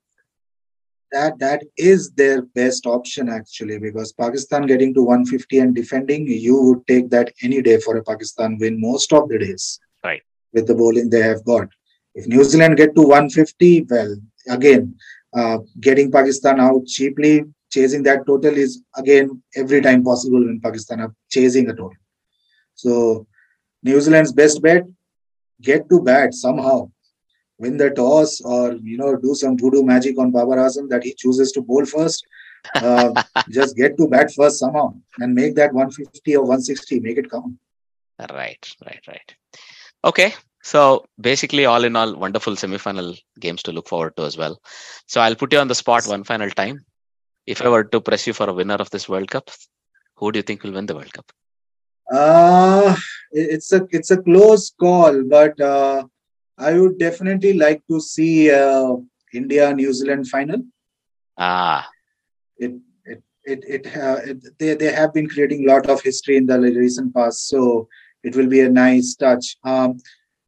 That 1.11 1.39
that 1.39 1.63
is 1.77 2.11
their 2.11 2.41
best 2.41 2.85
option 2.85 3.29
actually, 3.29 3.79
because 3.79 4.11
Pakistan 4.11 4.67
getting 4.67 4.93
to 4.93 5.01
150 5.01 5.59
and 5.59 5.73
defending, 5.73 6.27
you 6.27 6.61
would 6.61 6.85
take 6.85 7.09
that 7.11 7.31
any 7.41 7.61
day 7.61 7.79
for 7.79 7.95
a 7.95 8.03
Pakistan 8.03 8.57
win 8.59 8.79
most 8.81 9.13
of 9.13 9.29
the 9.29 9.39
days. 9.39 9.79
Right. 10.03 10.21
With 10.51 10.67
the 10.67 10.75
bowling 10.75 11.09
they 11.09 11.21
have 11.21 11.45
got. 11.45 11.69
If 12.13 12.27
New 12.27 12.43
Zealand 12.43 12.75
get 12.77 12.95
to 12.95 13.01
150, 13.01 13.85
well, 13.89 14.17
again, 14.49 14.95
uh, 15.33 15.59
getting 15.79 16.11
Pakistan 16.11 16.59
out 16.59 16.85
cheaply, 16.85 17.43
chasing 17.77 18.03
that 18.09 18.25
total 18.25 18.59
is 18.65 18.81
again 19.03 19.41
every 19.63 19.81
time 19.87 20.03
possible 20.11 20.45
when 20.49 20.59
Pakistan 20.67 21.01
are 21.05 21.13
chasing 21.37 21.69
a 21.69 21.73
total. 21.73 22.03
So 22.75 22.91
New 23.83 23.99
Zealand's 24.01 24.33
best 24.43 24.61
bet, 24.61 24.83
get 25.61 25.89
to 25.89 26.01
bat 26.11 26.33
somehow 26.33 26.77
win 27.59 27.77
the 27.77 27.89
toss 27.89 28.41
or 28.41 28.73
you 28.73 28.97
know 28.97 29.15
do 29.15 29.33
some 29.35 29.57
voodoo 29.57 29.83
magic 29.83 30.17
on 30.17 30.31
Babar 30.31 30.57
Azam 30.57 30.89
that 30.89 31.03
he 31.03 31.13
chooses 31.13 31.51
to 31.53 31.61
bowl 31.61 31.85
first. 31.85 32.25
Uh, 32.75 33.23
just 33.49 33.75
get 33.75 33.97
to 33.97 34.07
bat 34.07 34.31
first 34.35 34.59
somehow 34.59 34.93
and 35.19 35.33
make 35.33 35.55
that 35.55 35.73
150 35.73 36.35
or 36.35 36.41
160, 36.41 36.99
make 36.99 37.17
it 37.17 37.29
count. 37.31 37.53
Right, 38.31 38.75
right, 38.85 39.01
right. 39.07 39.35
Okay. 40.03 40.33
So 40.63 41.05
basically, 41.21 41.65
all 41.65 41.85
in 41.85 41.95
all, 41.95 42.15
wonderful 42.15 42.55
semi-final 42.57 43.15
games 43.39 43.63
to 43.63 43.71
look 43.71 43.87
forward 43.87 44.17
to 44.17 44.23
as 44.23 44.37
well. 44.37 44.59
So 45.05 45.21
I'll 45.21 45.35
put 45.35 45.53
you 45.53 45.59
on 45.59 45.69
the 45.69 45.75
spot 45.75 46.05
one 46.07 46.25
final 46.25 46.49
time. 46.49 46.83
If 47.47 47.61
I 47.61 47.69
were 47.69 47.85
to 47.85 48.01
press 48.01 48.27
you 48.27 48.33
for 48.33 48.49
a 48.49 48.53
winner 48.53 48.75
of 48.75 48.89
this 48.89 49.07
World 49.07 49.31
Cup, 49.31 49.49
who 50.17 50.31
do 50.31 50.39
you 50.39 50.43
think 50.43 50.63
will 50.63 50.73
win 50.73 50.85
the 50.85 50.95
World 50.95 51.13
Cup? 51.13 51.31
Uh, 52.11 52.95
it's 53.31 53.71
a 53.71 53.87
it's 53.91 54.11
a 54.11 54.21
close 54.21 54.71
call, 54.79 55.23
but 55.23 55.59
uh, 55.59 56.03
I 56.57 56.77
would 56.79 56.97
definitely 56.99 57.53
like 57.53 57.81
to 57.89 57.99
see 58.01 58.51
uh, 58.51 58.95
India 59.33 59.73
New 59.73 59.93
Zealand 59.93 60.27
final. 60.27 60.61
Ah, 61.37 61.89
It 62.57 62.73
it 63.05 63.23
it, 63.43 63.63
it, 63.67 63.97
uh, 63.97 64.19
it 64.25 64.37
they 64.59 64.73
they 64.75 64.91
have 64.91 65.13
been 65.13 65.29
creating 65.29 65.63
a 65.63 65.73
lot 65.73 65.89
of 65.89 66.01
history 66.01 66.37
in 66.37 66.45
the 66.45 66.59
recent 66.59 67.13
past, 67.13 67.47
so 67.47 67.87
it 68.23 68.35
will 68.35 68.47
be 68.47 68.61
a 68.61 68.69
nice 68.69 69.15
touch. 69.15 69.57
Um, 69.63 69.99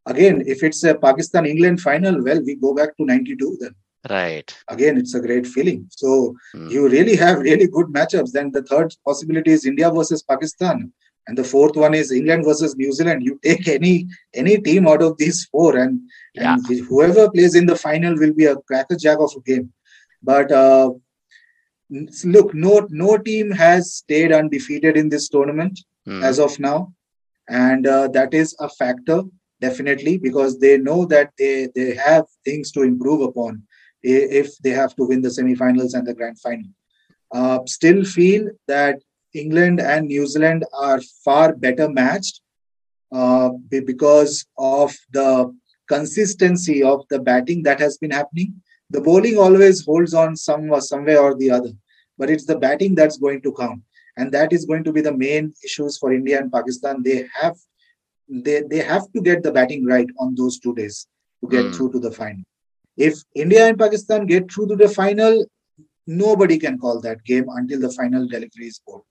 again, 0.06 0.44
if 0.46 0.64
it's 0.64 0.84
a 0.84 0.96
Pakistan 0.96 1.46
England 1.46 1.80
final, 1.82 2.22
well, 2.24 2.42
we 2.44 2.56
go 2.56 2.74
back 2.74 2.98
to 2.98 3.06
'92 3.06 3.58
then. 3.62 3.76
Right. 4.10 4.56
Again, 4.68 4.98
it's 4.98 5.14
a 5.16 5.20
great 5.20 5.46
feeling. 5.48 5.86
So 5.90 6.36
Hmm. 6.54 6.70
you 6.70 6.88
really 6.90 7.16
have 7.16 7.40
really 7.40 7.68
good 7.68 7.88
matchups. 7.88 8.32
Then 8.32 8.52
the 8.52 8.64
third 8.64 8.94
possibility 9.06 9.52
is 9.52 9.66
India 9.66 9.90
versus 9.92 10.24
Pakistan, 10.24 10.92
and 11.28 11.38
the 11.38 11.44
fourth 11.44 11.76
one 11.76 11.94
is 11.94 12.12
England 12.12 12.46
versus 12.46 12.76
New 12.76 12.92
Zealand. 12.92 13.24
You 13.24 13.40
take 13.44 13.68
any 13.68 14.08
any 14.34 14.58
team 14.60 14.88
out 14.88 15.02
of 15.02 15.18
these 15.18 15.46
four, 15.52 15.78
and, 15.78 16.00
and 16.36 16.62
whoever 16.90 17.30
plays 17.32 17.56
in 17.56 17.66
the 17.66 17.76
final 17.76 18.16
will 18.18 18.34
be 18.34 18.46
a 18.46 18.56
crackerjack 18.68 19.20
of 19.20 19.32
a 19.38 19.42
game. 19.52 19.72
But 20.22 20.52
uh, 20.52 20.92
look, 22.24 22.54
no 22.54 22.88
no 22.90 23.18
team 23.18 23.52
has 23.52 23.94
stayed 23.94 24.32
undefeated 24.32 24.98
in 24.98 25.10
this 25.10 25.30
tournament 25.30 25.80
Hmm. 26.06 26.24
as 26.24 26.40
of 26.40 26.60
now, 26.60 26.94
and 27.50 27.86
uh, 27.86 28.08
that 28.10 28.34
is 28.34 28.56
a 28.60 28.70
factor 28.70 29.24
definitely 29.62 30.18
because 30.18 30.60
they 30.60 30.78
know 30.78 31.06
that 31.06 31.32
they 31.38 31.68
they 31.76 31.94
have 31.96 32.26
things 32.46 32.72
to 32.72 32.84
improve 32.84 33.22
upon 33.22 33.64
if 34.04 34.58
they 34.60 34.72
have 34.72 34.96
to 34.96 35.04
win 35.06 35.22
the 35.22 35.32
semi-finals 35.32 35.94
and 35.94 36.08
the 36.08 36.14
grand 36.14 36.40
final. 36.40 36.70
Uh, 37.34 37.60
still 37.66 38.04
feel 38.04 38.50
that 38.68 39.00
England 39.34 39.80
and 39.80 40.08
New 40.08 40.26
Zealand 40.26 40.66
are 40.74 41.00
far 41.24 41.56
better 41.56 41.88
matched 41.90 42.42
uh, 43.12 43.50
because 43.70 44.46
of 44.58 44.96
the 45.12 45.54
consistency 45.88 46.82
of 46.84 47.06
the 47.10 47.20
batting 47.20 47.64
that 47.64 47.80
has 47.80 47.98
been 47.98 48.12
happening. 48.12 48.62
The 48.90 49.02
bowling 49.02 49.38
always 49.38 49.84
holds 49.86 50.14
on 50.14 50.36
some 50.36 50.70
somewhere 50.82 51.20
or 51.22 51.36
the 51.36 51.52
other, 51.52 51.72
but 52.18 52.30
it's 52.30 52.46
the 52.46 52.58
batting 52.58 52.96
that's 52.96 53.18
going 53.18 53.42
to 53.44 53.54
count, 53.54 53.82
and 54.18 54.32
that 54.32 54.52
is 54.52 54.66
going 54.66 54.84
to 54.86 54.92
be 54.92 55.02
the 55.02 55.16
main 55.16 55.54
issues 55.64 55.98
for 55.98 56.12
India 56.12 56.40
and 56.40 56.52
Pakistan. 56.52 57.04
They 57.04 57.28
have 57.40 57.58
they 58.28 58.64
they 58.70 58.80
have 58.80 59.12
to 59.14 59.22
get 59.22 59.44
the 59.44 59.52
batting 59.52 59.86
right 59.86 60.08
on 60.20 60.36
those 60.36 60.60
two 60.60 60.74
days 60.76 61.08
to 61.44 61.50
get 61.50 61.66
Mm. 61.66 61.76
through 61.76 61.92
to 61.94 62.00
the 62.00 62.12
final. 62.12 62.44
If 63.00 63.24
India 63.34 63.66
and 63.66 63.80
Pakistan 63.80 64.26
get 64.26 64.52
through 64.52 64.68
to 64.68 64.76
the 64.76 64.90
final, 64.90 65.46
nobody 66.06 66.60
can 66.60 66.78
call 66.78 67.00
that 67.02 67.23
game 67.23 67.46
until 67.50 67.80
the 67.80 67.92
final 67.92 68.28
delivery 68.28 68.67
is 68.67 68.82
over. 68.88 69.04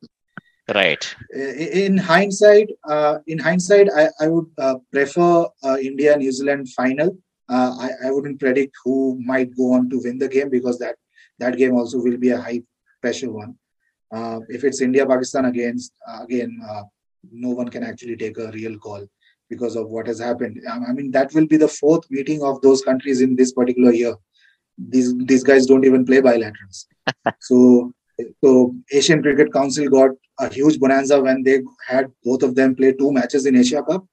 Right. 0.75 1.05
Uh, 1.35 1.53
In 1.85 1.97
hindsight, 1.97 2.69
uh, 2.87 3.19
in 3.27 3.39
hindsight, 3.39 3.89
I, 3.97 4.09
I 4.21 4.29
would 4.29 4.51
uh, 4.59 4.77
prefer 4.93 5.47
uh, 5.65 5.79
India 5.81 6.17
New 6.17 6.31
Zealand 6.31 6.69
final. 6.69 7.17
Uh, 7.49 7.75
I, 7.81 8.09
I 8.09 8.11
wouldn't 8.11 8.39
predict 8.39 8.77
who 8.85 9.19
might 9.25 9.57
go 9.57 9.73
on 9.73 9.89
to 9.89 10.01
win 10.05 10.19
the 10.19 10.29
game 10.29 10.51
because 10.51 10.79
that 10.81 10.97
that 11.39 11.57
game 11.57 11.75
also 11.75 11.99
will 11.99 12.19
be 12.19 12.31
a 12.31 12.41
high 12.41 12.61
pressure 13.01 13.33
one. 13.33 13.55
Uh, 14.13 14.41
if 14.51 14.65
it's 14.65 14.83
India 14.83 15.07
Pakistan 15.07 15.47
against 15.47 15.93
again, 16.21 16.61
uh, 16.69 16.83
no 17.33 17.51
one 17.51 17.71
can 17.71 17.85
actually 17.85 18.17
take 18.17 18.37
a 18.37 18.51
real 18.51 18.77
call 18.79 19.07
because 19.49 19.77
of 19.77 19.89
what 19.89 20.07
has 20.07 20.19
happened. 20.19 20.61
I 20.71 20.93
mean, 20.93 21.11
that 21.13 21.33
will 21.35 21.47
be 21.47 21.57
the 21.57 21.69
fourth 21.69 22.11
meeting 22.11 22.43
of 22.43 22.61
those 22.63 22.83
countries 22.83 23.21
in 23.21 23.37
this 23.37 23.53
particular 23.53 23.93
year. 23.93 24.15
These 24.77 25.17
these 25.19 25.43
guys 25.43 25.67
don't 25.67 25.85
even 25.85 26.05
play 26.05 26.21
bilaterals. 26.21 26.87
so 27.41 27.93
so 28.45 28.75
Asian 28.93 29.23
Cricket 29.23 29.53
Council 29.53 29.89
got 29.89 30.11
a 30.39 30.53
huge 30.53 30.79
bonanza 30.79 31.21
when 31.21 31.43
they 31.43 31.63
had 31.87 32.07
both 32.25 32.43
of 32.43 32.55
them 32.55 32.75
play 32.75 32.93
two 32.93 33.13
matches 33.13 33.47
in 33.47 33.57
Asia 33.57 33.83
Cup. 33.83 34.07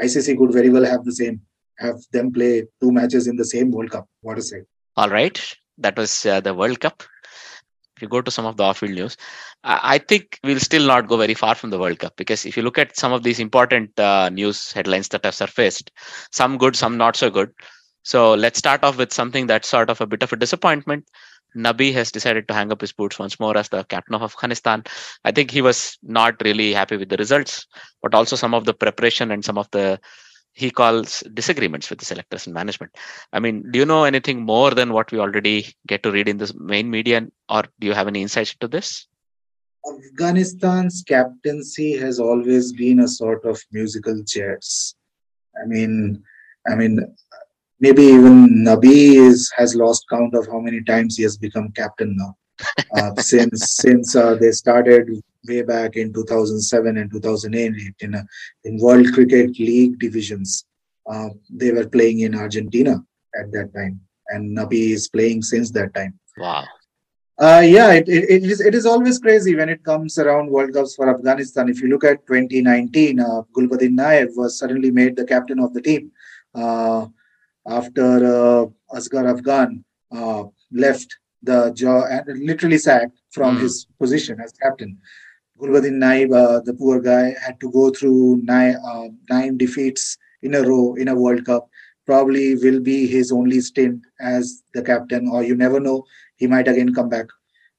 ICC 0.00 0.38
could 0.38 0.52
very 0.52 0.70
well 0.70 0.84
have 0.84 1.04
the 1.04 1.12
same, 1.12 1.40
have 1.78 1.96
them 2.12 2.32
play 2.32 2.66
two 2.80 2.92
matches 2.92 3.26
in 3.26 3.36
the 3.36 3.44
same 3.44 3.70
World 3.70 3.90
Cup. 3.90 4.08
What 4.20 4.38
a 4.38 4.42
say! 4.42 4.62
All 4.96 5.08
right, 5.08 5.40
that 5.78 5.96
was 5.96 6.24
uh, 6.26 6.40
the 6.40 6.54
World 6.54 6.80
Cup. 6.80 7.02
If 8.02 8.06
you 8.06 8.10
go 8.10 8.20
to 8.20 8.32
some 8.32 8.46
of 8.46 8.56
the 8.56 8.64
off-field 8.64 8.94
news, 8.94 9.16
I, 9.62 9.98
think 9.98 10.40
we'll 10.42 10.58
still 10.58 10.84
not 10.84 11.06
go 11.06 11.16
very 11.16 11.34
far 11.34 11.54
from 11.54 11.70
the 11.70 11.78
World 11.78 12.00
Cup 12.00 12.16
because 12.16 12.44
if 12.44 12.56
you 12.56 12.64
look 12.64 12.76
at 12.76 12.96
some 12.96 13.12
of 13.12 13.22
these 13.22 13.38
important 13.38 13.96
uh, 13.96 14.28
news 14.28 14.72
headlines 14.72 15.06
that 15.10 15.24
have 15.24 15.36
surfaced, 15.36 15.92
some 16.32 16.58
good, 16.58 16.74
some 16.74 16.96
not 16.96 17.14
so 17.14 17.30
good. 17.30 17.52
So 18.02 18.34
let's 18.34 18.58
start 18.58 18.82
off 18.82 18.98
with 18.98 19.12
something 19.12 19.46
that's 19.46 19.68
sort 19.68 19.88
of 19.88 20.00
a 20.00 20.06
bit 20.08 20.24
of 20.24 20.32
a 20.32 20.36
disappointment. 20.36 21.04
Nabi 21.56 21.92
has 21.92 22.10
decided 22.10 22.48
to 22.48 22.54
hang 22.54 22.72
up 22.72 22.80
his 22.80 22.90
boots 22.90 23.20
once 23.20 23.38
more 23.38 23.56
as 23.56 23.68
the 23.68 23.84
captain 23.84 24.16
of 24.16 24.22
Afghanistan. 24.24 24.82
I 25.24 25.30
think 25.30 25.52
he 25.52 25.62
was 25.62 25.96
not 26.02 26.34
really 26.42 26.72
happy 26.72 26.96
with 26.96 27.08
the 27.08 27.18
results, 27.18 27.68
but 28.02 28.14
also 28.14 28.34
some 28.34 28.52
of 28.52 28.64
the 28.64 28.74
preparation 28.74 29.30
and 29.30 29.44
some 29.44 29.58
of 29.58 29.70
the 29.70 30.00
he 30.52 30.70
calls 30.70 31.20
disagreements 31.34 31.88
with 31.88 31.98
the 31.98 32.04
selectors 32.04 32.46
and 32.46 32.54
management. 32.54 32.94
I 33.32 33.40
mean, 33.40 33.70
do 33.70 33.78
you 33.78 33.86
know 33.86 34.04
anything 34.04 34.42
more 34.42 34.70
than 34.72 34.92
what 34.92 35.10
we 35.10 35.18
already 35.18 35.74
get 35.86 36.02
to 36.02 36.10
read 36.10 36.28
in 36.28 36.38
the 36.38 36.52
main 36.58 36.90
media, 36.90 37.26
or 37.48 37.64
do 37.80 37.86
you 37.86 37.94
have 37.94 38.08
any 38.08 38.22
insights 38.22 38.52
into 38.52 38.68
this? 38.68 39.06
Afghanistan's 39.84 41.02
captaincy 41.06 41.96
has 41.96 42.20
always 42.20 42.72
been 42.72 43.00
a 43.00 43.08
sort 43.08 43.44
of 43.44 43.60
musical 43.72 44.22
chairs. 44.24 44.94
I 45.60 45.66
mean, 45.66 46.22
I 46.68 46.76
mean, 46.76 47.00
maybe 47.80 48.02
even 48.02 48.64
Nabi 48.64 49.16
is 49.16 49.50
has 49.56 49.74
lost 49.74 50.06
count 50.08 50.34
of 50.34 50.46
how 50.46 50.60
many 50.60 50.82
times 50.82 51.16
he 51.16 51.24
has 51.24 51.36
become 51.36 51.72
captain 51.72 52.16
now. 52.16 52.36
Uh, 52.96 53.14
since 53.20 53.74
since 53.74 54.14
uh, 54.14 54.34
they 54.36 54.52
started 54.52 55.08
way 55.48 55.62
back 55.62 55.96
in 55.96 56.12
2007 56.12 56.96
and 56.96 57.10
2008 57.10 57.72
in 58.00 58.14
a, 58.14 58.24
in 58.64 58.78
World 58.78 59.12
Cricket 59.12 59.58
League 59.58 59.98
divisions, 59.98 60.64
uh, 61.10 61.28
they 61.50 61.72
were 61.72 61.88
playing 61.88 62.20
in 62.20 62.34
Argentina 62.34 63.02
at 63.38 63.50
that 63.52 63.72
time, 63.74 64.00
and 64.28 64.56
Nabi 64.56 64.90
is 64.92 65.08
playing 65.08 65.42
since 65.42 65.70
that 65.72 65.94
time. 65.94 66.18
Wow. 66.38 66.64
Uh, 67.38 67.62
yeah, 67.64 67.92
it, 67.92 68.08
it, 68.08 68.24
it 68.30 68.44
is 68.44 68.60
it 68.60 68.74
is 68.74 68.86
always 68.86 69.18
crazy 69.18 69.56
when 69.56 69.68
it 69.68 69.82
comes 69.82 70.18
around 70.18 70.50
World 70.50 70.72
Cups 70.74 70.94
for 70.94 71.08
Afghanistan. 71.08 71.68
If 71.68 71.80
you 71.82 71.88
look 71.88 72.04
at 72.04 72.24
2019, 72.26 73.18
uh, 73.18 73.42
Gulbuddin 73.56 73.94
Naib 73.96 74.28
was 74.36 74.58
suddenly 74.58 74.90
made 74.90 75.16
the 75.16 75.24
captain 75.24 75.58
of 75.58 75.72
the 75.74 75.80
team 75.80 76.12
uh, 76.54 77.06
after 77.66 78.06
uh, 78.36 78.66
Asghar 78.96 79.28
Afghan 79.30 79.84
uh, 80.14 80.44
left 80.70 81.16
the 81.42 81.72
job 81.72 82.04
and 82.10 82.44
literally 82.46 82.78
sacked 82.78 83.18
from 83.32 83.56
Mm. 83.56 83.62
his 83.62 83.86
position 83.98 84.38
as 84.40 84.52
captain. 84.52 84.98
Gulbuddin 85.58 85.98
Naib, 85.98 86.32
uh, 86.32 86.60
the 86.60 86.74
poor 86.74 87.00
guy, 87.00 87.34
had 87.44 87.60
to 87.60 87.70
go 87.70 87.90
through 87.90 88.40
nine, 88.42 88.76
uh, 88.84 89.08
nine 89.30 89.56
defeats 89.56 90.16
in 90.42 90.54
a 90.54 90.62
row 90.62 90.94
in 90.94 91.08
a 91.08 91.14
World 91.14 91.44
Cup. 91.44 91.68
Probably 92.06 92.54
will 92.56 92.80
be 92.80 93.06
his 93.06 93.30
only 93.32 93.60
stint 93.60 94.00
as 94.20 94.62
the 94.74 94.82
captain, 94.82 95.28
or 95.28 95.42
you 95.42 95.54
never 95.54 95.80
know, 95.80 96.04
he 96.36 96.46
might 96.46 96.68
again 96.68 96.92
come 96.94 97.08
back 97.08 97.26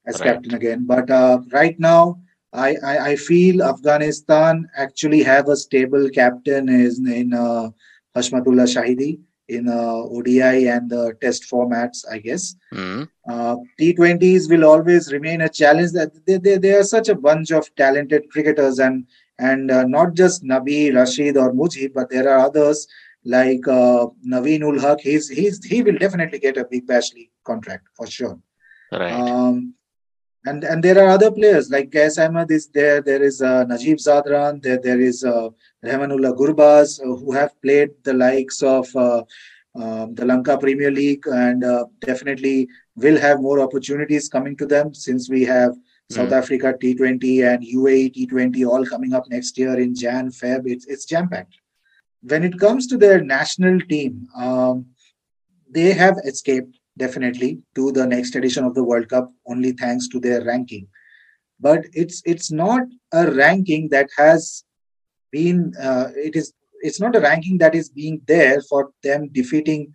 as 0.06 0.20
Right. 0.20 0.34
captain 0.34 0.54
again. 0.54 0.86
But 0.86 1.10
uh, 1.10 1.40
right 1.52 1.78
now, 1.80 2.20
I, 2.54 2.76
I, 2.84 2.98
I 3.12 3.16
feel 3.16 3.64
Afghanistan 3.64 4.68
actually 4.76 5.24
have 5.24 5.48
a 5.50 5.56
stable 5.56 6.10
captain 6.10 6.70
is 6.70 7.00
in 7.00 7.34
uh, 7.34 7.70
Hashmatullah 8.16 8.68
Shahidi 8.76 9.20
in 9.48 9.68
uh, 9.68 9.96
ODI 10.16 10.68
and 10.70 10.90
the 10.90 11.14
test 11.22 11.50
formats, 11.52 12.06
I 12.10 12.20
guess. 12.20 12.56
Mm. 12.74 13.10
Uh, 13.28 13.58
T20s 13.80 14.50
will 14.50 14.66
always 14.66 15.12
remain 15.12 15.42
a 15.42 15.50
challenge. 15.50 15.92
That 15.92 16.12
they, 16.26 16.38
they, 16.38 16.58
they 16.58 16.74
are 16.74 16.84
such 16.84 17.10
a 17.10 17.16
bunch 17.16 17.52
of 17.52 17.74
talented 17.76 18.30
cricketers, 18.30 18.80
and 18.80 19.06
and 19.40 19.72
uh, 19.72 19.84
not 19.84 20.14
just 20.14 20.44
Nabi, 20.44 20.96
Rashid, 20.96 21.38
or 21.38 21.54
Mujib, 21.54 21.94
but 21.94 22.10
there 22.10 22.30
are 22.30 22.46
others 22.46 22.88
like 23.26 23.68
uh, 23.68 24.08
Naveen 24.26 24.64
ul 24.64 24.80
Haq. 24.80 25.02
He's 25.02 25.30
he's 25.30 25.64
he 25.64 25.82
will 25.82 25.98
definitely 25.98 26.40
get 26.40 26.58
a 26.58 26.66
big 26.66 26.88
bash 26.88 27.14
league 27.14 27.32
contract 27.44 27.88
for 27.96 28.08
sure. 28.08 28.40
Right. 28.92 29.12
Um, 29.12 29.74
and 30.46 30.64
and 30.64 30.84
there 30.84 31.04
are 31.04 31.10
other 31.10 31.32
players 31.32 31.70
like 31.70 31.96
Ahmed 31.96 32.52
is 32.52 32.68
there. 32.68 33.02
There 33.02 33.24
is 33.24 33.42
uh, 33.42 33.64
Najib 33.66 33.98
Zadran. 33.98 34.62
There 34.62 34.78
there 34.78 35.00
is 35.00 35.24
uh, 35.24 35.50
Rahmanullah 35.86 36.36
Gurbaz 36.38 37.00
uh, 37.00 37.16
who 37.16 37.32
have 37.32 37.60
played 37.62 37.92
the 38.04 38.14
likes 38.14 38.62
of 38.62 38.94
uh, 38.96 39.24
um, 39.76 40.14
the 40.16 40.26
Lanka 40.26 40.58
Premier 40.58 40.92
League 40.92 41.26
and 41.28 41.64
uh, 41.64 41.86
definitely 42.02 42.68
will 42.96 43.20
have 43.20 43.42
more 43.42 43.60
opportunities 43.60 44.30
coming 44.30 44.56
to 44.58 44.66
them 44.66 44.94
since 44.94 45.30
we 45.30 45.44
have 45.44 45.74
South 46.12 46.30
Mm. 46.30 46.38
Africa 46.42 46.74
T20 46.80 47.48
and 47.48 47.64
UAE 47.64 48.14
T20 48.16 48.68
all 48.68 48.86
coming 48.86 49.14
up 49.14 49.30
next 49.30 49.58
year 49.58 49.80
in 49.80 49.96
Jan 49.96 50.30
Feb. 50.30 50.64
It's 50.66 50.86
it's 50.86 51.06
jam 51.06 51.30
packed. 51.30 51.56
When 52.22 52.44
it 52.44 52.60
comes 52.60 52.88
to 52.88 52.98
their 52.98 53.22
national 53.22 53.80
team, 53.82 54.28
um, 54.36 54.86
they 55.70 55.92
have 55.94 56.18
escaped 56.26 56.78
definitely 56.98 57.60
to 57.76 57.92
the 57.92 58.06
next 58.06 58.36
edition 58.36 58.64
of 58.64 58.76
the 58.76 58.84
World 58.84 59.10
Cup 59.10 59.32
only 59.48 59.72
thanks 59.72 60.08
to 60.10 60.20
their 60.20 60.44
ranking. 60.44 60.88
But 61.60 61.86
it's 61.94 62.22
it's 62.26 62.52
not 62.52 62.84
a 63.14 63.32
ranking 63.32 63.90
that 63.90 64.10
has 64.18 64.64
been 65.32 65.74
uh, 65.82 66.10
it 66.16 66.36
is 66.36 66.54
it's 66.82 67.00
not 67.00 67.16
a 67.16 67.22
ranking 67.22 67.58
that 67.60 67.76
is 67.76 67.90
being 67.90 68.22
there 68.28 68.62
for 68.62 68.92
them 69.04 69.30
defeating 69.32 69.94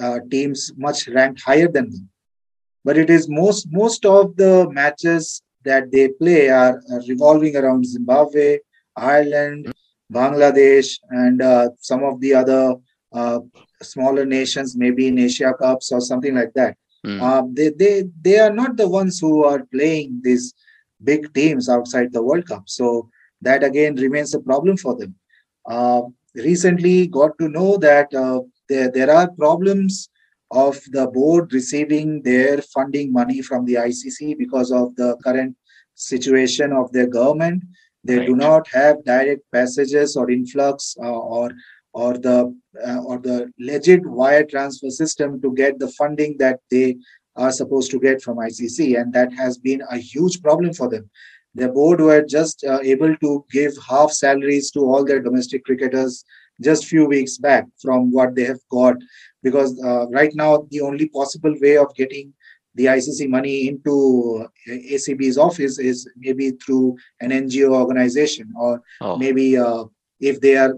uh, 0.00 0.20
teams 0.30 0.72
much 0.76 1.08
ranked 1.08 1.40
higher 1.40 1.68
than 1.68 1.90
them. 1.90 2.08
But 2.84 2.98
it 2.98 3.10
is 3.10 3.28
most 3.28 3.68
most 3.70 4.04
of 4.04 4.36
the 4.36 4.68
matches 4.70 5.42
that 5.64 5.90
they 5.90 6.08
play 6.08 6.48
are, 6.48 6.80
are 6.92 7.02
revolving 7.08 7.56
around 7.56 7.86
Zimbabwe, 7.86 8.58
Ireland, 8.96 9.72
Bangladesh, 10.12 10.98
and 11.10 11.42
uh, 11.42 11.70
some 11.80 12.04
of 12.04 12.20
the 12.20 12.34
other 12.34 12.76
uh, 13.16 13.40
smaller 13.82 14.26
nations, 14.26 14.76
maybe 14.76 15.08
in 15.08 15.18
Asia 15.18 15.52
Cups 15.60 15.92
or 15.92 16.00
something 16.00 16.34
like 16.34 16.52
that. 16.54 16.76
Mm. 17.06 17.20
Um, 17.22 17.54
they, 17.54 17.70
they, 17.70 18.04
they 18.20 18.38
are 18.38 18.52
not 18.52 18.76
the 18.76 18.88
ones 18.88 19.18
who 19.20 19.44
are 19.44 19.64
playing 19.72 20.20
these 20.22 20.54
big 21.02 21.32
teams 21.34 21.68
outside 21.68 22.12
the 22.12 22.22
World 22.22 22.46
Cup. 22.46 22.64
So 22.66 23.08
that 23.42 23.62
again 23.62 23.96
remains 23.96 24.34
a 24.34 24.40
problem 24.40 24.76
for 24.76 24.96
them. 24.96 25.14
Uh, 25.68 26.02
recently 26.34 27.06
got 27.06 27.38
to 27.38 27.48
know 27.48 27.76
that 27.78 28.12
uh, 28.14 28.40
there, 28.68 28.90
there 28.90 29.10
are 29.10 29.30
problems 29.32 30.08
of 30.50 30.80
the 30.92 31.06
board 31.08 31.52
receiving 31.52 32.22
their 32.22 32.62
funding 32.62 33.12
money 33.12 33.42
from 33.42 33.64
the 33.64 33.74
ICC 33.74 34.38
because 34.38 34.70
of 34.70 34.94
the 34.96 35.16
current 35.24 35.56
situation 35.94 36.72
of 36.72 36.92
their 36.92 37.06
government. 37.06 37.62
They 38.04 38.24
do 38.24 38.36
not 38.36 38.68
have 38.68 39.04
direct 39.04 39.42
passages 39.52 40.16
or 40.16 40.30
influx 40.30 40.96
uh, 41.02 41.08
or 41.08 41.50
or 42.02 42.12
the 42.26 42.38
uh, 42.86 43.00
or 43.08 43.16
the 43.28 43.36
legit 43.68 44.02
wire 44.20 44.44
transfer 44.52 44.90
system 45.02 45.40
to 45.42 45.50
get 45.60 45.78
the 45.82 45.90
funding 46.00 46.32
that 46.42 46.58
they 46.70 46.88
are 47.44 47.52
supposed 47.60 47.90
to 47.92 48.00
get 48.06 48.22
from 48.24 48.36
ICC, 48.48 48.78
and 49.00 49.12
that 49.18 49.32
has 49.42 49.58
been 49.68 49.82
a 49.96 49.98
huge 50.12 50.36
problem 50.46 50.72
for 50.80 50.88
them. 50.94 51.04
The 51.60 51.68
board 51.76 52.00
were 52.08 52.22
just 52.38 52.64
uh, 52.72 52.80
able 52.94 53.12
to 53.24 53.30
give 53.58 53.72
half 53.90 54.10
salaries 54.24 54.70
to 54.72 54.80
all 54.90 55.04
their 55.04 55.22
domestic 55.28 55.64
cricketers 55.68 56.24
just 56.68 56.86
few 56.92 57.04
weeks 57.14 57.34
back 57.48 57.64
from 57.84 58.10
what 58.16 58.34
they 58.34 58.44
have 58.52 58.62
got, 58.78 58.96
because 59.42 59.70
uh, 59.90 60.04
right 60.18 60.34
now 60.42 60.50
the 60.70 60.80
only 60.88 61.08
possible 61.18 61.54
way 61.64 61.76
of 61.84 61.94
getting 62.00 62.32
the 62.78 62.86
ICC 62.96 63.28
money 63.36 63.56
into 63.68 63.94
uh, 64.44 64.72
ACB's 64.96 65.38
office 65.48 65.78
is 65.90 66.06
maybe 66.24 66.50
through 66.62 66.86
an 67.24 67.30
NGO 67.42 67.70
organization 67.82 68.46
or 68.64 68.72
Oh. 69.00 69.16
maybe 69.24 69.46
uh, 69.66 69.84
if 70.32 70.40
they 70.44 70.56
are 70.64 70.72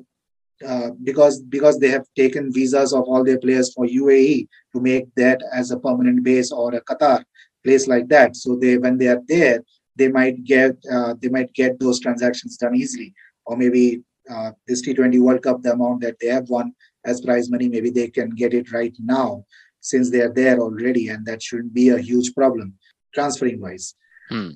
uh, 0.66 0.90
because 1.04 1.40
because 1.42 1.78
they 1.78 1.88
have 1.88 2.06
taken 2.16 2.52
visas 2.52 2.92
of 2.92 3.04
all 3.04 3.24
their 3.24 3.38
players 3.38 3.72
for 3.72 3.86
UAE 3.86 4.48
to 4.74 4.80
make 4.80 5.06
that 5.14 5.40
as 5.52 5.70
a 5.70 5.78
permanent 5.78 6.22
base 6.24 6.50
or 6.50 6.74
a 6.74 6.80
Qatar 6.80 7.24
place 7.64 7.86
like 7.86 8.09
that. 8.09 8.36
So 8.36 8.56
they 8.56 8.78
when 8.78 8.98
they 8.98 9.09
are 9.09 9.22
there, 9.28 9.62
they 9.96 10.09
might 10.09 10.44
get 10.44 10.76
uh, 10.90 11.14
they 11.20 11.28
might 11.28 11.52
get 11.54 11.78
those 11.78 12.00
transactions 12.00 12.56
done 12.56 12.74
easily, 12.74 13.14
or 13.46 13.56
maybe 13.56 14.02
uh, 14.30 14.52
this 14.66 14.86
T20 14.86 15.20
World 15.20 15.42
Cup, 15.42 15.62
the 15.62 15.72
amount 15.72 16.00
that 16.02 16.16
they 16.20 16.28
have 16.28 16.48
won 16.48 16.72
as 17.04 17.20
prize 17.20 17.50
money, 17.50 17.68
maybe 17.68 17.90
they 17.90 18.09
can 18.09 18.30
get 18.30 18.52
it 18.52 18.72
right 18.72 18.94
now 18.98 19.44
since 19.80 20.11
they 20.11 20.20
are 20.20 20.32
there 20.32 20.59
already, 20.59 21.09
and 21.09 21.24
that 21.26 21.42
shouldn't 21.42 21.72
be 21.72 21.90
a 21.90 21.98
huge 21.98 22.34
problem 22.34 22.74
transferring 23.14 23.61
wise. 23.61 23.94
Hmm. 24.28 24.50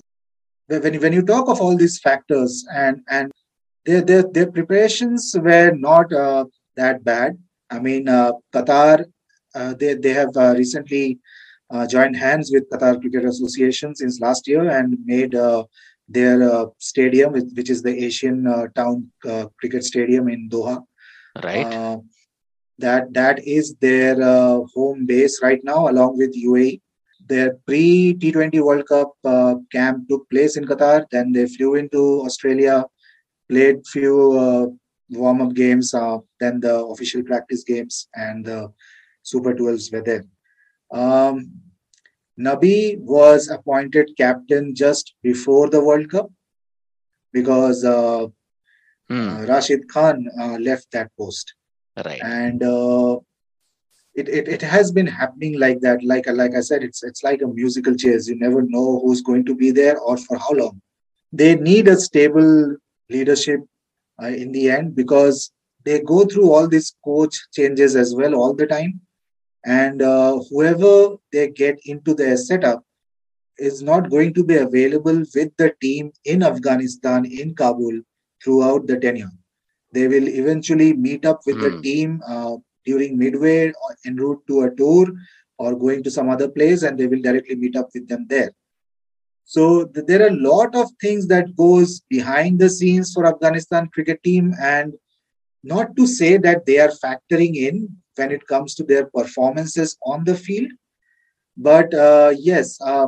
When 0.67 0.83
when 0.83 1.01
when 1.01 1.13
you 1.13 1.23
talk 1.23 1.49
of 1.49 1.61
all 1.61 1.77
these 1.77 1.99
factors 2.01 2.65
and 2.75 3.01
and 3.09 3.31
their 3.85 4.03
their, 4.03 4.23
their 4.23 4.51
preparations 4.51 5.35
were 5.39 5.73
not 5.73 6.13
uh, 6.13 6.45
that 6.77 7.05
bad. 7.05 7.39
I 7.71 7.79
mean, 7.79 8.09
uh, 8.09 8.33
Qatar, 8.55 9.07
uh, 9.55 9.75
they 9.75 9.95
they 9.95 10.13
have 10.13 10.37
uh, 10.37 10.55
recently 10.57 11.19
uh, 11.71 11.87
joined 11.87 12.17
hands 12.17 12.51
with 12.53 12.69
Qatar 12.71 13.01
Cricket 13.01 13.25
Association 13.25 13.95
since 13.97 14.21
last 14.21 14.47
year 14.47 14.69
and 14.69 14.99
made 15.05 15.35
uh, 15.35 15.65
their 16.09 16.43
uh, 16.43 16.67
stadium, 16.79 17.33
which 17.33 17.71
is 17.71 17.83
the 17.83 18.05
Asian 18.05 18.47
uh, 18.47 18.67
Town 18.75 19.11
uh, 19.29 19.47
Cricket 19.59 19.85
Stadium 19.85 20.29
in 20.29 20.49
Doha. 20.49 20.83
Right. 21.43 22.01
That 22.79 23.13
that 23.15 23.47
is 23.47 23.75
their 23.81 24.21
uh, 24.21 24.61
home 24.75 25.07
base 25.07 25.41
right 25.43 25.61
now, 25.63 25.89
along 25.89 26.19
with 26.19 26.35
UAE. 26.35 26.81
Their 27.29 27.55
pre 27.67 28.15
T20 28.15 28.61
World 28.61 28.87
Cup 28.89 29.13
uh, 29.25 29.55
camp 29.71 30.09
took 30.09 30.29
place 30.29 30.57
in 30.57 30.65
Qatar. 30.65 31.05
Then 31.11 31.33
they 31.33 31.47
flew 31.47 31.77
into 31.77 32.23
Australia, 32.23 32.85
played 33.53 33.87
few 33.87 34.17
uh, 34.45 34.67
warm 35.23 35.43
up 35.43 35.55
games, 35.55 35.95
uh, 35.95 36.19
then 36.41 36.61
the 36.61 36.77
official 36.93 37.23
practice 37.23 37.65
games, 37.65 38.09
and 38.15 38.45
the 38.45 38.73
Super 39.23 39.55
12s 39.55 39.93
were 39.93 40.03
there. 40.03 40.25
Um, 40.91 41.51
Nabi 42.39 42.99
was 42.99 43.49
appointed 43.49 44.11
captain 44.17 44.75
just 44.75 45.15
before 45.23 45.69
the 45.69 45.85
World 45.85 46.11
Cup 46.11 46.31
because 47.33 47.85
uh, 47.85 48.25
uh, 49.11 49.47
Rashid 49.49 49.89
Khan 49.89 50.29
uh, 50.41 50.57
left 50.59 50.91
that 50.93 51.11
post, 51.19 51.55
right. 52.05 52.21
and 52.23 52.63
uh, 52.63 53.19
it, 54.15 54.29
it 54.29 54.49
it 54.49 54.63
has 54.63 54.93
been 54.93 55.07
happening 55.07 55.59
like 55.59 55.81
that. 55.81 56.03
Like 56.03 56.27
like 56.27 56.55
I 56.55 56.61
said, 56.61 56.83
it's 56.83 57.03
it's 57.03 57.23
like 57.23 57.43
a 57.43 57.47
musical 57.47 57.95
chairs. 57.95 58.29
You 58.29 58.37
never 58.37 58.63
know 58.63 59.01
who's 59.01 59.21
going 59.23 59.45
to 59.47 59.55
be 59.55 59.71
there 59.71 59.99
or 59.99 60.17
for 60.17 60.39
how 60.39 60.53
long. 60.53 60.81
They 61.33 61.55
need 61.57 61.89
a 61.89 61.97
stable 61.97 62.77
leadership 63.17 63.61
uh, 64.23 64.27
in 64.43 64.53
the 64.53 64.71
end 64.71 64.95
because 64.95 65.53
they 65.85 66.01
go 66.01 66.25
through 66.25 66.51
all 66.53 66.69
these 66.69 66.95
coach 67.05 67.35
changes 67.53 67.97
as 67.97 68.15
well 68.15 68.35
all 68.35 68.55
the 68.55 68.67
time 68.67 69.01
and 69.65 70.03
uh, 70.03 70.39
whoever 70.51 71.17
they 71.33 71.49
get 71.51 71.79
into 71.87 72.15
their 72.15 72.37
setup 72.37 72.83
is 73.59 73.83
not 73.83 74.11
going 74.11 74.33
to 74.35 74.45
be 74.45 74.57
available 74.57 75.19
with 75.35 75.51
the 75.59 75.73
team 75.81 76.13
in 76.25 76.43
Afghanistan, 76.43 77.25
in 77.25 77.55
Kabul, 77.55 78.01
throughout 78.43 78.87
the 78.87 78.99
tenure. 78.99 79.31
They 79.93 80.09
will 80.09 80.29
eventually 80.29 80.93
meet 80.95 81.25
up 81.27 81.41
with 81.47 81.61
the 81.61 81.71
Hmm. 81.71 81.81
team 81.83 82.23
uh, 82.27 82.57
during 82.85 83.19
midway 83.19 83.69
or 83.69 83.91
en 84.07 84.17
route 84.17 84.43
to 84.49 84.63
a 84.63 84.75
tour 84.75 85.07
or 85.59 85.75
going 85.77 86.03
to 86.05 86.11
some 86.11 86.29
other 86.31 86.49
place, 86.49 86.83
and 86.83 86.99
they 86.99 87.07
will 87.07 87.23
directly 87.23 87.57
meet 87.57 87.77
up 87.77 87.91
with 87.95 88.09
them 88.09 88.27
there. 88.29 88.51
So 89.45 89.85
th- 89.87 90.07
there 90.07 90.23
are 90.23 90.29
a 90.29 90.43
lot 90.51 90.75
of 90.75 90.89
things 91.01 91.27
that 91.29 91.57
goes 91.57 92.01
behind 92.09 92.59
the 92.59 92.71
scenes 92.71 93.13
for 93.13 93.27
Afghanistan 93.27 93.89
cricket 93.93 94.23
team, 94.23 94.53
and 94.61 94.95
not 95.63 95.97
to 95.97 96.07
say 96.07 96.37
that 96.39 96.67
they 96.67 96.79
are 96.79 96.91
factoring 97.05 97.55
in 97.57 97.89
when 98.17 98.31
it 98.31 98.47
comes 98.47 98.75
to 98.75 98.85
their 98.85 99.07
performances 99.07 99.97
on 100.05 100.25
the 100.25 100.35
field, 100.35 100.71
but 101.57 101.93
uh, 101.95 102.33
yes, 102.37 102.79
uh, 102.81 103.07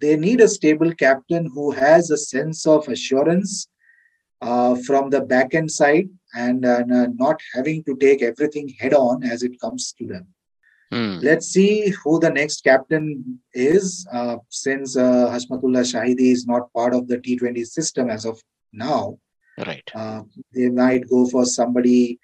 they 0.00 0.16
need 0.16 0.40
a 0.40 0.48
stable 0.48 0.92
captain 0.94 1.50
who 1.52 1.70
has 1.70 2.10
a 2.10 2.16
sense 2.16 2.66
of 2.66 2.88
assurance 2.88 3.68
uh, 4.42 4.76
from 4.86 5.10
the 5.10 5.20
back 5.20 5.54
end 5.54 5.70
side 5.70 6.08
and 6.34 6.64
uh, 6.64 6.82
not 7.14 7.40
having 7.54 7.82
to 7.84 7.96
take 7.96 8.22
everything 8.22 8.68
head 8.78 8.94
on 8.94 9.24
as 9.24 9.42
it 9.42 9.58
comes 9.60 9.94
to 9.98 10.06
them. 10.06 10.26
Hmm. 10.90 11.18
Let's 11.20 11.48
see 11.48 11.92
who 12.02 12.20
the 12.20 12.30
next 12.30 12.62
captain 12.62 13.40
is, 13.52 14.06
uh, 14.12 14.36
since 14.50 14.96
uh, 14.96 15.28
Hashmatullah 15.30 15.82
Shahidi 15.82 16.32
is 16.32 16.46
not 16.46 16.72
part 16.72 16.94
of 16.94 17.08
the 17.08 17.18
T20 17.18 17.66
system 17.66 18.08
as 18.08 18.24
of 18.24 18.40
now. 18.72 19.18
Right. 19.58 19.90
Uh, 19.94 20.22
they 20.54 20.68
might 20.68 21.08
go 21.08 21.26
for 21.26 21.44
somebody. 21.44 22.20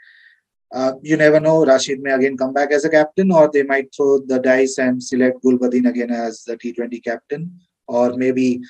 Uh, 0.72 0.92
you 1.02 1.16
never 1.16 1.40
know. 1.40 1.64
Rashid 1.66 2.00
may 2.00 2.12
again 2.12 2.36
come 2.36 2.52
back 2.52 2.70
as 2.70 2.84
a 2.84 2.90
captain, 2.90 3.32
or 3.32 3.50
they 3.50 3.62
might 3.62 3.92
throw 3.94 4.18
the 4.18 4.38
dice 4.38 4.78
and 4.78 5.02
select 5.02 5.42
Gulbadin 5.42 5.88
again 5.88 6.10
as 6.10 6.44
the 6.44 6.56
T20 6.56 7.02
captain, 7.02 7.50
or 7.88 8.14
maybe 8.14 8.60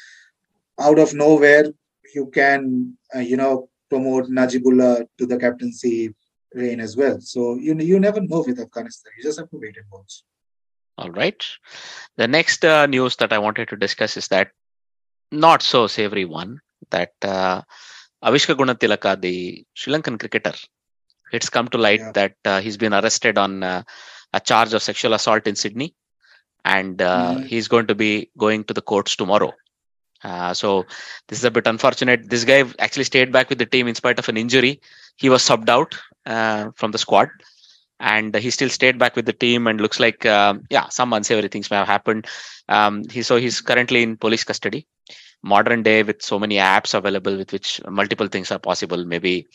out 0.80 0.98
of 0.98 1.14
nowhere 1.14 1.66
you 2.14 2.26
can, 2.26 2.96
uh, 3.14 3.20
you 3.20 3.36
know, 3.36 3.68
promote 3.90 4.30
Najibullah 4.30 5.06
to 5.18 5.26
the 5.26 5.36
captaincy 5.36 6.14
reign 6.54 6.80
as 6.80 6.96
well. 6.96 7.20
So 7.20 7.54
you 7.56 7.76
you 7.78 7.98
never 8.00 8.20
know 8.20 8.44
with 8.46 8.60
Afghanistan. 8.60 9.12
You 9.16 9.22
just 9.24 9.38
have 9.38 9.50
to 9.50 9.56
wait 9.58 9.76
and 9.76 9.86
watch. 9.90 10.22
All 10.98 11.10
right. 11.10 11.42
The 12.16 12.28
next 12.28 12.64
uh, 12.64 12.86
news 12.86 13.16
that 13.16 13.32
I 13.32 13.38
wanted 13.38 13.68
to 13.68 13.76
discuss 13.76 14.16
is 14.16 14.28
that 14.28 14.50
not 15.30 15.62
so 15.62 15.86
savory 15.86 16.24
one 16.24 16.60
that 16.90 17.12
uh, 17.22 17.62
Avishka 18.22 18.54
Gunatilaka, 18.54 19.20
the 19.20 19.64
Sri 19.74 19.92
Lankan 19.92 20.18
cricketer, 20.18 20.52
it's 21.32 21.48
come 21.48 21.68
to 21.68 21.78
light 21.78 22.00
Yeah. 22.00 22.12
that 22.12 22.34
uh, 22.44 22.60
he's 22.60 22.76
been 22.76 22.92
arrested 22.92 23.38
on 23.38 23.62
uh, 23.62 23.82
a 24.34 24.40
charge 24.40 24.74
of 24.74 24.82
sexual 24.82 25.14
assault 25.14 25.46
in 25.46 25.56
Sydney, 25.56 25.94
and 26.64 27.00
uh, 27.00 27.36
Mhm. 27.36 27.46
he's 27.46 27.68
going 27.68 27.86
to 27.86 27.94
be 27.94 28.30
going 28.36 28.64
to 28.64 28.74
the 28.74 28.82
courts 28.82 29.16
tomorrow. 29.16 29.52
Uh, 30.22 30.54
so 30.54 30.86
this 31.28 31.38
is 31.38 31.44
a 31.44 31.50
bit 31.50 31.66
unfortunate. 31.66 32.28
This 32.30 32.44
guy 32.44 32.62
actually 32.78 33.04
stayed 33.04 33.32
back 33.32 33.48
with 33.48 33.58
the 33.58 33.66
team 33.66 33.88
in 33.88 33.94
spite 33.94 34.18
of 34.18 34.28
an 34.28 34.36
injury. 34.36 34.80
He 35.16 35.28
was 35.28 35.42
subbed 35.42 35.68
out 35.68 35.96
uh, 36.26 36.70
from 36.76 36.90
the 36.92 36.98
squad, 36.98 37.28
and 38.00 38.34
he 38.34 38.50
still 38.50 38.68
stayed 38.68 38.98
back 38.98 39.16
with 39.16 39.26
the 39.26 39.32
team. 39.32 39.66
And 39.66 39.80
looks 39.80 40.00
like, 40.00 40.26
um, 40.26 40.62
yeah, 40.70 40.88
some 40.88 41.12
unsavory 41.12 41.48
things 41.48 41.70
may 41.70 41.76
have 41.76 41.86
happened. 41.86 42.26
Um, 42.68 43.04
he 43.10 43.22
so 43.22 43.36
he's 43.36 43.60
currently 43.60 44.02
in 44.02 44.16
police 44.16 44.44
custody. 44.44 44.86
Modern 45.42 45.82
day 45.82 46.02
with 46.02 46.22
so 46.22 46.38
many 46.38 46.56
apps 46.56 46.94
available 46.94 47.36
with 47.36 47.52
which 47.52 47.80
multiple 47.88 48.28
things 48.28 48.50
are 48.52 48.58
possible. 48.60 49.04
Maybe 49.04 49.46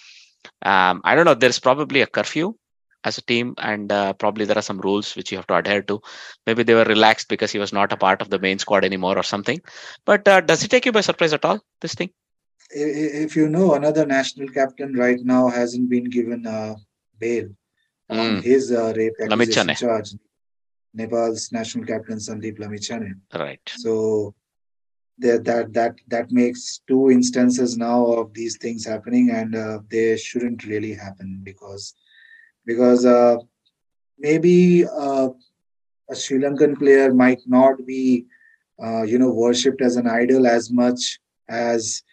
um, 0.61 1.01
I 1.03 1.15
don't 1.15 1.25
know. 1.25 1.33
There's 1.33 1.59
probably 1.59 2.01
a 2.01 2.07
curfew 2.07 2.55
as 3.03 3.17
a 3.17 3.21
team, 3.21 3.53
and 3.57 3.91
uh, 3.91 4.13
probably 4.13 4.45
there 4.45 4.57
are 4.57 4.61
some 4.61 4.79
rules 4.79 5.15
which 5.15 5.31
you 5.31 5.37
have 5.37 5.47
to 5.47 5.55
adhere 5.55 5.81
to. 5.83 6.01
Maybe 6.45 6.63
they 6.63 6.73
were 6.73 6.83
relaxed 6.83 7.29
because 7.29 7.51
he 7.51 7.59
was 7.59 7.73
not 7.73 7.93
a 7.93 7.97
part 7.97 8.21
of 8.21 8.29
the 8.29 8.39
main 8.39 8.59
squad 8.59 8.83
anymore 8.83 9.17
or 9.17 9.23
something. 9.23 9.59
But 10.05 10.27
uh, 10.27 10.41
does 10.41 10.63
it 10.63 10.69
take 10.69 10.85
you 10.85 10.91
by 10.91 11.01
surprise 11.01 11.33
at 11.33 11.45
all? 11.45 11.59
This 11.81 11.95
thing? 11.95 12.09
If 12.69 13.35
you 13.35 13.47
know, 13.49 13.75
another 13.75 14.05
national 14.05 14.49
captain 14.49 14.93
right 14.93 15.19
now 15.23 15.47
hasn't 15.47 15.89
been 15.89 16.05
given 16.05 16.45
uh, 16.45 16.75
bail 17.19 17.47
on 18.09 18.17
Mm. 18.17 18.43
his 18.43 18.71
uh, 18.71 18.93
rape 18.95 19.13
accusation 19.21 19.75
charge. 19.75 20.13
Nepal's 20.93 21.51
national 21.51 21.85
captain 21.85 22.17
Sandeep 22.17 22.57
Lamichhane. 22.59 23.19
Right. 23.33 23.61
So 23.77 24.33
that 25.19 25.43
that 25.45 25.73
that 25.73 25.95
that 26.07 26.31
makes 26.31 26.81
two 26.87 27.09
instances 27.11 27.77
now 27.77 28.05
of 28.05 28.33
these 28.33 28.57
things 28.57 28.85
happening, 28.85 29.29
and 29.31 29.55
uh, 29.55 29.79
they 29.89 30.17
shouldn't 30.17 30.65
really 30.65 30.93
happen 30.93 31.41
because 31.43 31.93
because 32.65 33.05
uh, 33.05 33.37
maybe 34.17 34.85
uh, 34.85 35.29
a 36.09 36.15
Sri 36.15 36.39
Lankan 36.39 36.77
player 36.77 37.13
might 37.13 37.41
not 37.45 37.85
be 37.85 38.25
uh, 38.83 39.03
you 39.03 39.17
know 39.19 39.31
worshipped 39.31 39.81
as 39.81 39.95
an 39.97 40.07
idol 40.07 40.47
as 40.47 40.71
much 40.71 41.19
as 41.49 42.03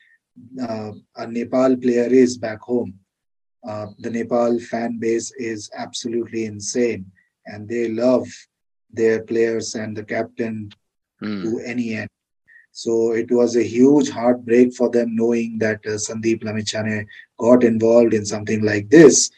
a 0.58 1.26
Nepal 1.26 1.76
player 1.76 2.06
is 2.06 2.36
back 2.38 2.60
home. 2.60 2.94
Uh, 3.68 3.86
the 3.98 4.10
Nepal 4.10 4.58
fan 4.58 4.98
base 4.98 5.32
is 5.38 5.70
absolutely 5.76 6.44
insane, 6.44 7.06
and 7.46 7.68
they 7.68 7.88
love 7.88 8.26
their 8.90 9.22
players 9.22 9.74
and 9.74 9.96
the 9.96 10.04
captain 10.04 10.70
Hmm. 11.20 11.42
to 11.42 11.60
any 11.64 11.94
end. 11.94 12.08
So 12.72 13.12
it 13.12 13.30
was 13.30 13.56
a 13.56 13.62
huge 13.62 14.10
heartbreak 14.10 14.74
for 14.74 14.90
them 14.90 15.14
knowing 15.16 15.58
that 15.58 15.80
uh, 15.86 15.90
Sandeep 16.06 16.42
Lamichhane 16.42 17.06
got 17.38 17.62
involved 17.64 18.14
in 18.14 18.24
something 18.24 18.62
like 18.62 18.90
this. 18.90 19.30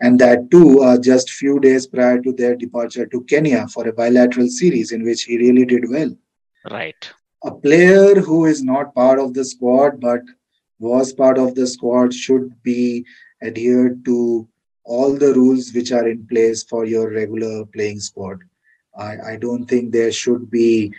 And 0.00 0.18
that 0.20 0.50
too, 0.50 0.80
uh, 0.82 0.98
just 1.00 1.30
few 1.30 1.58
days 1.60 1.86
prior 1.86 2.20
to 2.20 2.32
their 2.32 2.54
departure 2.56 3.06
to 3.06 3.22
Kenya 3.24 3.66
for 3.68 3.86
a 3.88 3.92
bilateral 3.92 4.48
series 4.48 4.92
in 4.92 5.04
which 5.04 5.24
he 5.24 5.38
really 5.38 5.64
did 5.64 5.90
well. 5.90 6.14
Right. 6.70 7.12
A 7.44 7.50
player 7.52 8.20
who 8.20 8.44
is 8.46 8.62
not 8.62 8.94
part 8.94 9.18
of 9.20 9.34
the 9.34 9.44
squad 9.44 10.00
but 10.00 10.20
was 10.84 11.12
part 11.12 11.38
of 11.38 11.54
the 11.54 11.66
squad 11.66 12.14
should 12.14 12.46
be 12.62 13.04
adhered 13.42 14.04
to 14.06 14.18
all 14.84 15.16
the 15.16 15.32
rules 15.34 15.72
which 15.74 15.92
are 15.92 16.08
in 16.08 16.26
place 16.26 16.62
for 16.62 16.84
your 16.84 17.10
regular 17.10 17.64
playing 17.74 18.00
squad. 18.00 18.38
I, 18.96 19.12
I 19.32 19.36
don't 19.36 19.66
think 19.66 19.92
there 19.92 20.12
should 20.12 20.50
be 20.50 20.92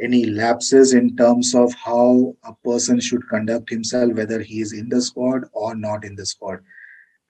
any 0.00 0.24
lapses 0.26 0.92
in 0.94 1.16
terms 1.16 1.54
of 1.54 1.72
how 1.74 2.34
a 2.44 2.54
person 2.68 3.00
should 3.00 3.28
conduct 3.28 3.70
himself, 3.70 4.12
whether 4.14 4.40
he 4.40 4.60
is 4.60 4.72
in 4.72 4.88
the 4.88 5.00
squad 5.00 5.44
or 5.52 5.74
not 5.74 6.04
in 6.04 6.14
the 6.16 6.26
squad. 6.26 6.60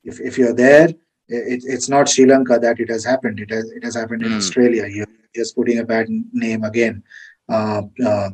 If, 0.05 0.21
if 0.21 0.39
you're 0.39 0.55
there, 0.55 0.89
it, 1.29 1.63
it's 1.75 1.89
not 1.89 2.09
Sri 2.09 2.27
Lanka 2.27 2.59
that 2.61 2.81
it 2.81 2.91
has 2.91 3.05
happened. 3.05 3.41
It 3.41 3.51
has 3.51 3.71
it 3.71 3.85
has 3.85 3.97
happened 3.97 4.23
in 4.23 4.31
Hmm. 4.31 4.37
Australia. 4.37 4.87
You're 4.89 5.07
just 5.35 5.57
putting 5.57 5.79
a 5.79 5.85
bad 5.85 6.07
name 6.33 6.65
again. 6.65 7.03
Uh, 7.49 7.83
uh, 8.05 8.31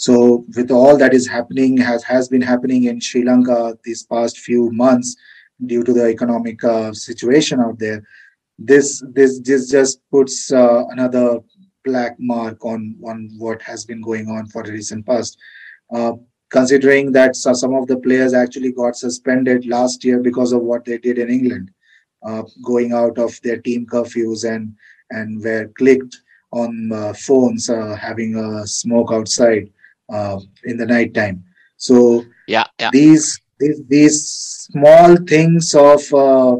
so 0.00 0.46
with 0.56 0.70
all 0.70 0.96
that 0.96 1.12
is 1.12 1.28
happening, 1.28 1.76
has 1.76 2.02
has 2.04 2.26
been 2.26 2.40
happening 2.40 2.84
in 2.84 3.00
Sri 3.02 3.22
Lanka 3.22 3.76
these 3.84 4.02
past 4.02 4.38
few 4.38 4.70
months 4.72 5.14
due 5.66 5.82
to 5.84 5.92
the 5.92 6.06
economic 6.06 6.64
uh, 6.64 6.94
situation 6.94 7.60
out 7.60 7.78
there, 7.78 8.02
this 8.58 9.04
this 9.12 9.40
this 9.40 9.68
just 9.68 10.00
puts 10.10 10.50
uh, 10.52 10.84
another 10.88 11.40
black 11.84 12.16
mark 12.18 12.64
on 12.64 12.96
on 13.04 13.28
what 13.36 13.60
has 13.60 13.84
been 13.84 14.00
going 14.00 14.30
on 14.30 14.46
for 14.46 14.62
the 14.62 14.72
recent 14.72 15.04
past. 15.04 15.36
Uh, 15.94 16.12
considering 16.48 17.12
that 17.12 17.36
some 17.36 17.74
of 17.74 17.86
the 17.86 17.98
players 17.98 18.32
actually 18.32 18.72
got 18.72 18.96
suspended 18.96 19.66
last 19.66 20.02
year 20.02 20.18
because 20.18 20.52
of 20.52 20.62
what 20.62 20.82
they 20.86 20.96
did 20.96 21.18
in 21.18 21.28
England, 21.28 21.70
uh, 22.26 22.42
going 22.64 22.94
out 22.94 23.18
of 23.18 23.38
their 23.42 23.58
team 23.58 23.84
curfews 23.84 24.50
and 24.50 24.74
and 25.10 25.44
were 25.44 25.70
clicked 25.76 26.16
on 26.52 26.90
uh, 26.90 27.12
phones, 27.12 27.68
uh, 27.68 27.94
having 27.96 28.34
a 28.36 28.66
smoke 28.66 29.12
outside 29.12 29.70
in 30.64 30.76
the 30.76 30.86
night 30.86 31.14
time. 31.14 31.44
So 31.76 32.24
Yeah. 32.46 32.66
Yeah. 32.78 32.90
these 32.92 33.40
these, 33.58 33.82
these 33.88 34.28
small 34.70 35.16
things 35.16 35.74
of 35.74 36.02
uh, 36.14 36.56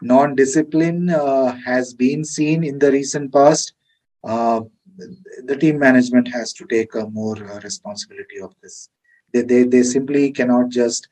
non-discipline 0.00 1.10
uh, 1.10 1.56
has 1.64 1.92
been 1.92 2.24
seen 2.24 2.62
in 2.64 2.78
the 2.78 2.90
recent 2.92 3.32
past. 3.32 3.72
Uh, 4.22 4.60
the 5.44 5.56
team 5.56 5.78
management 5.78 6.28
has 6.28 6.52
to 6.52 6.66
take 6.66 6.94
a 6.94 7.06
more 7.06 7.36
uh, 7.36 7.60
responsibility 7.60 8.38
of 8.40 8.54
this. 8.62 8.88
They, 9.32 9.42
they 9.42 9.62
they 9.64 9.82
simply 9.82 10.30
cannot 10.32 10.68
just 10.68 11.08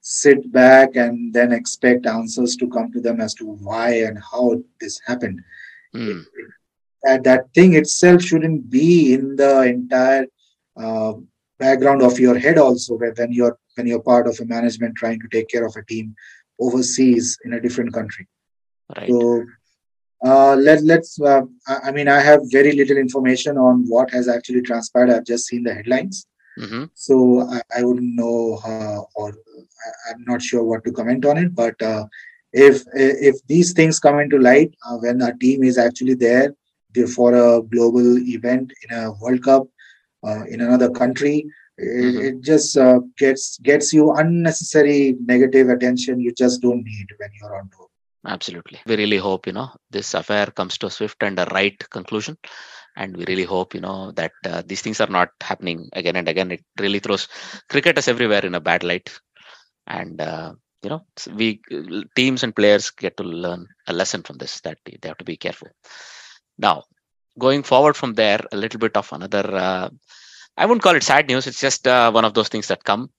sit 0.00 0.50
back 0.52 0.96
and 0.96 1.32
then 1.32 1.52
expect 1.52 2.06
answers 2.06 2.56
to 2.56 2.68
come 2.68 2.92
to 2.92 3.00
them 3.00 3.20
as 3.20 3.34
to 3.34 3.44
why 3.44 4.02
and 4.02 4.18
how 4.18 4.62
this 4.80 5.00
happened. 5.06 5.40
Hmm. 5.92 6.20
that, 7.02 7.24
that 7.24 7.52
thing 7.54 7.74
itself 7.74 8.22
shouldn't 8.22 8.70
be 8.70 9.12
in 9.12 9.34
the 9.36 9.62
entire 9.62 10.26
uh, 10.82 11.12
background 11.58 12.02
of 12.02 12.18
your 12.18 12.38
head 12.38 12.58
also 12.58 12.98
when 12.98 13.32
you're 13.32 13.58
when 13.76 13.86
you're 13.86 14.02
part 14.02 14.26
of 14.26 14.38
a 14.40 14.44
management 14.44 14.96
trying 14.96 15.20
to 15.20 15.28
take 15.28 15.48
care 15.48 15.66
of 15.66 15.74
a 15.76 15.84
team 15.84 16.14
overseas 16.58 17.38
in 17.44 17.54
a 17.54 17.60
different 17.60 17.92
country. 17.92 18.26
Right. 18.96 19.08
So 19.08 19.44
uh, 20.24 20.54
let, 20.56 20.82
let's 20.84 21.18
uh, 21.18 21.40
i 21.66 21.90
mean 21.90 22.06
i 22.06 22.20
have 22.20 22.40
very 22.52 22.72
little 22.72 22.98
information 22.98 23.56
on 23.56 23.84
what 23.88 24.10
has 24.10 24.28
actually 24.28 24.62
transpired. 24.62 25.10
I've 25.10 25.24
just 25.24 25.46
seen 25.46 25.62
the 25.62 25.74
headlines. 25.74 26.26
Hmm 26.58 26.84
so 26.94 27.48
I, 27.56 27.60
I 27.78 27.84
wouldn't 27.84 28.16
know 28.16 28.58
uh, 28.64 29.00
or 29.14 29.32
I'm 30.10 30.24
not 30.26 30.42
sure 30.42 30.64
what 30.64 30.84
to 30.84 30.92
comment 30.92 31.24
on 31.24 31.38
it. 31.38 31.54
But 31.54 31.80
uh, 31.82 32.06
if 32.52 32.82
if 32.94 33.36
these 33.46 33.72
things 33.72 34.00
come 34.00 34.18
into 34.18 34.38
light 34.38 34.74
uh, 34.86 34.96
when 34.98 35.22
a 35.22 35.36
team 35.36 35.62
is 35.62 35.78
actually 35.78 36.14
there 36.14 36.54
there 36.94 37.06
for 37.06 37.34
a 37.34 37.62
global 37.62 38.18
event 38.18 38.72
in 38.82 38.96
a 38.96 39.12
World 39.12 39.42
Cup 39.42 39.66
uh, 40.24 40.44
in 40.48 40.60
another 40.60 40.90
country, 40.90 41.46
it, 41.78 42.14
Mhm. 42.14 42.24
it 42.28 42.40
just 42.42 42.76
uh, 42.76 43.00
gets 43.18 43.58
gets 43.58 43.92
you 43.92 44.12
unnecessary 44.12 45.16
negative 45.24 45.68
attention 45.68 46.20
you 46.20 46.32
just 46.32 46.60
don't 46.62 46.84
need 46.84 47.06
when 47.18 47.30
you're 47.40 47.56
on 47.58 47.68
tour. 47.76 47.86
Absolutely. 48.26 48.78
We 48.86 48.96
really 48.96 49.16
hope, 49.16 49.46
you 49.46 49.52
know, 49.52 49.70
this 49.90 50.14
affair 50.14 50.46
comes 50.46 50.76
to 50.78 50.86
a 50.86 50.90
swift 50.90 51.22
and 51.22 51.38
a 51.38 51.46
right 51.46 51.78
conclusion. 51.90 52.36
And 52.96 53.16
we 53.16 53.24
really 53.26 53.44
hope, 53.44 53.74
you 53.74 53.80
know, 53.80 54.12
that 54.12 54.32
uh, 54.44 54.62
these 54.66 54.82
things 54.82 55.00
are 55.00 55.06
not 55.06 55.30
happening 55.40 55.88
again 55.92 56.16
and 56.16 56.28
again. 56.28 56.50
It 56.50 56.64
really 56.78 56.98
throws 56.98 57.28
cricketers 57.68 58.08
everywhere 58.08 58.44
in 58.44 58.54
a 58.54 58.60
bad 58.60 58.82
light. 58.84 59.10
And, 59.86 60.20
uh, 60.20 60.52
you 60.82 60.90
know, 60.90 61.06
we 61.34 61.60
teams 62.14 62.42
and 62.42 62.54
players 62.54 62.90
get 62.90 63.16
to 63.16 63.22
learn 63.24 63.66
a 63.86 63.92
lesson 63.92 64.22
from 64.22 64.38
this 64.38 64.60
that 64.60 64.78
they 64.84 65.08
have 65.08 65.18
to 65.18 65.24
be 65.24 65.36
careful. 65.36 65.68
Now, 66.58 66.84
going 67.38 67.62
forward 67.62 67.96
from 67.96 68.14
there, 68.14 68.40
a 68.52 68.56
little 68.56 68.80
bit 68.80 68.96
of 68.96 69.12
another, 69.12 69.44
uh, 69.54 69.88
I 70.56 70.66
wouldn't 70.66 70.82
call 70.82 70.96
it 70.96 71.02
sad 71.02 71.28
news. 71.28 71.46
It's 71.46 71.60
just 71.60 71.86
uh, 71.86 72.10
one 72.10 72.24
of 72.24 72.34
those 72.34 72.48
things 72.48 72.68
that 72.68 72.84
come. 72.84 73.10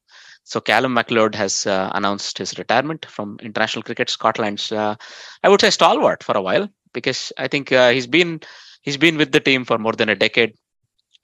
So 0.43 0.59
Calum 0.59 0.93
MacLeod 0.93 1.35
has 1.35 1.67
uh, 1.67 1.91
announced 1.93 2.37
his 2.37 2.57
retirement 2.57 3.05
from 3.05 3.37
international 3.41 3.83
cricket. 3.83 4.09
Scotland's, 4.09 4.71
uh, 4.71 4.95
I 5.43 5.49
would 5.49 5.61
say, 5.61 5.69
stalwart 5.69 6.23
for 6.23 6.35
a 6.35 6.41
while 6.41 6.67
because 6.93 7.31
I 7.37 7.47
think 7.47 7.71
uh, 7.71 7.91
he's 7.91 8.07
been 8.07 8.41
he's 8.81 8.97
been 8.97 9.17
with 9.17 9.31
the 9.31 9.39
team 9.39 9.65
for 9.65 9.77
more 9.77 9.93
than 9.93 10.09
a 10.09 10.15
decade, 10.15 10.55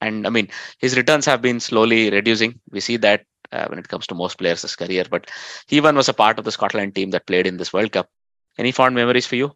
and 0.00 0.26
I 0.26 0.30
mean 0.30 0.48
his 0.78 0.96
returns 0.96 1.26
have 1.26 1.42
been 1.42 1.60
slowly 1.60 2.10
reducing. 2.10 2.60
We 2.70 2.80
see 2.80 2.96
that 2.98 3.24
uh, 3.52 3.66
when 3.66 3.78
it 3.78 3.88
comes 3.88 4.06
to 4.06 4.14
most 4.14 4.38
players' 4.38 4.76
career, 4.76 5.04
but 5.10 5.30
he 5.66 5.76
even 5.76 5.96
was 5.96 6.08
a 6.08 6.14
part 6.14 6.38
of 6.38 6.44
the 6.44 6.52
Scotland 6.52 6.94
team 6.94 7.10
that 7.10 7.26
played 7.26 7.46
in 7.46 7.56
this 7.56 7.72
World 7.72 7.92
Cup. 7.92 8.08
Any 8.56 8.72
fond 8.72 8.94
memories 8.94 9.26
for 9.26 9.36
you? 9.36 9.52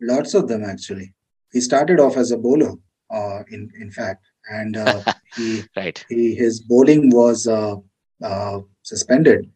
Lots 0.00 0.34
of 0.34 0.48
them 0.48 0.64
actually. 0.64 1.14
He 1.52 1.60
started 1.60 2.00
off 2.00 2.16
as 2.16 2.30
a 2.30 2.38
bowler, 2.38 2.74
uh, 3.10 3.42
in 3.50 3.70
in 3.80 3.90
fact, 3.90 4.24
and 4.50 4.76
uh, 4.76 5.02
he 5.34 5.68
Right. 5.76 6.04
he, 6.08 6.34
his 6.34 6.60
bowling 6.60 7.10
was 7.10 7.46
uh, 7.46 7.76
uh, 8.22 8.60
suspended 8.82 9.50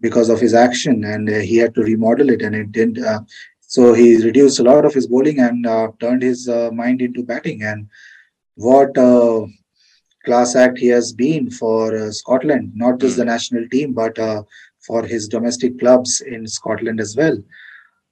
because 0.00 0.28
of 0.28 0.40
his 0.40 0.54
action 0.54 1.04
and 1.04 1.28
uh, 1.28 1.38
he 1.38 1.56
had 1.56 1.74
to 1.74 1.82
remodel 1.82 2.28
it 2.30 2.42
and 2.42 2.54
it 2.54 2.70
didn't 2.70 2.98
uh, 3.02 3.20
so 3.60 3.92
he 3.92 4.22
reduced 4.22 4.60
a 4.60 4.62
lot 4.62 4.84
of 4.84 4.94
his 4.94 5.06
bowling 5.08 5.40
and 5.40 5.66
uh, 5.66 5.88
turned 6.00 6.22
his 6.22 6.48
uh, 6.48 6.70
mind 6.72 7.02
into 7.02 7.22
batting. 7.24 7.62
And 7.62 7.88
what 8.54 8.96
uh, 8.96 9.46
class 10.24 10.54
act 10.54 10.78
he 10.78 10.86
has 10.88 11.12
been 11.12 11.50
for 11.50 11.94
uh, 11.96 12.10
scotland 12.10 12.72
not 12.74 12.98
just 13.00 13.16
the 13.16 13.24
national 13.24 13.68
team 13.68 13.92
but 13.92 14.18
uh, 14.18 14.42
for 14.86 15.04
his 15.04 15.28
domestic 15.28 15.78
clubs 15.78 16.20
in 16.20 16.46
scotland 16.46 17.00
as 17.00 17.16
well. 17.16 17.36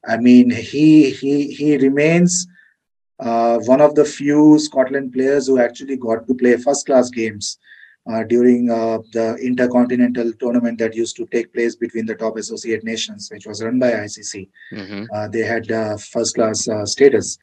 I 0.06 0.16
mean 0.16 0.50
he 0.50 1.10
he 1.10 1.52
he 1.52 1.78
remains 1.78 2.46
uh, 3.20 3.58
one 3.60 3.80
of 3.80 3.94
the 3.94 4.04
few 4.04 4.58
Scotland 4.58 5.12
players 5.12 5.46
who 5.46 5.58
actually 5.58 5.96
got 5.96 6.26
to 6.26 6.34
play 6.34 6.56
first 6.56 6.86
class 6.86 7.10
games 7.10 7.58
uh, 8.10 8.22
during 8.24 8.70
uh, 8.70 8.98
the 9.12 9.36
intercontinental 9.36 10.32
tournament 10.34 10.78
that 10.78 10.94
used 10.94 11.16
to 11.16 11.26
take 11.26 11.52
place 11.52 11.74
between 11.76 12.06
the 12.06 12.14
top 12.14 12.36
associate 12.36 12.84
nations, 12.84 13.28
which 13.32 13.46
was 13.46 13.62
run 13.62 13.78
by 13.78 13.92
ICC. 13.92 14.48
hmm 14.70 15.04
Uh, 15.14 15.28
they 15.28 15.44
had 15.52 15.70
uh, 15.70 15.96
first 15.96 16.34
class 16.34 16.68
uh, 16.68 16.84
status. 16.84 17.38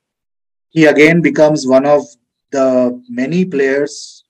He 0.69 0.85
again 0.85 1.21
becomes 1.21 1.67
one 1.67 1.85
of 1.85 2.03
the 2.51 3.01
many 3.09 3.45
players 3.45 4.23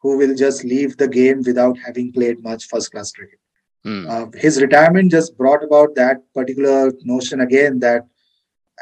who 0.00 0.16
will 0.18 0.34
just 0.34 0.64
leave 0.64 0.96
the 0.96 1.08
game 1.08 1.42
without 1.46 1.76
having 1.84 2.12
played 2.12 2.42
much 2.42 2.66
first 2.66 2.90
class 2.92 3.12
cricket. 3.12 3.38
Mm. 3.86 4.08
Uh, 4.10 4.26
his 4.34 4.60
retirement 4.60 5.10
just 5.10 5.36
brought 5.38 5.62
about 5.62 5.94
that 5.94 6.22
particular 6.34 6.92
notion 7.04 7.40
again 7.40 7.78
that 7.80 8.02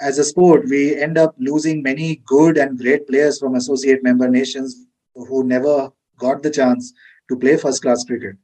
as 0.01 0.19
a 0.19 0.25
sport, 0.25 0.65
we 0.69 0.97
end 0.97 1.19
up 1.19 1.35
losing 1.39 1.83
many 1.83 2.17
good 2.27 2.59
and 2.59 2.79
great 2.79 3.07
players 3.07 3.39
from 3.39 3.55
associate 3.55 4.03
member 4.03 4.29
nations 4.29 4.87
who 5.15 5.45
never 5.45 5.91
got 6.19 6.43
the 6.43 6.51
chance 6.51 6.93
to 7.29 7.37
play 7.37 7.57
first 7.57 7.83
class 7.83 8.05
cricket. 8.05 8.37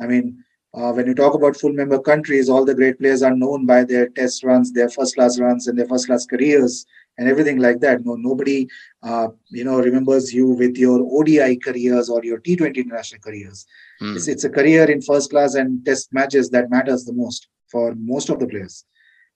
I 0.00 0.06
mean, 0.06 0.44
uh, 0.74 0.92
when 0.92 1.06
you 1.06 1.14
talk 1.14 1.34
about 1.34 1.56
full 1.56 1.72
member 1.72 1.98
countries, 1.98 2.48
all 2.48 2.64
the 2.64 2.74
great 2.74 2.98
players 2.98 3.22
are 3.22 3.34
known 3.34 3.64
by 3.64 3.84
their 3.84 4.08
test 4.10 4.44
runs, 4.44 4.72
their 4.72 4.90
first 4.90 5.14
class 5.14 5.38
runs, 5.38 5.66
and 5.66 5.78
their 5.78 5.88
first 5.88 6.06
class 6.06 6.26
careers, 6.26 6.84
and 7.16 7.28
everything 7.28 7.58
like 7.58 7.80
that. 7.80 8.04
No, 8.04 8.14
nobody, 8.14 8.68
uh, 9.02 9.28
you 9.48 9.64
know, 9.64 9.80
remembers 9.80 10.32
you 10.32 10.48
with 10.48 10.76
your 10.76 11.00
ODI 11.00 11.56
careers 11.56 12.10
or 12.10 12.22
your 12.22 12.38
T20 12.40 12.76
international 12.76 13.22
careers. 13.22 13.66
Mm. 14.00 14.14
It's, 14.14 14.28
it's 14.28 14.44
a 14.44 14.50
career 14.50 14.90
in 14.90 15.00
first 15.00 15.30
class 15.30 15.54
and 15.54 15.84
test 15.84 16.12
matches 16.12 16.50
that 16.50 16.70
matters 16.70 17.04
the 17.04 17.14
most 17.14 17.48
for 17.66 17.94
most 17.96 18.28
of 18.28 18.38
the 18.38 18.46
players. 18.46 18.84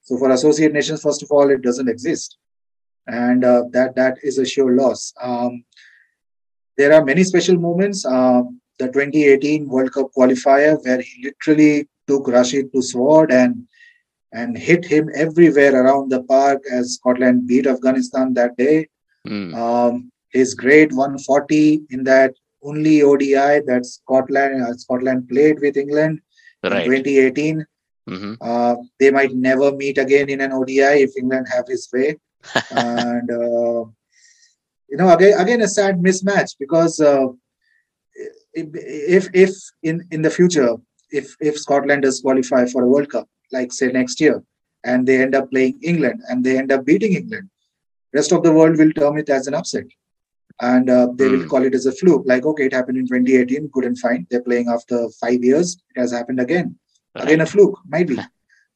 So 0.03 0.19
for 0.19 0.31
associate 0.31 0.73
nations, 0.73 1.03
first 1.03 1.23
of 1.23 1.31
all, 1.31 1.51
it 1.51 1.63
doesn't 1.63 1.89
exist, 1.89 2.39
and 3.07 3.45
uh, 3.45 3.65
that 3.71 3.95
that 3.97 4.19
is 4.23 4.39
a 4.39 4.45
sure 4.45 4.73
loss. 4.77 5.13
Um, 5.21 5.65
there 6.77 6.93
are 6.93 7.05
many 7.05 7.25
special 7.25 7.57
moments. 7.57 8.05
Uh, 8.05 8.43
the 8.79 8.87
2018 8.87 9.69
World 9.69 9.93
Cup 9.93 10.09
qualifier, 10.17 10.79
where 10.85 11.01
he 11.01 11.25
literally 11.25 11.89
took 12.07 12.27
Rashid 12.27 12.73
to 12.73 12.83
sword 12.83 13.31
and 13.31 13.67
and 14.33 14.57
hit 14.57 14.85
him 14.85 15.11
everywhere 15.15 15.75
around 15.85 16.11
the 16.11 16.23
park 16.23 16.63
as 16.71 16.95
Scotland 16.95 17.47
beat 17.47 17.67
Afghanistan 17.67 18.33
that 18.35 18.57
day. 18.57 18.89
Mm. 19.29 19.55
Um, 19.55 20.13
his 20.31 20.55
grade 20.55 20.93
140 20.93 21.83
in 21.91 22.05
that 22.05 22.33
only 22.63 23.03
ODI 23.03 23.61
that 23.67 23.85
Scotland 23.85 24.63
uh, 24.63 24.73
Scotland 24.75 25.29
played 25.29 25.61
with 25.61 25.77
England 25.77 26.21
in 26.65 26.71
2018. 26.71 27.67
Hmm 28.09 28.35
Uh, 28.41 28.75
they 28.99 29.11
might 29.11 29.35
never 29.35 29.73
meet 29.73 29.99
again 29.99 30.29
in 30.29 30.41
an 30.41 30.53
ODI 30.53 30.95
if 31.07 31.17
England 31.17 31.47
have 31.55 31.67
his 31.69 31.89
way. 31.93 32.19
and 32.71 33.31
uh, 33.31 33.85
you 34.89 34.97
know, 34.99 35.13
again, 35.15 35.39
again 35.39 35.61
a 35.63 35.69
sad 35.69 35.97
mismatch 36.03 36.53
because 36.59 37.01
uh, 37.01 37.27
if 38.55 39.29
if 39.33 39.51
in 39.83 40.07
in 40.11 40.23
the 40.23 40.31
future, 40.31 40.77
if 41.11 41.35
if 41.41 41.59
Scotland 41.59 42.03
does 42.03 42.21
qualify 42.21 42.67
for 42.67 42.83
a 42.83 42.89
World 42.89 43.11
Cup, 43.11 43.29
like 43.53 43.73
say 43.73 43.89
next 43.89 44.21
year, 44.21 44.43
and 44.85 45.07
they 45.07 45.21
end 45.23 45.35
up 45.35 45.51
playing 45.51 45.79
England 45.83 46.21
and 46.29 46.45
they 46.45 46.59
end 46.59 46.73
up 46.73 46.85
beating 46.85 47.15
England, 47.15 47.49
rest 48.15 48.33
of 48.33 48.43
the 48.43 48.53
world 48.53 48.79
will 48.79 48.93
term 48.93 49.19
it 49.19 49.29
as 49.29 49.47
an 49.47 49.55
upset. 49.55 49.85
And 50.61 50.89
uh, 50.91 51.09
they 51.17 51.29
will 51.29 51.43
Hmm. 51.43 51.49
call 51.49 51.65
it 51.65 51.75
as 51.75 51.87
a 51.87 51.93
fluke. 51.93 52.25
Like, 52.27 52.45
okay, 52.47 52.67
it 52.67 52.73
happened 52.73 52.99
in 52.99 53.07
2018, 53.07 53.69
good 53.73 53.85
and 53.85 53.99
fine. 53.99 54.27
They're 54.31 54.43
playing 54.43 54.69
after 54.69 55.09
five 55.21 55.43
years. 55.43 55.77
It 55.95 56.01
has 56.01 56.13
happened 56.13 56.41
again 56.41 56.77
again 57.15 57.41
a 57.41 57.47
fluke 57.47 57.79
might 57.87 58.09
be 58.09 58.19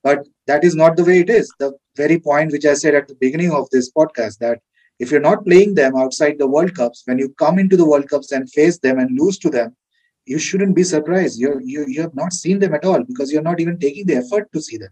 but 0.03 0.26
that 0.47 0.62
is 0.62 0.76
not 0.76 0.97
the 0.97 1.05
way 1.05 1.18
it 1.18 1.28
is. 1.28 1.53
The 1.59 1.72
very 1.97 2.18
point 2.20 2.53
which 2.53 2.66
i 2.66 2.74
said 2.74 2.95
at 2.95 3.09
the 3.09 3.16
beginning 3.16 3.53
of 3.53 3.68
this 3.70 3.91
podcast 3.91 4.39
that 4.39 4.61
if 4.99 5.11
you're 5.11 5.28
not 5.28 5.45
playing 5.45 5.74
them 5.74 5.97
outside 5.97 6.39
the 6.39 6.47
world 6.47 6.74
cups 6.74 7.03
when 7.07 7.18
you 7.18 7.28
come 7.45 7.59
into 7.59 7.76
the 7.76 7.89
world 7.93 8.09
cups 8.09 8.32
and 8.32 8.51
face 8.51 8.78
them 8.78 8.99
and 8.99 9.18
lose 9.18 9.39
to 9.39 9.51
them 9.51 9.74
you 10.26 10.39
shouldn't 10.39 10.74
be 10.74 10.82
surprised. 10.82 11.39
You're, 11.39 11.61
you 11.62 11.87
you 11.87 12.03
have 12.03 12.14
not 12.14 12.32
seen 12.32 12.59
them 12.59 12.74
at 12.74 12.84
all 12.84 13.03
because 13.05 13.32
you're 13.32 13.49
not 13.51 13.61
even 13.61 13.78
taking 13.78 14.07
the 14.07 14.16
effort 14.16 14.53
to 14.53 14.61
see 14.61 14.76
them. 14.76 14.91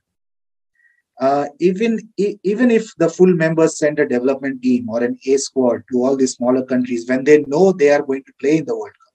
Uh, 1.21 1.47
even 1.61 1.99
even 2.17 2.71
if 2.71 2.87
the 2.99 3.09
full 3.09 3.35
members 3.43 3.79
send 3.79 3.99
a 3.99 4.09
development 4.09 4.63
team 4.63 4.89
or 4.89 5.03
an 5.03 5.19
A 5.27 5.37
squad 5.37 5.83
to 5.91 6.05
all 6.05 6.17
these 6.17 6.35
smaller 6.35 6.65
countries 6.65 7.09
when 7.09 7.25
they 7.25 7.39
know 7.43 7.73
they 7.73 7.91
are 7.91 8.03
going 8.03 8.25
to 8.25 8.33
play 8.41 8.59
in 8.59 8.65
the 8.65 8.77
World 8.77 8.97
Cup, 9.03 9.15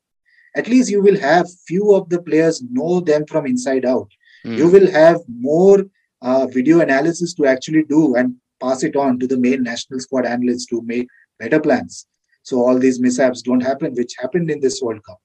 at 0.62 0.68
least 0.68 0.90
you 0.90 1.02
will 1.02 1.20
have 1.20 1.48
few 1.68 1.96
of 1.96 2.10
the 2.10 2.22
players 2.22 2.62
know 2.62 3.00
them 3.00 3.26
from 3.26 3.46
inside 3.46 3.86
out 3.86 4.10
Mm. 4.46 4.58
you 4.58 4.70
will 4.70 4.90
have 4.92 5.18
more 5.28 5.86
uh, 6.22 6.48
video 6.48 6.80
analysis 6.80 7.34
to 7.36 7.46
actually 7.46 7.84
do 7.84 8.16
and 8.16 8.36
pass 8.62 8.84
it 8.84 8.96
on 8.96 9.20
to 9.20 9.28
the 9.28 9.38
main 9.38 9.64
national 9.64 10.00
squad 10.00 10.26
analysts 10.26 10.66
to 10.68 10.82
make 10.84 11.08
better 11.40 11.60
plans. 11.60 12.08
So 12.44 12.58
all 12.66 12.78
these 12.78 13.00
mishaps 13.00 13.42
don't 13.42 13.62
happen, 13.62 13.94
which 13.94 14.14
happened 14.20 14.50
in 14.50 14.60
this 14.60 14.82
World 14.82 15.04
Cup. 15.04 15.20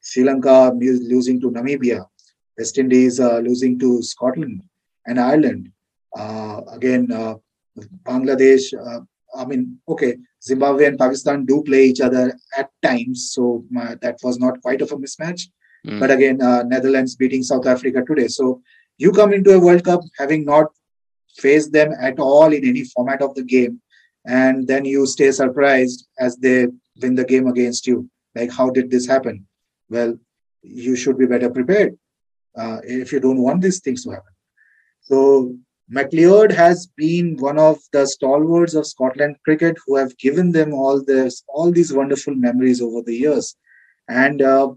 Sri 0.00 0.24
Lanka 0.24 0.72
losing 0.74 1.40
to 1.40 1.50
Namibia, 1.50 2.06
West 2.56 2.78
Indies 2.78 3.20
uh, 3.20 3.38
losing 3.38 3.78
to 3.78 4.02
Scotland 4.02 4.62
and 5.06 5.20
Ireland. 5.20 5.70
Uh, 6.16 6.62
again, 6.72 7.10
uh, 7.12 7.34
Bangladesh. 8.04 8.72
Uh, 8.74 9.00
I 9.36 9.44
mean, 9.44 9.78
okay, 9.88 10.16
Zimbabwe 10.42 10.86
and 10.86 10.98
Pakistan 10.98 11.44
do 11.44 11.62
play 11.62 11.84
each 11.84 12.00
other 12.00 12.34
at 12.56 12.70
times, 12.82 13.30
so 13.32 13.64
uh, 13.78 13.96
that 14.00 14.16
was 14.22 14.38
not 14.38 14.62
quite 14.62 14.80
of 14.80 14.92
a 14.92 14.96
mismatch 14.96 15.48
Mm. 15.86 16.00
but 16.00 16.10
again 16.10 16.40
uh, 16.42 16.62
netherlands 16.64 17.14
beating 17.16 17.42
south 17.42 17.66
africa 17.66 18.02
today 18.06 18.28
so 18.28 18.60
you 18.98 19.12
come 19.12 19.32
into 19.32 19.54
a 19.54 19.60
world 19.60 19.84
cup 19.84 20.00
having 20.18 20.44
not 20.44 20.66
faced 21.36 21.72
them 21.72 21.92
at 22.00 22.18
all 22.18 22.52
in 22.52 22.64
any 22.64 22.84
format 22.84 23.22
of 23.22 23.34
the 23.34 23.42
game 23.42 23.80
and 24.26 24.66
then 24.66 24.84
you 24.84 25.06
stay 25.06 25.30
surprised 25.30 26.06
as 26.18 26.36
they 26.36 26.66
win 27.00 27.14
the 27.14 27.24
game 27.24 27.46
against 27.46 27.86
you. 27.86 28.10
Like, 28.34 28.52
how 28.52 28.70
did 28.70 28.90
this 28.90 29.06
happen? 29.06 29.46
Well, 29.88 30.18
you 30.62 30.96
should 30.96 31.16
be 31.16 31.26
better 31.26 31.48
prepared 31.48 31.96
uh, 32.56 32.78
if 32.82 33.12
you 33.12 33.20
don't 33.20 33.40
want 33.40 33.62
these 33.62 33.80
things 33.80 34.02
to 34.04 34.10
happen. 34.10 34.32
So 35.02 35.54
MacLeod 35.88 36.50
has 36.50 36.88
been 36.96 37.36
one 37.36 37.58
of 37.58 37.78
the 37.92 38.04
stalwarts 38.06 38.74
of 38.74 38.86
Scotland 38.86 39.36
cricket 39.44 39.76
who 39.86 39.96
have 39.96 40.18
given 40.18 40.50
them 40.50 40.74
all 40.74 41.02
this, 41.04 41.44
all 41.48 41.70
these 41.70 41.92
wonderful 41.92 42.34
memories 42.34 42.82
over 42.82 43.02
the 43.02 43.14
years. 43.14 43.56
And 44.08 44.42
uh, 44.42 44.72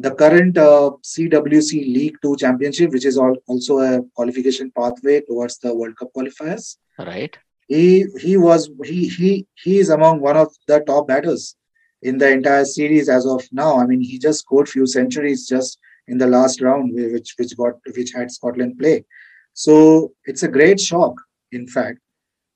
the 0.00 0.14
current 0.14 0.56
uh, 0.56 0.92
CWC 1.02 1.72
League 1.92 2.16
Two 2.22 2.36
Championship, 2.36 2.92
which 2.92 3.04
is 3.04 3.18
all, 3.18 3.36
also 3.48 3.78
a 3.78 4.02
qualification 4.14 4.70
pathway 4.70 5.20
towards 5.22 5.58
the 5.58 5.74
World 5.74 5.96
Cup 5.96 6.10
qualifiers. 6.16 6.76
Right. 6.98 7.36
He 7.66 8.06
he 8.18 8.36
was 8.36 8.70
he 8.84 9.08
he 9.08 9.46
he 9.62 9.78
is 9.78 9.90
among 9.90 10.20
one 10.20 10.36
of 10.36 10.54
the 10.68 10.80
top 10.80 11.08
batters 11.08 11.56
in 12.02 12.16
the 12.16 12.30
entire 12.30 12.64
series 12.64 13.08
as 13.08 13.26
of 13.26 13.46
now. 13.50 13.78
I 13.78 13.86
mean, 13.86 14.00
he 14.00 14.18
just 14.18 14.40
scored 14.40 14.68
few 14.68 14.86
centuries 14.86 15.48
just 15.48 15.78
in 16.06 16.16
the 16.16 16.26
last 16.26 16.60
round, 16.60 16.94
which 16.94 17.34
which 17.36 17.56
got 17.56 17.74
which 17.96 18.12
had 18.12 18.30
Scotland 18.30 18.78
play. 18.78 19.04
So 19.52 20.12
it's 20.24 20.44
a 20.44 20.48
great 20.48 20.80
shock, 20.80 21.14
in 21.50 21.66
fact. 21.66 21.98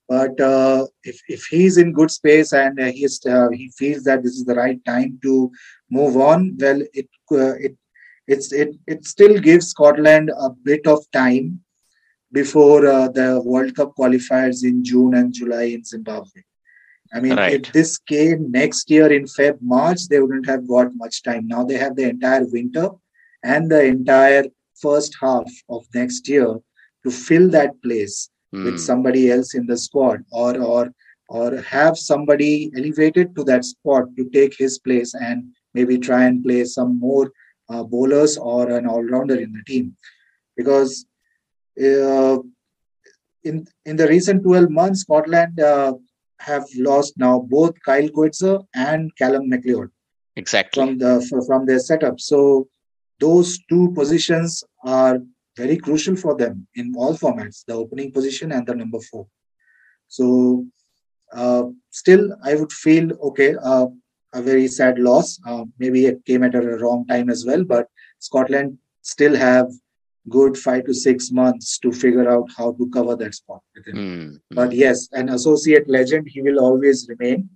But 0.09 0.39
uh, 0.41 0.87
if 1.05 1.21
if 1.29 1.45
he's 1.47 1.79
in 1.79 1.93
good 1.93 2.11
space 2.11 2.53
and 2.53 2.79
uh, 2.79 2.87
he 2.87 3.07
uh, 3.29 3.49
he 3.51 3.71
feels 3.79 4.03
that 4.05 4.23
this 4.23 4.33
is 4.33 4.45
the 4.45 4.55
right 4.55 4.85
time 4.85 5.19
to 5.23 5.51
move 5.91 6.17
on, 6.17 6.57
well, 6.61 6.83
it 6.93 7.09
uh, 7.31 7.55
it 7.55 7.77
it's 8.27 8.53
it 8.53 8.75
it 8.87 9.05
still 9.07 9.39
gives 9.39 9.69
Scotland 9.69 10.31
a 10.37 10.51
bit 10.51 10.87
of 10.87 10.99
time 11.13 11.61
before 12.33 12.87
uh, 12.87 13.09
the 13.09 13.41
World 13.45 13.75
Cup 13.77 13.93
qualifiers 13.99 14.65
in 14.65 14.85
June 14.85 15.15
and 15.15 15.33
July 15.33 15.65
in 15.65 15.85
Zimbabwe. 15.85 16.43
I 17.15 17.21
mean, 17.21 17.37
Right. 17.37 17.67
if 17.67 17.73
this 17.73 17.99
came 17.99 18.51
next 18.51 18.91
year 18.91 19.13
in 19.13 19.25
Feb, 19.25 19.59
March, 19.61 20.09
they 20.09 20.19
wouldn't 20.19 20.47
have 20.47 20.67
got 20.67 20.95
much 20.95 21.23
time. 21.23 21.47
Now 21.47 21.63
they 21.65 21.77
have 21.77 21.95
the 21.95 22.09
entire 22.09 22.45
winter 22.47 22.89
and 23.43 23.71
the 23.71 23.85
entire 23.85 24.45
first 24.81 25.17
half 25.21 25.51
of 25.69 25.85
next 25.95 26.27
year 26.29 26.59
to 27.05 27.11
fill 27.11 27.51
that 27.51 27.81
place 27.83 28.31
Hmm. 28.53 28.65
with 28.65 28.81
somebody 28.81 29.31
else 29.31 29.55
in 29.55 29.67
the 29.67 29.77
squad 29.77 30.25
or 30.31 30.59
or 30.61 30.93
or 31.29 31.61
have 31.63 31.97
somebody 31.97 32.71
elevated 32.77 33.35
to 33.37 33.45
that 33.45 33.65
spot 33.65 34.05
to 34.17 34.29
take 34.31 34.57
his 34.59 34.79
place 34.79 35.15
and 35.15 35.45
maybe 35.73 35.97
try 35.99 36.25
and 36.25 36.45
play 36.45 36.65
some 36.65 36.99
more 36.99 37.33
uh, 37.71 37.83
bowlers 37.83 38.37
or 38.37 38.71
an 38.71 38.87
all-rounder 38.87 39.37
in 39.37 39.53
the 39.53 39.65
team 39.65 39.97
because 40.57 41.07
uh, 41.81 42.37
in 43.45 43.67
in 43.87 43.97
the 43.97 44.09
recent 44.09 44.43
12 44.43 44.71
months 44.71 45.01
scotland 45.01 45.59
uh, 45.61 45.95
have 46.39 46.67
lost 46.77 47.17
now 47.17 47.35
both 47.57 47.75
kyle 47.87 48.09
coetzer 48.19 48.57
and 48.75 49.17
calum 49.17 49.49
macleod 49.49 49.91
exactly. 50.37 50.83
from 50.83 50.99
the 50.99 51.45
from 51.47 51.67
their 51.67 51.79
setup. 51.79 52.21
So 52.21 52.69
those 53.21 53.59
two 53.69 53.93
positions 53.93 54.65
are 54.85 55.19
very 55.57 55.77
crucial 55.77 56.17
for 56.17 56.37
them 56.37 56.67
in 56.75 56.95
all 56.97 57.15
formats: 57.15 57.65
the 57.67 57.75
opening 57.75 58.13
position 58.13 58.53
and 58.53 58.67
the 58.67 58.75
number 58.75 59.01
four. 59.01 59.27
So 60.09 60.67
uh, 61.33 61.65
still, 61.91 62.37
I 62.45 62.55
would 62.55 62.73
feel 62.73 63.13
okay. 63.31 63.55
Uh, 63.63 63.87
a 64.33 64.43
very 64.43 64.67
sad 64.69 64.99
loss. 64.99 65.39
Uh, 65.47 65.65
maybe 65.79 66.07
it 66.07 66.25
came 66.25 66.43
at 66.43 66.55
a 66.55 66.61
wrong 66.61 67.07
time 67.07 67.29
as 67.29 67.45
well, 67.45 67.65
but 67.65 67.87
Scotland 68.19 68.79
still 69.03 69.37
have 69.37 69.71
good 70.29 70.57
five 70.57 70.85
to 70.85 70.95
six 70.95 71.31
months 71.31 71.79
to 71.79 71.93
figure 71.93 72.29
out 72.31 72.49
how 72.57 72.73
to 72.73 72.89
cover 72.91 73.17
that 73.17 73.35
spot. 73.35 73.61
within. 73.75 73.97
Hmm. 73.97 74.55
But 74.55 74.73
yes, 74.73 75.09
an 75.13 75.29
associate 75.29 75.89
legend, 75.89 76.29
he 76.29 76.43
will 76.43 76.61
always 76.61 77.09
remain 77.09 77.51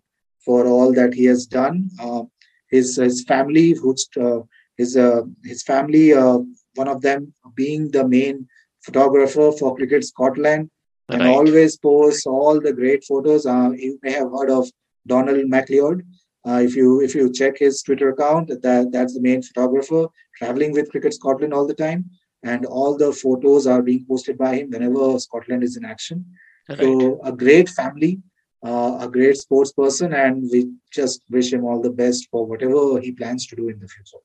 for 0.45 0.67
all 0.67 0.93
that 0.95 1.15
he 1.15 1.25
has 1.27 1.47
done. 1.47 1.91
Uh, 2.01 2.23
his 2.71 2.97
his 2.97 3.25
family, 3.25 3.73
who's 3.73 4.09
uh, 4.21 4.41
his 4.77 4.97
uh, 4.97 5.23
his 5.45 5.63
family, 5.63 6.13
uh, 6.13 6.39
one 6.77 6.89
of 6.89 7.03
them 7.03 7.33
being 7.55 7.91
the 7.91 8.07
main 8.09 8.47
photographer 8.85 9.53
for 9.53 9.77
Cricket 9.77 10.05
Scotland, 10.05 10.71
and 11.11 11.23
Right. 11.23 11.35
always 11.37 11.77
posts 11.77 12.27
all 12.27 12.61
the 12.61 12.73
great 12.73 13.05
photos. 13.05 13.47
Uh, 13.47 13.71
you 13.77 13.99
may 14.03 14.13
have 14.13 14.31
heard 14.31 14.51
of 14.51 14.69
Donald 15.07 15.49
MacLeod. 15.49 16.03
Uh, 16.49 16.61
if 16.69 16.77
you 16.77 17.01
if 17.01 17.15
you 17.15 17.33
check 17.33 17.59
his 17.59 17.83
Twitter 17.83 18.11
account, 18.11 18.49
that 18.63 18.91
that's 18.93 19.15
the 19.15 19.21
main 19.21 19.43
photographer 19.43 20.07
traveling 20.39 20.73
with 20.73 20.91
Cricket 20.91 21.15
Scotland 21.15 21.53
all 21.55 21.67
the 21.67 21.75
time, 21.87 22.05
and 22.43 22.65
all 22.67 22.97
the 22.97 23.13
photos 23.13 23.67
are 23.67 23.83
being 23.83 24.05
posted 24.09 24.39
by 24.39 24.55
him 24.57 24.71
whenever 24.71 25.19
Scotland 25.19 25.65
is 25.65 25.77
in 25.77 25.85
action. 25.85 26.25
right. 26.69 26.79
So 26.81 27.21
a 27.25 27.33
great 27.33 27.69
family, 27.69 28.21
uh, 28.65 28.99
a 29.01 29.09
great 29.09 29.37
sports 29.37 29.73
person, 29.73 30.13
and 30.13 30.43
we 30.53 30.71
just 30.93 31.23
wish 31.31 31.53
him 31.53 31.65
all 31.65 31.81
the 31.83 31.91
best 32.03 32.29
for 32.31 32.47
whatever 32.47 33.01
he 33.01 33.13
plans 33.13 33.47
to 33.49 33.57
do 33.57 33.69
in 33.69 33.79
the 33.81 33.89
future. 33.89 34.23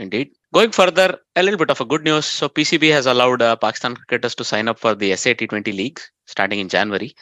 Indeed. 0.00 0.32
Going 0.54 0.72
further, 0.72 1.18
a 1.36 1.42
little 1.42 1.58
bit 1.58 1.70
of 1.70 1.80
a 1.80 1.84
good 1.84 2.02
news. 2.02 2.24
So 2.24 2.48
PCB 2.48 2.90
has 2.90 3.06
allowed 3.06 3.42
uh, 3.42 3.56
Pakistan 3.56 3.94
cricketers 3.94 4.34
to 4.36 4.44
sign 4.44 4.66
up 4.68 4.78
for 4.78 4.94
the 4.94 5.14
SA 5.14 5.30
T20 5.34 5.76
League 5.76 6.00
starting 6.26 6.58
in 6.58 6.68
January. 6.68 7.14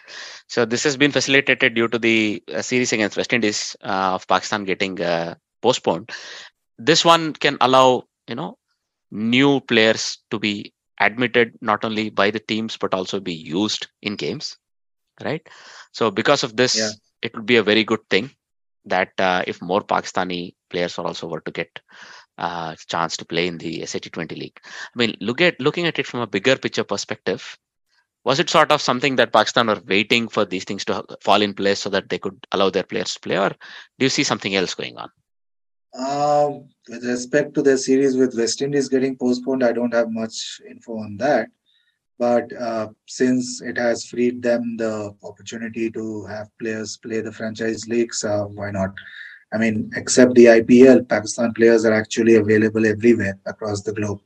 So 0.49 0.65
this 0.65 0.85
has 0.85 0.97
been 0.97 1.13
facilitated 1.13 1.75
due 1.75 1.89
to 1.89 1.99
the 1.99 2.43
uh, 2.55 2.63
series 2.63 2.93
against 2.93 3.17
West 3.17 3.33
Indies 3.33 3.77
uh, 3.83 4.15
of 4.15 4.29
Pakistan 4.29 4.65
getting 4.65 5.01
uh, 5.03 5.35
postponed. 5.61 6.11
This 6.79 7.05
one 7.05 7.33
can 7.35 7.59
allow 7.61 8.05
you 8.29 8.37
know 8.37 8.59
new 9.11 9.61
players 9.61 10.19
to 10.31 10.39
be 10.39 10.73
admitted 11.01 11.55
not 11.61 11.85
only 11.85 12.11
by 12.11 12.31
the 12.31 12.41
teams 12.41 12.77
but 12.77 12.95
also 12.95 13.21
be 13.21 13.35
used 13.35 13.89
in 14.03 14.17
games, 14.17 14.57
right? 15.25 15.47
So 15.93 16.11
because 16.11 16.45
of 16.45 16.57
this, 16.57 16.77
Yeah. 16.77 16.91
it 17.23 17.35
would 17.35 17.47
be 17.47 17.57
a 17.57 17.63
very 17.65 17.85
good 17.85 18.01
thing 18.11 18.31
that 18.87 19.13
uh, 19.19 19.43
if 19.47 19.61
more 19.63 19.83
Pakistani 19.83 20.55
players 20.71 20.99
are 20.99 21.07
also 21.07 21.27
were 21.29 21.41
to 21.43 21.51
get 21.51 21.81
uh, 22.39 22.75
chance 22.87 23.17
to 23.19 23.25
play 23.25 23.47
in 23.47 23.59
the 23.59 23.81
SAT20 23.81 24.39
league. 24.39 24.59
I 24.65 24.97
mean, 24.97 25.17
look 25.21 25.41
at 25.41 25.61
looking 25.61 25.87
at 25.87 25.99
it 25.99 26.07
from 26.07 26.21
a 26.21 26.27
bigger 26.27 26.57
picture 26.57 26.85
perspective. 26.85 27.59
Was 28.25 28.41
it 28.41 28.51
sort 28.51 28.73
of 28.73 28.83
something 28.83 29.17
that 29.17 29.33
Pakistan 29.33 29.69
were 29.69 29.83
waiting 29.87 30.29
for 30.29 30.45
these 30.45 30.65
things 30.65 30.85
to 30.87 31.05
fall 31.23 31.41
in 31.43 31.55
place 31.55 31.81
so 31.81 31.91
that 31.91 32.09
they 32.09 32.19
could 32.19 32.39
allow 32.53 32.71
their 32.71 32.83
players 32.83 33.15
to 33.15 33.21
play, 33.21 33.39
or 33.39 33.51
do 33.51 34.07
you 34.07 34.09
see 34.09 34.25
something 34.25 34.55
else 34.55 34.75
going 34.75 34.97
on? 34.97 35.11
Um, 35.95 36.69
with 36.89 37.05
respect 37.05 37.55
to 37.55 37.63
the 37.63 37.79
series 37.79 38.17
with 38.17 38.37
West 38.37 38.61
Indies 38.61 38.89
getting 38.89 39.17
postponed, 39.17 39.65
I 39.65 39.73
don't 39.73 39.95
have 39.95 40.11
much 40.11 40.61
info 40.69 40.99
on 40.99 41.17
that. 41.19 41.49
But 42.19 42.53
uh, 42.53 42.89
since 43.07 43.63
it 43.63 43.79
has 43.79 44.07
freed 44.07 44.43
them 44.43 44.77
the 44.77 45.15
opportunity 45.23 45.91
to 45.93 46.27
have 46.27 46.49
players 46.59 46.97
play 46.97 47.21
the 47.21 47.33
franchise 47.33 47.87
leagues, 47.87 48.25
uh, 48.25 48.45
why 48.45 48.71
not? 48.73 48.91
I 49.53 49.59
mean, 49.59 49.91
except 49.97 50.35
the 50.35 50.47
IPL, 50.47 51.09
Pakistan 51.09 51.53
players 51.55 51.85
are 51.85 51.93
actually 51.93 52.37
available 52.37 52.87
everywhere 52.87 53.39
across 53.47 53.83
the 53.83 53.93
globe. 53.93 54.21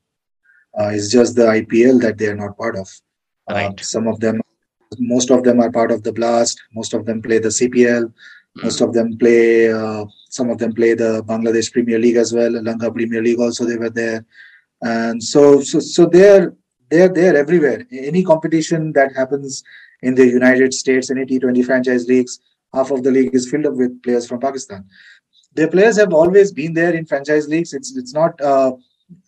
Uh, 0.78 0.88
it's 0.88 1.10
just 1.10 1.36
the 1.36 1.42
IPL 1.46 2.00
that 2.00 2.18
they 2.18 2.26
are 2.26 2.34
not 2.36 2.56
part 2.56 2.76
of. 2.76 2.88
Uh, 3.50 3.54
Right. 3.54 3.80
some 3.80 4.06
of 4.08 4.18
them, 4.20 4.40
most 4.98 5.30
of 5.30 5.42
them 5.44 5.60
are 5.60 5.70
part 5.70 5.90
of 5.92 6.02
the 6.02 6.12
Blast. 6.12 6.60
Most 6.74 6.94
of 6.94 7.04
them 7.06 7.22
play 7.22 7.38
the 7.38 7.50
CPL. 7.50 8.12
Most 8.62 8.80
of 8.80 8.92
them 8.92 9.16
play. 9.18 9.72
Uh, 9.72 10.04
some 10.28 10.50
of 10.50 10.58
them 10.58 10.72
play 10.74 10.94
the 10.94 11.22
Bangladesh 11.24 11.72
Premier 11.72 11.98
League 11.98 12.16
as 12.16 12.32
well. 12.32 12.50
Lanka 12.50 12.90
Premier 12.90 13.22
League 13.22 13.38
also 13.40 13.64
they 13.64 13.76
were 13.76 13.90
there, 13.90 14.24
and 14.82 15.22
so 15.22 15.60
so 15.60 15.80
so 15.80 16.04
they're 16.06 16.54
they're 16.90 17.08
there 17.08 17.34
everywhere. 17.36 17.86
Any 17.90 18.22
competition 18.22 18.92
that 18.92 19.14
happens 19.14 19.62
in 20.02 20.14
the 20.14 20.26
United 20.26 20.74
States, 20.74 21.10
any 21.10 21.24
T20 21.24 21.64
franchise 21.64 22.06
leagues, 22.06 22.40
half 22.72 22.90
of 22.90 23.02
the 23.02 23.10
league 23.10 23.30
is 23.34 23.48
filled 23.50 23.66
up 23.66 23.74
with 23.74 24.02
players 24.02 24.20
from 24.22 24.40
Pakistan. 24.40 24.84
Their 25.54 25.68
players 25.68 25.96
have 25.98 26.12
always 26.12 26.52
been 26.52 26.72
there 26.74 26.94
in 26.94 27.04
franchise 27.06 27.48
leagues. 27.48 27.72
It's 27.72 27.96
it's 27.96 28.14
not 28.14 28.40
uh, 28.40 28.72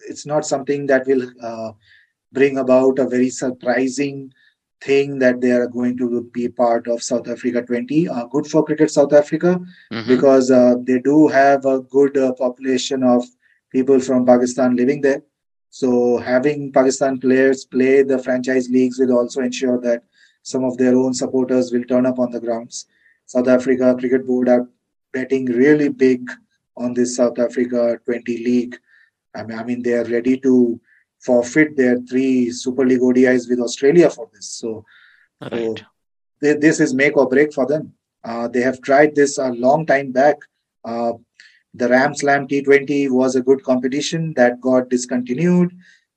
it's 0.09 0.27
not 0.27 0.47
something 0.47 0.87
that 0.87 1.07
will 1.07 1.25
uh, 1.43 1.73
bring 2.33 2.59
about 2.59 2.99
a 2.99 3.07
very 3.09 3.31
surprising 3.31 4.33
thing 4.83 5.19
that 5.19 5.41
they 5.41 5.51
are 5.53 5.67
going 5.67 5.97
to 5.99 6.29
be 6.33 6.49
part 6.49 6.87
of 6.89 7.03
South 7.03 7.29
Africa 7.29 7.63
20. 7.63 8.09
Uh, 8.09 8.25
good 8.27 8.47
for 8.47 8.65
cricket 8.65 8.91
South 8.91 9.13
Africa 9.13 9.59
Mhm. 9.93 10.09
because 10.09 10.51
uh, 10.51 10.75
they 10.89 10.99
do 11.01 11.29
have 11.29 11.65
a 11.65 11.81
good 11.81 12.17
uh, 12.17 12.33
population 12.35 13.03
of 13.03 13.25
people 13.73 14.01
from 14.01 14.27
Pakistan 14.27 14.77
living 14.77 15.01
there. 15.01 15.23
So 15.71 16.19
having 16.19 16.73
Pakistan 16.73 17.19
players 17.19 17.65
play 17.65 18.03
the 18.03 18.19
franchise 18.19 18.69
leagues 18.71 18.99
will 18.99 19.13
also 19.19 19.41
ensure 19.41 19.81
that 19.81 20.03
some 20.43 20.65
of 20.65 20.77
their 20.79 20.95
own 20.97 21.15
supporters 21.15 21.73
will 21.73 21.85
turn 21.85 22.07
up 22.07 22.19
on 22.19 22.31
the 22.31 22.41
grounds. 22.41 22.87
South 23.27 23.49
Africa 23.49 23.97
Cricket 23.99 24.27
Board 24.27 24.49
are 24.49 24.69
betting 25.13 25.47
really 25.47 25.89
big 25.89 26.31
on 26.77 26.95
this 26.95 27.17
South 27.17 27.39
Africa 27.39 27.99
20 28.05 28.45
league. 28.45 28.77
I 29.35 29.43
mean, 29.45 29.59
I 29.59 29.65
mean 29.65 29.83
they 29.83 29.95
are 29.95 30.05
ready 30.05 30.39
to 30.41 30.81
forfeit 31.21 31.77
their 31.77 31.99
three 32.01 32.51
Super 32.51 32.85
League 32.85 33.01
ODIs 33.01 33.49
with 33.49 33.61
Australia 33.61 34.11
for 34.11 34.29
this. 34.33 34.47
So 34.51 34.85
Right. 35.41 35.83
they, 36.41 36.55
this 36.55 36.81
is 36.81 36.95
make 36.95 37.17
or 37.17 37.29
break 37.29 37.53
for 37.53 37.67
them. 37.67 37.93
Uh, 38.23 38.49
they 38.49 38.61
have 38.61 38.81
tried 38.81 39.15
this 39.15 39.39
a 39.39 39.49
long 39.49 39.85
time 39.87 40.13
back. 40.13 40.37
Uh, 40.85 41.13
the 41.75 41.89
Ram 41.89 42.15
Slam 42.15 42.47
T20 42.47 43.11
was 43.11 43.37
a 43.37 43.43
good 43.43 43.63
competition 43.65 44.33
that 44.37 44.61
got 44.61 44.89
discontinued. 44.89 45.73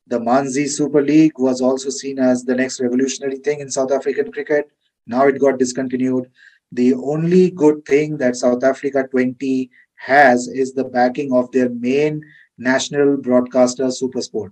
The 0.07 0.19
Mzansi 0.19 0.69
Super 0.69 1.01
League 1.01 1.37
was 1.37 1.61
also 1.61 1.89
seen 1.89 2.19
as 2.19 2.43
the 2.43 2.55
next 2.55 2.79
revolutionary 2.79 3.37
thing 3.37 3.59
in 3.59 3.69
South 3.69 3.91
African 3.91 4.31
cricket. 4.31 4.69
Now 5.05 5.27
it 5.27 5.39
got 5.39 5.57
discontinued. 5.59 6.29
The 6.72 6.93
only 6.93 7.51
good 7.51 7.86
thing 7.86 8.18
that 8.18 8.36
South 8.36 8.63
Africa 8.63 9.07
20 9.09 9.70
has 10.07 10.47
is 10.47 10.74
the 10.74 10.84
backing 10.86 11.32
of 11.34 11.51
their 11.51 11.70
main 11.70 12.22
national 12.57 13.18
broadcaster, 13.18 13.86
Supersport. 13.86 14.51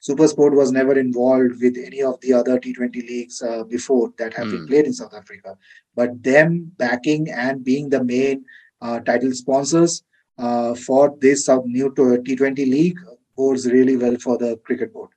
Supersport 0.00 0.52
was 0.54 0.72
never 0.72 0.98
involved 0.98 1.60
with 1.62 1.76
any 1.78 2.02
of 2.02 2.20
the 2.20 2.32
other 2.32 2.58
T20 2.58 3.00
leagues 3.02 3.42
uh, 3.42 3.64
before 3.64 4.12
that 4.18 4.34
have 4.34 4.48
been 4.48 4.60
Hmm. 4.60 4.66
played 4.66 4.86
in 4.86 4.92
South 4.92 5.14
Africa. 5.14 5.56
But 5.94 6.22
them 6.22 6.72
backing 6.76 7.30
and 7.30 7.64
being 7.64 7.88
the 7.90 8.02
main 8.04 8.44
uh, 8.80 9.00
title 9.00 9.32
sponsors 9.32 10.02
uh, 10.38 10.74
for 10.74 11.16
this 11.20 11.48
new 11.66 11.92
T20 11.94 12.64
league 12.66 12.98
bodes 13.36 13.66
really 13.70 13.96
well 13.96 14.16
for 14.16 14.36
the 14.38 14.56
cricket 14.64 14.92
board. 14.92 15.10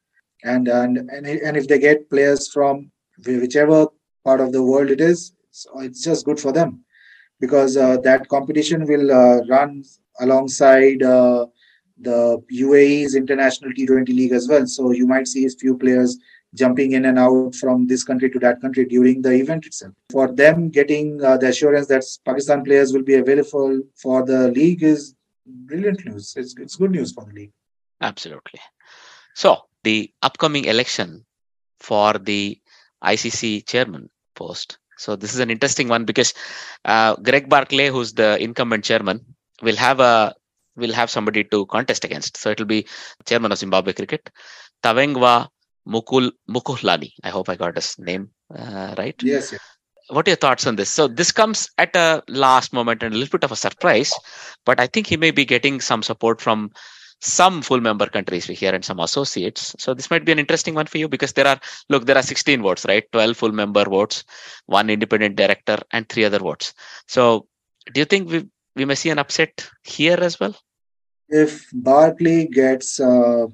And 0.43 0.67
and 0.67 0.97
and, 0.97 1.25
and 1.27 1.57
if 1.57 1.67
they 1.67 1.79
get 1.79 2.09
players 2.09 2.47
from 2.51 2.91
whichever 3.25 3.87
part 4.23 4.39
of 4.41 4.51
the 4.51 4.63
world 4.63 4.89
it 4.91 5.01
is, 5.01 5.33
so 5.55 5.79
it's 5.79 6.03
just 6.03 6.25
good 6.25 6.39
for 6.39 6.51
them 6.51 6.83
because 7.39 7.77
uh, 7.77 7.95
that 8.03 8.27
competition 8.27 8.85
will 8.85 9.09
uh, 9.09 9.37
run 9.45 9.83
alongside 10.19 11.01
uh, 11.01 11.45
the 11.97 12.43
UAE's 12.51 13.15
international 13.15 13.71
T20 13.71 14.09
league 14.09 14.33
as 14.33 14.49
well. 14.49 14.67
So 14.67 14.91
you 14.91 15.07
might 15.07 15.29
see 15.29 15.45
a 15.45 15.49
few 15.49 15.77
players 15.77 16.17
jumping 16.53 16.91
in 16.91 17.05
and 17.05 17.17
out 17.17 17.55
from 17.55 17.87
this 17.87 18.03
country 18.03 18.29
to 18.31 18.39
that 18.39 18.59
country 18.59 18.83
during 18.83 19.21
the 19.21 19.31
event 19.31 19.65
itself. 19.65 19.93
For 20.11 20.29
them, 20.29 20.69
getting 20.69 21.23
uh, 21.23 21.37
the 21.37 21.47
assurance 21.47 21.87
that 21.87 22.03
Pakistan 22.25 22.65
players 22.65 22.91
will 22.91 23.03
be 23.03 23.15
available 23.15 23.81
for 23.95 24.25
the 24.25 24.49
league 24.51 24.83
is 24.83 25.15
brilliant 25.45 26.05
news. 26.05 26.33
It's, 26.35 26.53
it's 26.57 26.75
good 26.75 26.91
news 26.91 27.13
for 27.13 27.23
the 27.23 27.33
league. 27.33 27.53
Absolutely. 28.01 28.59
So 29.35 29.63
the 29.83 30.11
upcoming 30.21 30.65
election 30.65 31.25
for 31.79 32.13
the 32.13 32.59
ICC 33.01 33.65
chairman 33.65 34.09
post. 34.33 34.79
So 34.97 35.15
this 35.15 35.33
is 35.33 35.39
an 35.39 35.49
interesting 35.51 35.87
one 35.87 36.05
because 36.05 36.33
uh, 36.85 37.15
Greg 37.17 37.49
Barclay, 37.49 37.89
who's 37.89 38.13
the 38.13 38.41
incumbent 38.41 38.83
chairman, 38.83 39.21
will 39.61 39.75
have 39.75 39.99
a 39.99 40.33
will 40.75 40.93
have 40.93 41.09
somebody 41.09 41.43
to 41.45 41.65
contest 41.67 42.03
against. 42.03 42.37
So 42.37 42.49
it'll 42.51 42.65
be 42.65 42.87
chairman 43.25 43.51
of 43.51 43.57
Zimbabwe 43.57 43.93
Cricket, 43.93 44.29
Tavengwa 44.83 45.47
Mukul 45.87 46.31
Mukuhlani. 46.49 47.11
I 47.23 47.29
hope 47.29 47.49
I 47.49 47.55
got 47.55 47.75
his 47.75 47.97
name 47.99 48.29
uh, 48.53 48.95
right. 48.97 49.15
Yes, 49.21 49.51
yes. 49.51 49.61
What 50.09 50.27
are 50.27 50.31
your 50.31 50.37
thoughts 50.37 50.67
on 50.67 50.75
this? 50.75 50.89
So 50.89 51.07
this 51.07 51.31
comes 51.31 51.69
at 51.79 51.95
a 51.95 52.21
last 52.27 52.73
moment 52.73 53.01
and 53.01 53.13
a 53.13 53.17
little 53.17 53.39
bit 53.39 53.43
of 53.43 53.51
a 53.51 53.55
surprise, 53.55 54.13
but 54.63 54.79
I 54.79 54.85
think 54.85 55.07
he 55.07 55.17
may 55.17 55.31
be 55.31 55.45
getting 55.45 55.81
some 55.81 56.03
support 56.03 56.41
from 56.41 56.71
some 57.21 57.61
full 57.61 57.81
member 57.81 58.05
countries 58.07 58.47
we 58.47 58.55
hear 58.55 58.73
and 58.73 58.83
some 58.85 58.99
associates. 58.99 59.75
So 59.79 59.93
this 59.93 60.09
might 60.11 60.25
be 60.25 60.31
an 60.31 60.39
interesting 60.39 60.75
one 60.75 60.85
for 60.85 60.97
you 60.97 61.07
because 61.07 61.33
there 61.33 61.47
are 61.47 61.59
look 61.89 62.05
there 62.05 62.17
are 62.17 62.23
16 62.23 62.61
votes, 62.61 62.85
right? 62.87 63.09
12 63.11 63.37
full 63.37 63.51
member 63.51 63.85
votes, 63.85 64.23
one 64.65 64.89
independent 64.89 65.35
director, 65.35 65.77
and 65.91 66.07
three 66.07 66.25
other 66.25 66.39
votes. 66.39 66.73
So 67.07 67.47
do 67.93 67.99
you 67.99 68.05
think 68.05 68.29
we 68.29 68.47
we 68.75 68.85
may 68.85 68.95
see 68.95 69.09
an 69.09 69.19
upset 69.19 69.69
here 69.83 70.17
as 70.19 70.39
well? 70.39 70.55
If 71.29 71.69
Barclay 71.73 72.47
gets 72.47 72.99
uh, 72.99 73.47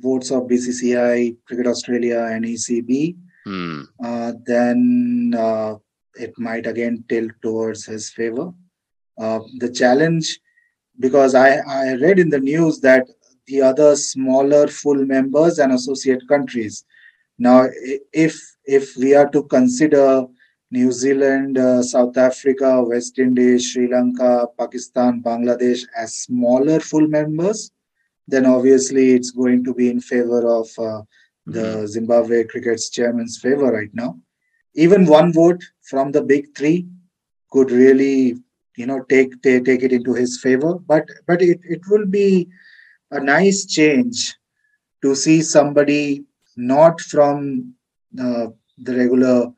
votes 0.00 0.30
of 0.30 0.44
BCCI, 0.44 1.36
Cricket 1.46 1.66
Australia, 1.66 2.28
and 2.30 2.44
ECB, 2.44 3.16
Hmm. 3.44 3.82
uh, 4.02 4.32
then 4.46 5.34
uh, 5.36 5.74
it 6.14 6.32
might 6.38 6.66
again 6.66 7.04
tilt 7.08 7.32
towards 7.42 7.84
his 7.86 8.10
favor. 8.10 8.52
Uh, 9.18 9.40
the 9.58 9.68
challenge, 9.70 10.38
because 11.02 11.34
I, 11.34 11.48
I 11.80 11.94
read 12.04 12.18
in 12.18 12.30
the 12.30 12.44
news 12.52 12.80
that 12.80 13.04
the 13.46 13.60
other 13.70 13.96
smaller 13.96 14.68
full 14.68 15.04
members 15.16 15.58
and 15.58 15.72
associate 15.72 16.22
countries. 16.28 16.84
Now, 17.38 17.58
if 18.26 18.34
if 18.64 18.96
we 18.96 19.14
are 19.14 19.28
to 19.30 19.42
consider 19.56 20.26
New 20.70 20.90
Zealand, 20.92 21.58
uh, 21.58 21.82
South 21.82 22.16
Africa, 22.16 22.82
West 22.82 23.18
Indies, 23.18 23.70
Sri 23.70 23.88
Lanka, 23.94 24.46
Pakistan, 24.58 25.22
Bangladesh 25.22 25.82
as 25.96 26.14
smaller 26.26 26.78
full 26.80 27.08
members, 27.08 27.70
then 28.28 28.46
obviously 28.46 29.12
it's 29.12 29.32
going 29.32 29.64
to 29.64 29.74
be 29.74 29.90
in 29.90 30.00
favor 30.00 30.42
of 30.60 30.68
uh, 30.78 31.02
the 31.46 31.86
Zimbabwe 31.86 32.44
cricket's 32.44 32.88
chairman's 32.88 33.38
favor 33.38 33.70
right 33.72 33.92
now. 33.92 34.18
Even 34.74 35.04
one 35.04 35.32
vote 35.32 35.62
from 35.82 36.12
the 36.12 36.22
big 36.22 36.56
three 36.56 36.86
could 37.50 37.70
really, 37.70 38.36
you 38.76 38.86
know, 38.86 39.02
take 39.08 39.40
take, 39.42 39.64
take 39.64 39.82
it 39.82 39.92
into 39.92 40.14
his 40.14 40.40
favor. 40.40 40.74
But 40.74 41.06
but 41.26 41.42
it, 41.42 41.60
it 41.64 41.80
will 41.88 42.06
be 42.06 42.48
a 43.10 43.20
nice 43.20 43.66
change 43.66 44.34
to 45.02 45.14
see 45.14 45.42
somebody 45.42 46.24
not 46.56 47.00
from 47.00 47.74
uh, 48.18 48.46
the 48.78 48.96
regular 48.96 49.52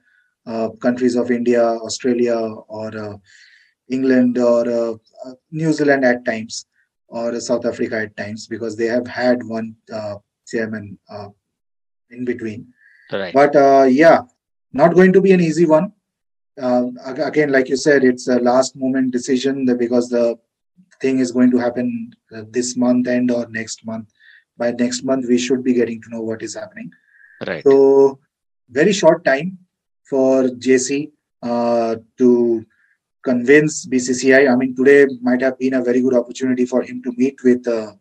uh, 0.46 0.68
countries 0.80 1.16
of 1.16 1.30
India, 1.30 1.62
Australia, 1.62 2.36
or 2.36 2.96
uh, 2.96 3.16
England, 3.88 4.38
or 4.38 4.68
uh, 4.68 4.92
uh, 5.26 5.34
New 5.50 5.72
Zealand 5.72 6.04
at 6.04 6.24
times, 6.24 6.66
or 7.08 7.38
South 7.40 7.64
Africa 7.64 8.00
at 8.00 8.16
times, 8.16 8.46
because 8.46 8.76
they 8.76 8.86
have 8.86 9.06
had 9.06 9.42
one 9.42 9.74
uh, 9.92 10.16
chairman 10.46 10.98
uh, 11.10 11.28
in 12.10 12.24
between. 12.24 12.66
Right. 13.12 13.32
But 13.32 13.56
uh, 13.56 13.86
yeah, 13.88 14.22
not 14.72 14.94
going 14.94 15.12
to 15.12 15.20
be 15.20 15.32
an 15.32 15.40
easy 15.40 15.66
one. 15.66 15.92
Uh, 16.60 16.86
again, 17.04 17.50
like 17.50 17.68
you 17.68 17.76
said, 17.76 18.04
it's 18.04 18.28
a 18.28 18.38
last 18.38 18.76
moment 18.76 19.12
decision 19.12 19.66
because 19.76 20.08
the 20.08 20.38
thing 21.00 21.18
is 21.18 21.32
going 21.32 21.50
to 21.50 21.58
happen 21.58 22.12
uh, 22.34 22.42
this 22.50 22.76
month 22.76 23.08
end 23.08 23.30
or 23.30 23.46
next 23.48 23.84
month. 23.84 24.08
By 24.56 24.70
next 24.70 25.02
month, 25.02 25.26
we 25.28 25.38
should 25.38 25.64
be 25.64 25.74
getting 25.74 26.00
to 26.02 26.10
know 26.10 26.20
what 26.20 26.42
is 26.42 26.54
happening. 26.54 26.92
Right. 27.44 27.64
So, 27.64 28.20
very 28.70 28.92
short 28.92 29.24
time 29.24 29.58
for 30.08 30.44
ZC 30.44 31.10
uh, 31.42 31.96
to 32.18 32.64
convince 33.24 33.86
BCCI. 33.86 34.52
I 34.52 34.54
mean, 34.54 34.76
today 34.76 35.06
might 35.20 35.42
have 35.42 35.58
been 35.58 35.74
a 35.74 35.82
very 35.82 36.00
good 36.00 36.14
opportunity 36.14 36.66
for 36.66 36.82
him 36.82 37.02
to 37.02 37.12
meet 37.16 37.42
with 37.42 37.66
uh, 37.66 37.92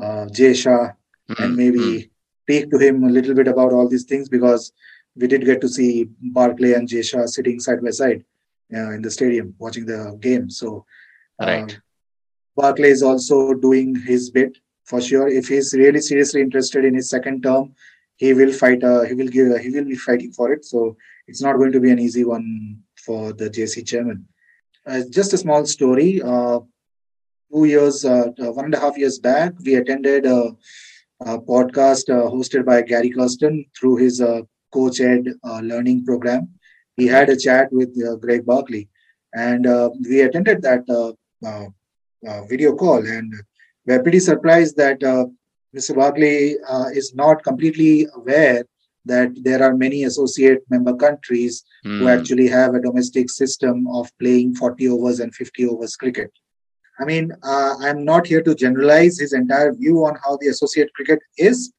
uh, 0.00 0.26
Jay 0.30 0.54
Shah 0.54 0.92
and 1.38 1.54
Mm, 1.54 1.56
maybe 1.56 1.78
mm. 1.78 2.10
speak 2.42 2.70
to 2.70 2.78
him 2.78 3.04
a 3.04 3.08
little 3.08 3.34
bit 3.34 3.48
about 3.48 3.72
all 3.72 3.88
these 3.88 4.04
things 4.04 4.28
because 4.28 4.72
we 5.16 5.26
did 5.26 5.44
get 5.44 5.60
to 5.60 5.68
see 5.68 6.08
Barclay 6.20 6.72
and 6.74 6.88
Jay 6.88 7.02
Shah 7.02 7.26
sitting 7.26 7.60
side 7.60 7.82
by 7.82 7.90
side 7.90 8.24
uh, 8.74 8.90
in 8.92 9.02
the 9.02 9.10
stadium 9.10 9.54
watching 9.58 9.86
the 9.86 10.16
game. 10.20 10.50
So, 10.50 10.84
uh, 11.40 11.46
Right. 11.46 11.78
Barclay 12.56 12.90
is 12.90 13.02
also 13.02 13.54
doing 13.54 13.94
his 13.94 14.30
bit 14.30 14.58
for 14.84 15.00
sure. 15.00 15.28
If 15.28 15.48
he's 15.48 15.72
really 15.74 16.00
seriously 16.00 16.40
interested 16.40 16.84
in 16.84 16.94
his 16.94 17.08
second 17.08 17.42
term, 17.42 17.74
he 18.16 18.34
will 18.34 18.52
fight. 18.52 18.84
Uh, 18.84 19.02
he 19.02 19.14
will 19.14 19.28
give. 19.28 19.58
he 19.60 19.70
will 19.70 19.84
be 19.84 19.96
fighting 19.96 20.32
for 20.32 20.52
it. 20.52 20.64
So 20.64 20.96
it's 21.26 21.40
not 21.40 21.56
going 21.56 21.72
to 21.72 21.80
be 21.80 21.90
an 21.90 21.98
easy 21.98 22.24
one 22.24 22.78
for 22.96 23.32
the 23.32 23.48
ZC 23.48 23.86
chairman. 23.86 24.26
Uh, 24.86 25.02
just 25.10 25.32
a 25.32 25.38
small 25.38 25.64
story. 25.64 26.20
Uh, 26.22 26.60
two 27.52 27.64
years, 27.64 28.04
uh, 28.04 28.26
one 28.36 28.66
and 28.66 28.74
a 28.74 28.80
half 28.80 28.98
years 28.98 29.18
back, 29.18 29.52
we 29.64 29.76
attended 29.76 30.26
a, 30.26 30.52
a 31.20 31.38
podcast 31.38 32.08
uh, 32.10 32.30
hosted 32.30 32.64
by 32.64 32.82
Gary 32.82 33.10
Kirsten 33.10 33.64
through 33.78 33.96
his 33.96 34.20
uh, 34.20 34.42
Coach 34.72 35.00
Ed 35.00 35.24
uh, 35.44 35.60
learning 35.60 36.04
program. 36.04 36.48
He 36.96 37.06
had 37.06 37.28
a 37.30 37.36
chat 37.36 37.68
with 37.72 37.90
uh, 38.06 38.16
Greg 38.16 38.44
Barclay, 38.44 38.88
and 39.34 39.66
uh, 39.66 39.90
we 40.08 40.20
attended 40.22 40.62
that 40.62 40.84
uh, 40.88 41.12
uh, 41.48 41.66
uh, 42.28 42.44
video 42.46 42.74
call, 42.74 43.06
and 43.06 43.32
we're 43.86 44.02
pretty 44.02 44.20
surprised 44.20 44.76
that 44.76 45.02
uh, 45.02 45.26
Mr. 45.74 45.94
Barclay 45.96 46.56
uh, 46.68 46.88
is 46.92 47.14
not 47.14 47.42
completely 47.42 48.06
aware 48.14 48.64
that 49.04 49.30
there 49.42 49.62
are 49.62 49.74
many 49.74 50.04
associate 50.04 50.60
member 50.70 50.94
countries 50.94 51.64
who 51.82 52.04
Mm. 52.04 52.10
actually 52.16 52.46
have 52.48 52.74
a 52.74 52.80
domestic 52.80 53.30
system 53.30 53.86
of 53.88 54.10
playing 54.20 54.54
40 54.54 54.88
overs 54.88 55.18
and 55.18 55.34
50 55.34 55.66
overs 55.66 55.96
cricket. 55.96 56.30
I 57.00 57.04
mean, 57.04 57.32
uh, 57.42 57.74
I'm 57.80 58.04
not 58.04 58.26
here 58.26 58.42
to 58.42 58.54
generalize 58.54 59.18
his 59.18 59.32
entire 59.32 59.72
view 59.72 60.04
on 60.04 60.14
how 60.24 60.36
the 60.40 60.48
associate 60.48 60.90
cricket 60.94 61.18
is, 61.36 61.72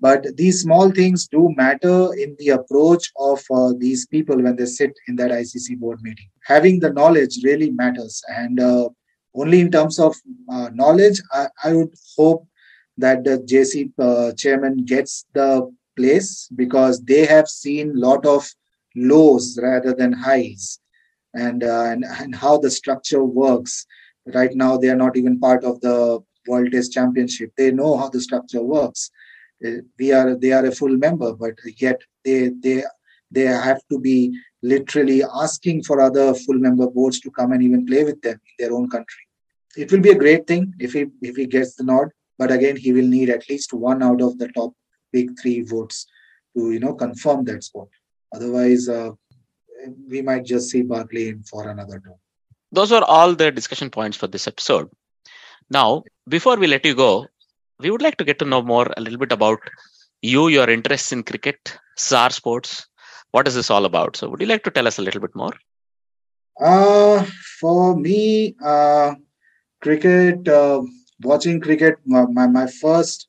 but 0.00 0.36
these 0.36 0.62
small 0.62 0.90
things 0.90 1.26
do 1.26 1.52
matter 1.56 2.14
in 2.14 2.36
the 2.38 2.50
approach 2.50 3.10
of 3.18 3.42
uh, 3.50 3.72
these 3.78 4.06
people 4.06 4.40
when 4.40 4.56
they 4.56 4.66
sit 4.66 4.92
in 5.08 5.16
that 5.16 5.30
ICC 5.30 5.78
board 5.78 6.00
meeting. 6.02 6.28
Having 6.44 6.80
the 6.80 6.92
knowledge 6.92 7.40
really 7.42 7.70
matters, 7.70 8.22
and 8.28 8.60
uh, 8.60 8.88
only 9.34 9.60
in 9.60 9.70
terms 9.70 9.98
of 9.98 10.14
uh, 10.50 10.70
knowledge, 10.72 11.20
I, 11.32 11.48
I 11.64 11.72
would 11.74 11.94
hope 12.16 12.46
that 12.96 13.24
the 13.24 13.38
ZC 13.38 13.92
uh, 13.98 14.32
chairman 14.34 14.84
gets 14.84 15.24
the 15.34 15.70
place 15.96 16.48
because 16.54 17.02
they 17.02 17.26
have 17.26 17.48
seen 17.48 17.92
lot 17.94 18.24
of 18.24 18.48
lows 18.94 19.58
rather 19.60 19.94
than 19.94 20.12
highs. 20.12 20.80
And, 21.34 21.62
uh, 21.62 21.84
and 21.84 22.04
and 22.04 22.34
how 22.34 22.58
the 22.58 22.70
structure 22.70 23.22
works. 23.22 23.86
Right 24.34 24.54
now 24.54 24.78
they 24.78 24.88
are 24.88 24.96
not 24.96 25.16
even 25.16 25.38
part 25.38 25.62
of 25.62 25.78
the 25.82 26.20
world 26.48 26.72
test 26.72 26.92
championship. 26.92 27.52
They 27.56 27.70
know 27.70 27.98
how 27.98 28.08
the 28.08 28.20
structure 28.20 28.62
works 28.62 29.10
we 29.98 30.12
are 30.12 30.36
they 30.36 30.52
are 30.52 30.66
a 30.66 30.72
full 30.72 30.96
member 30.96 31.32
but 31.34 31.54
yet 31.78 32.00
they 32.24 32.50
they 32.64 32.82
they 33.30 33.42
have 33.42 33.80
to 33.90 33.98
be 33.98 34.18
literally 34.62 35.22
asking 35.44 35.82
for 35.82 36.00
other 36.00 36.34
full 36.34 36.58
member 36.66 36.88
boards 36.88 37.20
to 37.20 37.30
come 37.30 37.52
and 37.52 37.62
even 37.62 37.86
play 37.86 38.04
with 38.04 38.20
them 38.22 38.38
in 38.50 38.54
their 38.58 38.74
own 38.76 38.88
country 38.88 39.24
it 39.76 39.90
will 39.92 40.00
be 40.00 40.10
a 40.10 40.22
great 40.24 40.46
thing 40.46 40.72
if 40.78 40.92
he 40.92 41.06
if 41.22 41.36
he 41.36 41.46
gets 41.46 41.74
the 41.74 41.84
nod 41.84 42.08
but 42.38 42.50
again 42.50 42.76
he 42.76 42.92
will 42.92 43.10
need 43.16 43.30
at 43.30 43.48
least 43.48 43.72
one 43.72 44.02
out 44.02 44.20
of 44.22 44.38
the 44.38 44.48
top 44.48 44.72
big 45.12 45.30
three 45.40 45.62
votes 45.62 46.06
to 46.56 46.72
you 46.72 46.80
know 46.80 46.94
confirm 46.94 47.44
that 47.44 47.62
spot 47.62 47.88
otherwise 48.34 48.88
uh, 48.88 49.10
we 50.08 50.22
might 50.22 50.44
just 50.44 50.70
see 50.70 50.82
Barclay 50.82 51.28
in 51.28 51.42
for 51.42 51.68
another 51.68 52.00
term. 52.00 52.14
Those 52.72 52.90
were 52.90 53.04
all 53.04 53.34
the 53.34 53.50
discussion 53.50 53.90
points 53.90 54.16
for 54.16 54.26
this 54.26 54.46
episode. 54.46 54.90
Now, 55.70 56.04
before 56.28 56.56
we 56.56 56.66
let 56.66 56.84
you 56.84 56.94
go, 56.94 57.26
we 57.80 57.90
would 57.90 58.02
like 58.02 58.16
to 58.16 58.24
get 58.24 58.38
to 58.40 58.44
know 58.44 58.62
more 58.62 58.92
a 58.96 59.00
little 59.00 59.18
bit 59.18 59.32
about 59.32 59.60
you, 60.22 60.48
your 60.48 60.68
interests 60.68 61.12
in 61.12 61.22
cricket, 61.22 61.78
Czar 61.98 62.30
Sportz. 62.30 62.86
What 63.30 63.46
is 63.46 63.54
this 63.54 63.70
all 63.70 63.84
about? 63.84 64.16
So, 64.16 64.28
would 64.28 64.40
you 64.40 64.46
like 64.46 64.64
to 64.64 64.70
tell 64.70 64.86
us 64.86 64.98
a 64.98 65.02
little 65.02 65.20
bit 65.20 65.34
more? 65.34 65.52
Uh, 66.60 67.24
for 67.60 67.96
me, 67.96 68.56
uh, 68.64 69.14
cricket, 69.80 70.48
uh, 70.48 70.82
watching 71.22 71.60
cricket, 71.60 71.96
my, 72.04 72.24
my, 72.26 72.46
my 72.46 72.66
first 72.66 73.28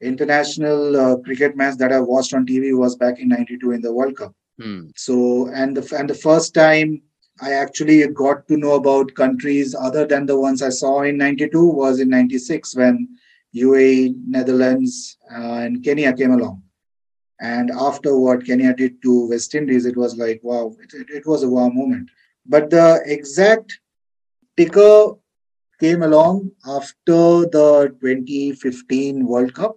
international 0.00 0.96
uh, 0.96 1.16
cricket 1.18 1.56
match 1.56 1.76
that 1.78 1.92
I 1.92 2.00
watched 2.00 2.34
on 2.34 2.46
TV 2.46 2.76
was 2.76 2.96
back 2.96 3.20
in 3.20 3.28
92 3.28 3.72
in 3.72 3.80
the 3.80 3.92
World 3.92 4.16
Cup. 4.16 4.34
Hmm. 4.60 4.86
So, 4.96 5.48
and 5.48 5.76
the, 5.76 5.96
and 5.96 6.10
the 6.10 6.14
first 6.14 6.52
time 6.54 7.02
I 7.40 7.52
actually 7.52 8.06
got 8.08 8.46
to 8.48 8.56
know 8.56 8.74
about 8.74 9.14
countries 9.14 9.74
other 9.74 10.06
than 10.06 10.26
the 10.26 10.38
ones 10.38 10.62
I 10.62 10.70
saw 10.70 11.02
in 11.02 11.16
92 11.18 11.64
was 11.64 12.00
in 12.00 12.08
96 12.08 12.74
when 12.76 13.08
UAE, 13.54 14.14
Netherlands, 14.26 15.18
uh, 15.30 15.64
and 15.64 15.82
Kenya 15.82 16.12
came 16.12 16.32
along. 16.32 16.62
And 17.40 17.70
after 17.70 18.16
what 18.18 18.44
Kenya 18.44 18.74
did 18.74 19.02
to 19.02 19.28
West 19.28 19.54
Indies, 19.54 19.86
it 19.86 19.96
was 19.96 20.16
like, 20.16 20.40
wow, 20.42 20.74
it, 20.80 20.92
it, 20.94 21.10
it 21.10 21.26
was 21.26 21.42
a 21.42 21.48
wow 21.48 21.68
moment. 21.68 22.10
But 22.46 22.70
the 22.70 23.02
exact 23.06 23.80
ticker 24.56 25.14
came 25.80 26.02
along 26.02 26.50
after 26.66 27.46
the 27.56 27.94
2015 28.00 29.26
World 29.26 29.54
Cup 29.54 29.76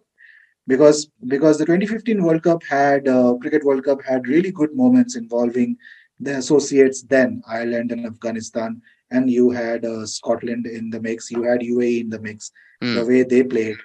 because 0.67 1.09
because 1.27 1.57
the 1.57 1.65
2015 1.65 2.23
World 2.23 2.43
Cup 2.43 2.61
had 2.63 3.07
uh, 3.07 3.33
cricket 3.41 3.63
World 3.63 3.83
Cup 3.83 4.03
had 4.03 4.27
really 4.27 4.51
good 4.51 4.75
moments 4.75 5.15
involving 5.15 5.77
the 6.19 6.37
associates 6.37 7.01
then 7.03 7.41
Ireland 7.47 7.91
and 7.91 8.05
Afghanistan, 8.05 8.81
and 9.11 9.29
you 9.29 9.49
had 9.51 9.85
uh, 9.85 10.05
Scotland 10.05 10.65
in 10.65 10.89
the 10.89 10.99
mix, 11.01 11.31
you 11.31 11.43
had 11.43 11.61
UAE 11.61 12.01
in 12.01 12.09
the 12.09 12.19
mix, 12.19 12.51
Hmm. 12.81 12.93
the 12.95 13.05
way 13.05 13.23
they 13.23 13.43
played, 13.43 13.77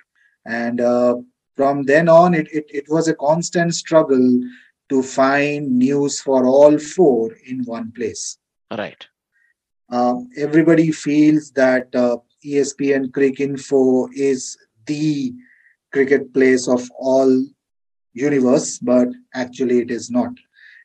and 0.44 0.78
uh, 0.80 1.16
from 1.56 1.84
then 1.84 2.08
on, 2.10 2.34
it, 2.34 2.46
it 2.52 2.66
it 2.68 2.84
was 2.88 3.08
a 3.08 3.14
constant 3.14 3.74
struggle 3.74 4.40
to 4.90 5.02
find 5.02 5.78
news 5.78 6.20
for 6.20 6.44
all 6.46 6.76
four 6.78 7.32
in 7.46 7.62
one 7.64 7.90
place. 7.92 8.36
Right. 8.70 9.06
Uh, 9.90 10.16
everybody 10.36 10.92
feels 10.92 11.50
that 11.52 11.94
uh, 11.94 12.16
ESPN 12.44 13.10
Cricinfo 13.12 14.08
is 14.14 14.58
the 14.86 15.32
cricket 15.92 16.32
place 16.34 16.68
of 16.68 16.90
all 16.98 17.30
universe, 18.12 18.78
but 18.78 19.08
actually 19.34 19.78
it 19.78 19.90
is 19.90 20.10
not. 20.10 20.32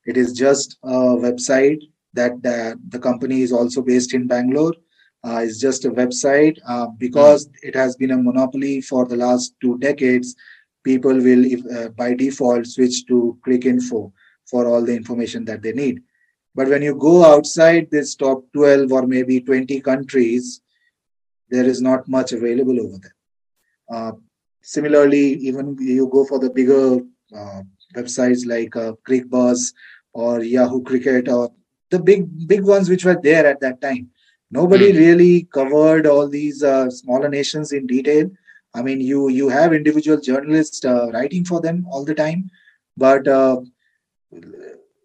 It 0.06 0.16
is 0.18 0.32
just 0.34 0.78
a 0.84 0.98
website 1.28 1.82
that 2.18 2.34
uh, 2.56 2.76
the 2.90 3.00
company 3.00 3.42
is 3.42 3.52
also 3.52 3.82
based 3.82 4.14
in 4.14 4.28
Bangalore. 4.28 4.74
Uh, 5.24 5.40
it's 5.46 5.60
just 5.60 5.86
a 5.86 5.92
website 5.92 6.58
uh, 6.68 6.88
because 6.98 7.50
it 7.62 7.76
has 7.76 7.96
been 7.96 8.12
a 8.12 8.18
monopoly 8.18 8.82
for 8.82 9.06
the 9.06 9.16
last 9.16 9.56
two 9.62 9.78
decades. 9.78 10.36
People 10.84 11.16
will, 11.16 11.46
if, 11.46 11.62
uh, 11.78 11.90
by 11.90 12.14
default, 12.14 12.66
switch 12.66 13.06
to 13.08 13.38
Cricinfo 13.46 14.12
for 14.46 14.68
all 14.68 14.84
the 14.84 14.96
information 14.96 15.44
that 15.46 15.62
they 15.62 15.74
need. 15.74 16.02
But 16.56 16.70
when 16.70 16.82
you 16.82 16.96
go 16.96 17.26
outside 17.26 17.90
this 17.92 18.16
top 18.16 18.44
12 18.54 18.92
or 18.92 19.06
maybe 19.06 19.42
20 19.42 19.82
countries, 19.82 20.62
there 21.50 21.66
is 21.66 21.82
not 21.82 22.08
much 22.08 22.32
available 22.32 22.80
over 22.80 22.98
there. 23.04 23.16
Uh, 23.90 24.12
similarly, 24.62 25.34
even 25.50 25.78
you 25.80 26.10
go 26.12 26.26
for 26.26 26.40
the 26.40 26.50
bigger 26.50 27.00
uh, 27.36 27.62
websites 27.96 28.46
like 28.46 28.76
uh, 28.76 28.94
or 30.14 30.42
Yahoo 30.42 30.84
Cricket 30.84 31.30
or 31.30 31.52
the 31.90 32.00
big 32.00 32.48
big 32.48 32.64
ones 32.64 32.90
which 32.90 33.06
were 33.06 33.18
there 33.22 33.46
at 33.46 33.60
that 33.62 33.82
time. 33.82 34.10
Nobody 34.52 34.92
Hmm. 34.92 34.98
really 34.98 35.48
covered 35.54 36.06
all 36.08 36.28
these 36.28 36.64
uh, 36.64 36.90
smaller 36.90 37.30
nations 37.30 37.72
in 37.72 37.86
detail. 37.88 38.30
I 38.74 38.82
mean, 38.82 39.02
you 39.02 39.30
you 39.30 39.50
have 39.50 39.74
individual 39.74 40.20
journalists 40.20 40.84
uh, 40.86 41.10
writing 41.14 41.46
for 41.46 41.62
them 41.62 41.86
all 41.90 42.06
the 42.06 42.16
time, 42.16 42.50
but 42.98 43.28
uh, 43.28 43.62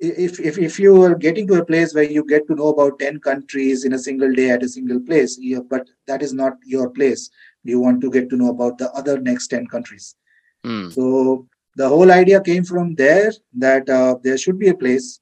if, 0.00 0.40
if 0.40 0.58
if 0.58 0.78
you 0.78 1.02
are 1.02 1.14
getting 1.14 1.46
to 1.48 1.54
a 1.60 1.64
place 1.64 1.94
where 1.94 2.04
you 2.16 2.24
get 2.26 2.46
to 2.48 2.54
know 2.54 2.68
about 2.68 2.98
10 2.98 3.18
countries 3.20 3.84
in 3.84 3.92
a 3.94 3.98
single 3.98 4.32
day 4.32 4.50
at 4.50 4.62
a 4.62 4.68
single 4.68 5.00
place 5.00 5.38
yeah, 5.40 5.60
but 5.70 5.88
that 6.06 6.22
is 6.22 6.32
not 6.34 6.54
your 6.64 6.90
place 6.90 7.30
you 7.64 7.80
want 7.80 8.00
to 8.00 8.10
get 8.10 8.28
to 8.30 8.36
know 8.36 8.50
about 8.50 8.78
the 8.78 8.90
other 8.92 9.18
next 9.20 9.48
10 9.48 9.66
countries 9.66 10.16
Hmm. 10.64 10.88
so 10.88 11.46
the 11.76 11.88
whole 11.88 12.12
idea 12.12 12.40
came 12.40 12.64
from 12.64 12.94
there 12.96 13.32
that 13.54 13.88
uh, 13.88 14.16
there 14.22 14.38
should 14.38 14.58
be 14.58 14.68
a 14.68 14.74
place 14.74 15.20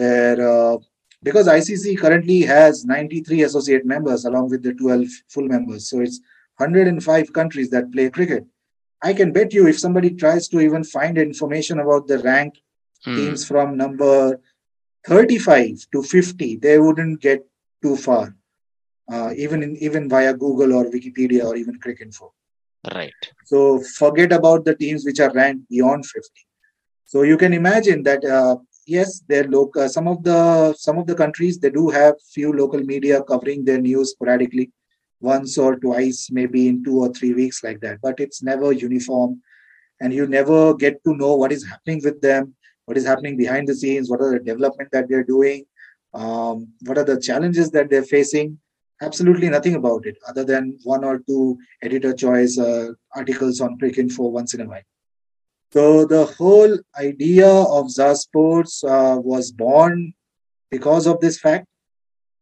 where 0.00 0.38
uh, 0.52 0.76
because 1.22 1.46
icc 1.48 1.98
currently 1.98 2.40
has 2.42 2.84
93 2.84 3.42
associate 3.42 3.84
members 3.84 4.24
along 4.24 4.48
with 4.50 4.62
the 4.62 4.72
12 4.74 5.06
full 5.28 5.46
members 5.54 5.88
so 5.90 6.00
it's 6.00 6.20
105 6.58 7.32
countries 7.32 7.70
that 7.70 7.90
play 7.92 8.08
cricket 8.10 8.44
i 9.02 9.12
can 9.12 9.32
bet 9.32 9.52
you 9.52 9.66
if 9.68 9.78
somebody 9.78 10.10
tries 10.22 10.48
to 10.48 10.60
even 10.60 10.84
find 10.84 11.18
information 11.18 11.78
about 11.86 12.06
the 12.06 12.18
ranked 12.30 12.60
Hmm. 13.04 13.14
teams 13.16 13.44
from 13.46 13.76
number 13.76 14.38
35 15.08 15.86
to 15.92 16.02
50 16.02 16.56
they 16.56 16.78
wouldn't 16.78 17.20
get 17.20 17.40
too 17.82 17.96
far 17.96 18.34
uh, 19.12 19.30
even 19.36 19.62
in 19.66 19.76
even 19.88 20.08
via 20.08 20.32
google 20.44 20.72
or 20.78 20.84
wikipedia 20.96 21.44
or 21.44 21.56
even 21.56 21.78
cricinfo 21.86 22.30
Right. 22.94 23.22
so 23.44 23.58
forget 23.98 24.32
about 24.32 24.64
the 24.64 24.74
teams 24.74 25.04
which 25.04 25.20
are 25.20 25.32
ranked 25.32 25.68
beyond 25.68 26.06
50 26.06 26.46
so 27.06 27.22
you 27.22 27.36
can 27.36 27.52
imagine 27.52 28.02
that 28.04 28.24
uh, 28.24 28.56
yes 28.86 29.20
they're 29.28 29.48
local 29.48 29.88
some 29.88 30.08
of 30.08 30.22
the 30.24 30.74
some 30.76 30.98
of 30.98 31.06
the 31.06 31.14
countries 31.14 31.58
they 31.58 31.70
do 31.70 31.88
have 31.88 32.14
few 32.34 32.52
local 32.52 32.80
media 32.80 33.22
covering 33.22 33.64
their 33.64 33.80
news 33.80 34.10
sporadically 34.10 34.70
once 35.20 35.56
or 35.56 35.76
twice 35.76 36.28
maybe 36.30 36.68
in 36.68 36.82
two 36.82 36.98
or 36.98 37.12
three 37.12 37.32
weeks 37.32 37.62
like 37.62 37.80
that 37.80 37.98
but 38.02 38.18
it's 38.18 38.42
never 38.42 38.72
uniform 38.72 39.40
and 40.00 40.12
you 40.12 40.26
never 40.26 40.74
get 40.74 41.02
to 41.04 41.14
know 41.14 41.34
what 41.34 41.52
is 41.52 41.64
happening 41.64 42.00
with 42.02 42.20
them 42.20 42.54
what 42.86 42.96
is 42.96 43.06
happening 43.06 43.36
behind 43.36 43.68
the 43.68 43.74
scenes 43.74 44.10
what 44.10 44.20
are 44.20 44.32
the 44.32 44.44
development 44.44 44.90
that 44.92 45.08
they're 45.08 45.24
doing 45.24 45.64
um, 46.14 46.68
what 46.82 46.98
are 46.98 47.04
the 47.04 47.20
challenges 47.20 47.70
that 47.70 47.88
they're 47.88 48.02
facing 48.02 48.58
absolutely 49.00 49.48
nothing 49.48 49.76
about 49.76 50.06
it 50.06 50.16
other 50.28 50.44
than 50.44 50.76
one 50.82 51.04
or 51.04 51.20
two 51.28 51.56
editor 51.82 52.12
choice 52.12 52.58
uh, 52.58 52.88
articles 53.14 53.60
on 53.60 53.78
Cricinfo 53.78 54.30
once 54.30 54.54
in 54.54 54.60
a 54.60 54.66
while 54.66 54.82
so 55.72 56.04
the 56.04 56.26
whole 56.26 56.78
idea 56.98 57.48
of 57.48 57.90
Czar 57.90 58.14
Sportz 58.14 58.84
uh, 58.84 59.18
was 59.20 59.50
born 59.50 60.12
because 60.70 61.06
of 61.06 61.20
this 61.20 61.38
fact 61.38 61.66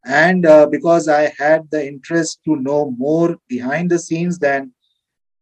and 0.04 0.46
uh, 0.46 0.66
because 0.66 1.08
I 1.08 1.32
had 1.38 1.70
the 1.70 1.86
interest 1.86 2.40
to 2.46 2.56
know 2.56 2.90
more 2.90 3.36
behind 3.48 3.90
the 3.90 3.98
scenes 3.98 4.38
than 4.38 4.72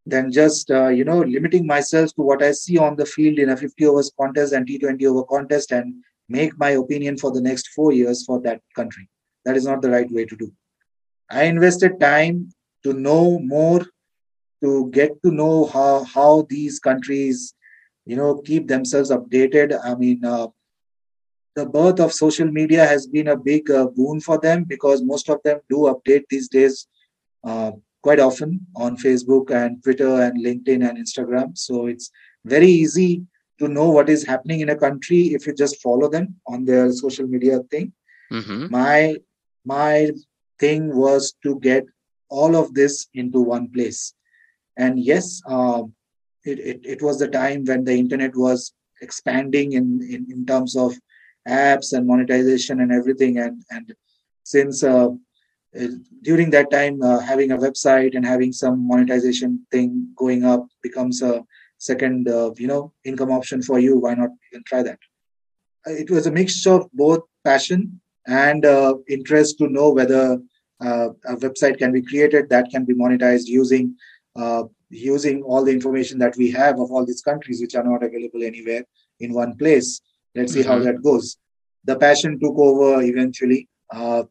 than 0.06 0.32
just 0.32 0.70
uh, 0.70 0.88
you 0.88 1.04
know 1.04 1.20
limiting 1.20 1.66
myself 1.66 2.14
to 2.14 2.22
what 2.22 2.42
I 2.42 2.52
see 2.52 2.78
on 2.78 2.96
the 2.96 3.06
field 3.06 3.38
in 3.38 3.50
a 3.50 3.56
50 3.56 3.86
overs 3.86 4.12
contest 4.18 4.52
and 4.52 4.66
T20 4.66 5.04
over 5.06 5.24
contest 5.24 5.72
and 5.72 5.94
make 6.28 6.58
my 6.58 6.70
opinion 6.70 7.16
for 7.16 7.30
the 7.30 7.40
next 7.40 7.68
four 7.68 7.92
years 7.92 8.24
for 8.24 8.40
that 8.42 8.60
country. 8.74 9.08
That 9.44 9.56
is 9.56 9.66
not 9.66 9.82
the 9.82 9.90
right 9.90 10.10
way 10.10 10.24
to 10.24 10.36
do. 10.36 10.52
I 11.30 11.44
invested 11.44 12.00
time 12.00 12.50
to 12.84 12.92
know 12.92 13.38
more, 13.38 13.86
to 14.62 14.90
get 14.90 15.22
to 15.22 15.30
know 15.30 15.66
how 15.66 16.04
how 16.04 16.46
these 16.48 16.78
countries, 16.78 17.54
you 18.08 18.16
know, 18.16 18.42
keep 18.42 18.68
themselves 18.68 19.10
updated. 19.12 19.78
I 19.84 19.94
mean, 19.94 20.24
uh, 20.24 20.48
the 21.56 21.66
birth 21.66 22.00
of 22.00 22.12
social 22.12 22.50
media 22.50 22.86
has 22.86 23.06
been 23.06 23.28
a 23.28 23.36
big 23.36 23.70
uh, 23.70 23.86
boon 23.86 24.20
for 24.20 24.38
them 24.38 24.64
because 24.64 25.02
most 25.02 25.28
of 25.28 25.42
them 25.44 25.60
do 25.70 25.78
update 25.92 26.24
these 26.30 26.48
days 26.48 26.88
uh, 27.44 27.72
quite 28.02 28.20
often 28.20 28.60
on 28.76 28.96
Facebook 28.96 29.50
and 29.50 29.82
Twitter 29.82 30.22
and 30.22 30.44
LinkedIn 30.44 30.88
and 30.88 30.98
Instagram. 30.98 31.56
So 31.58 31.86
it's 31.86 32.10
very 32.44 32.68
easy 32.68 33.24
to 33.58 33.68
know 33.68 33.90
what 33.90 34.08
is 34.08 34.24
happening 34.26 34.60
in 34.60 34.70
a 34.70 34.76
country 34.76 35.34
if 35.34 35.46
you 35.46 35.54
just 35.54 35.82
follow 35.82 36.08
them 36.08 36.36
on 36.46 36.64
their 36.64 36.92
social 36.92 37.26
media 37.26 37.60
thing. 37.70 37.92
hmm 38.30 38.66
My 38.70 39.16
my 39.64 40.10
thing 40.60 40.94
was 40.96 41.34
to 41.44 41.58
get 41.60 41.84
all 42.30 42.56
of 42.56 42.74
this 42.74 43.08
into 43.14 43.40
one 43.40 43.68
place. 43.70 44.14
And 44.76 44.98
yes, 44.98 45.42
um, 45.46 45.94
it, 46.44 46.58
it, 46.58 46.80
it 46.84 47.02
was 47.02 47.18
the 47.18 47.28
time 47.28 47.64
when 47.64 47.84
the 47.84 47.94
internet 47.94 48.36
was 48.36 48.72
expanding 49.00 49.72
in, 49.72 50.00
in, 50.02 50.26
in 50.30 50.46
terms 50.46 50.76
of 50.76 50.94
apps 51.46 51.92
and 51.92 52.06
monetization 52.06 52.80
and 52.80 52.92
everything. 52.92 53.38
And, 53.38 53.62
and 53.70 53.94
since 54.42 54.82
uh, 54.82 55.08
during 56.22 56.50
that 56.50 56.70
time, 56.70 57.02
uh, 57.02 57.20
having 57.20 57.52
a 57.52 57.58
website 57.58 58.16
and 58.16 58.24
having 58.24 58.52
some 58.52 58.86
monetization 58.86 59.66
thing 59.70 60.08
going 60.16 60.44
up 60.44 60.66
becomes 60.82 61.22
a 61.22 61.44
second, 61.78 62.28
uh, 62.28 62.50
you 62.56 62.66
know, 62.66 62.92
income 63.04 63.30
option 63.30 63.62
for 63.62 63.78
you. 63.78 63.98
Why 63.98 64.14
not 64.14 64.30
even 64.52 64.64
try 64.64 64.82
that? 64.82 64.98
Uh, 65.86 65.92
It 65.92 66.10
was 66.10 66.26
a 66.26 66.32
mixture 66.32 66.72
of 66.72 66.90
both 66.92 67.20
passion 67.44 68.00
and 68.26 68.64
uh, 68.64 68.94
interest 69.08 69.58
to 69.58 69.68
know 69.68 69.90
whether 69.90 70.38
uh, 70.80 71.08
a 71.26 71.36
website 71.36 71.78
can 71.78 71.92
be 71.92 72.02
created 72.02 72.48
that 72.50 72.70
can 72.70 72.84
be 72.84 72.94
monetized 72.94 73.46
using 73.46 73.94
uh, 74.38 74.62
using 74.90 75.42
all 75.42 75.64
the 75.64 75.72
information 75.72 76.18
that 76.18 76.36
we 76.36 76.50
have 76.52 76.80
of 76.80 76.90
all 76.92 77.04
these 77.06 77.22
countries 77.30 77.60
which 77.60 77.74
are 77.74 77.84
not 77.92 78.02
available 78.08 78.42
anywhere 78.44 78.84
in 79.20 79.34
one 79.34 79.56
place. 79.62 80.00
Let's 80.36 80.52
see 80.54 80.62
how 80.70 80.78
Mhm. 80.78 80.84
that 80.88 81.02
goes. 81.10 81.36
the 81.90 81.96
passion 81.96 82.32
took 82.42 82.56
over 82.68 83.02
eventually. 83.02 83.60
Uh, 83.98 84.22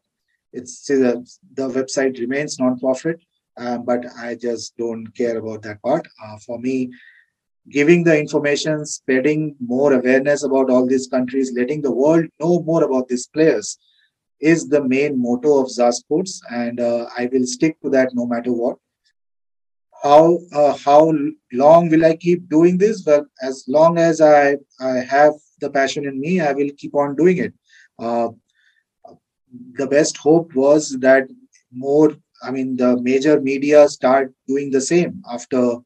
it's 0.52 0.74
uh, 0.90 1.14
the 1.58 1.66
website 1.76 2.18
remains 2.24 2.58
non-profit, 2.60 3.18
uh, 3.62 3.78
but 3.78 4.04
I 4.26 4.34
just 4.46 4.76
don't 4.82 5.06
care 5.20 5.36
about 5.38 5.62
that 5.62 5.82
part. 5.82 6.04
Uh, 6.24 6.36
for 6.46 6.58
me, 6.66 6.76
giving 7.70 8.04
the 8.04 8.18
information, 8.18 8.84
spreading 8.86 9.54
more 9.60 9.92
awareness 9.92 10.42
about 10.44 10.70
all 10.70 10.86
these 10.86 11.06
countries, 11.08 11.52
letting 11.56 11.82
the 11.82 11.92
world 11.92 12.26
know 12.40 12.62
more 12.62 12.84
about 12.84 13.08
these 13.08 13.26
players 13.26 13.78
is 14.40 14.68
the 14.68 14.82
main 14.84 15.20
motto 15.20 15.58
of 15.60 15.70
Czar 15.70 15.92
Sportz, 15.92 16.40
and 16.50 16.80
uh, 16.80 17.06
I 17.16 17.28
will 17.32 17.46
stick 17.46 17.80
to 17.82 17.90
that 17.90 18.10
no 18.14 18.26
matter 18.26 18.52
what. 18.52 18.76
How 20.02 20.38
uh, 20.52 20.76
how 20.76 21.12
long 21.52 21.88
will 21.90 22.04
I 22.04 22.16
keep 22.16 22.48
doing 22.48 22.78
this? 22.78 23.04
Well, 23.04 23.26
as 23.42 23.64
long 23.66 23.98
as 23.98 24.20
I 24.20 24.56
I 24.80 24.98
have 24.98 25.34
the 25.60 25.70
passion 25.70 26.06
in 26.06 26.20
me, 26.20 26.40
I 26.40 26.52
will 26.52 26.70
keep 26.76 26.94
on 26.94 27.16
doing 27.16 27.38
it. 27.38 27.54
Uh, 27.98 28.28
the 29.74 29.86
best 29.86 30.16
hope 30.16 30.54
was 30.54 30.96
that 31.00 31.28
more, 31.72 32.14
I 32.42 32.50
mean, 32.50 32.76
the 32.76 33.00
major 33.00 33.40
media 33.40 33.88
start 33.88 34.32
doing 34.46 34.70
the 34.70 34.80
same 34.80 35.22
after 35.30 35.78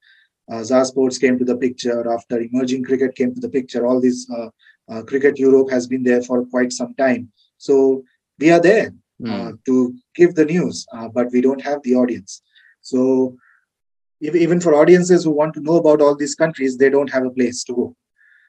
uh, 0.51 0.63
Czar 0.63 0.85
Sportz 0.85 1.21
came 1.21 1.39
to 1.39 1.45
the 1.45 1.57
picture, 1.57 2.13
after 2.13 2.41
emerging 2.41 2.85
cricket 2.85 3.15
came 3.15 3.35
to 3.35 3.41
the 3.41 3.49
picture. 3.49 3.87
All 3.87 4.01
this 4.01 4.29
uh, 4.31 4.49
uh, 4.89 5.03
cricket 5.03 5.39
Europe 5.39 5.71
has 5.71 5.87
been 5.87 6.03
there 6.03 6.23
for 6.23 6.45
quite 6.47 6.73
some 6.73 6.95
time. 6.95 7.31
So 7.57 8.05
we 8.39 8.51
are 8.51 8.61
there 8.61 8.93
mm. 9.21 9.59
to 9.67 9.95
give 10.15 10.35
the 10.35 10.45
news, 10.45 10.85
uh, 10.93 11.09
but 11.09 11.31
we 11.33 11.41
don't 11.41 11.63
have 11.63 11.83
the 11.83 11.95
audience. 11.95 12.43
So 12.81 13.37
even 14.23 14.61
for 14.61 14.75
audiences 14.75 15.25
who 15.25 15.33
want 15.33 15.55
to 15.55 15.61
know 15.61 15.77
about 15.77 16.01
all 16.01 16.15
these 16.15 16.35
countries, 16.35 16.77
they 16.77 16.89
don't 16.89 17.11
have 17.11 17.27
a 17.27 17.31
place 17.31 17.65
to 17.65 17.75
go. 17.75 17.97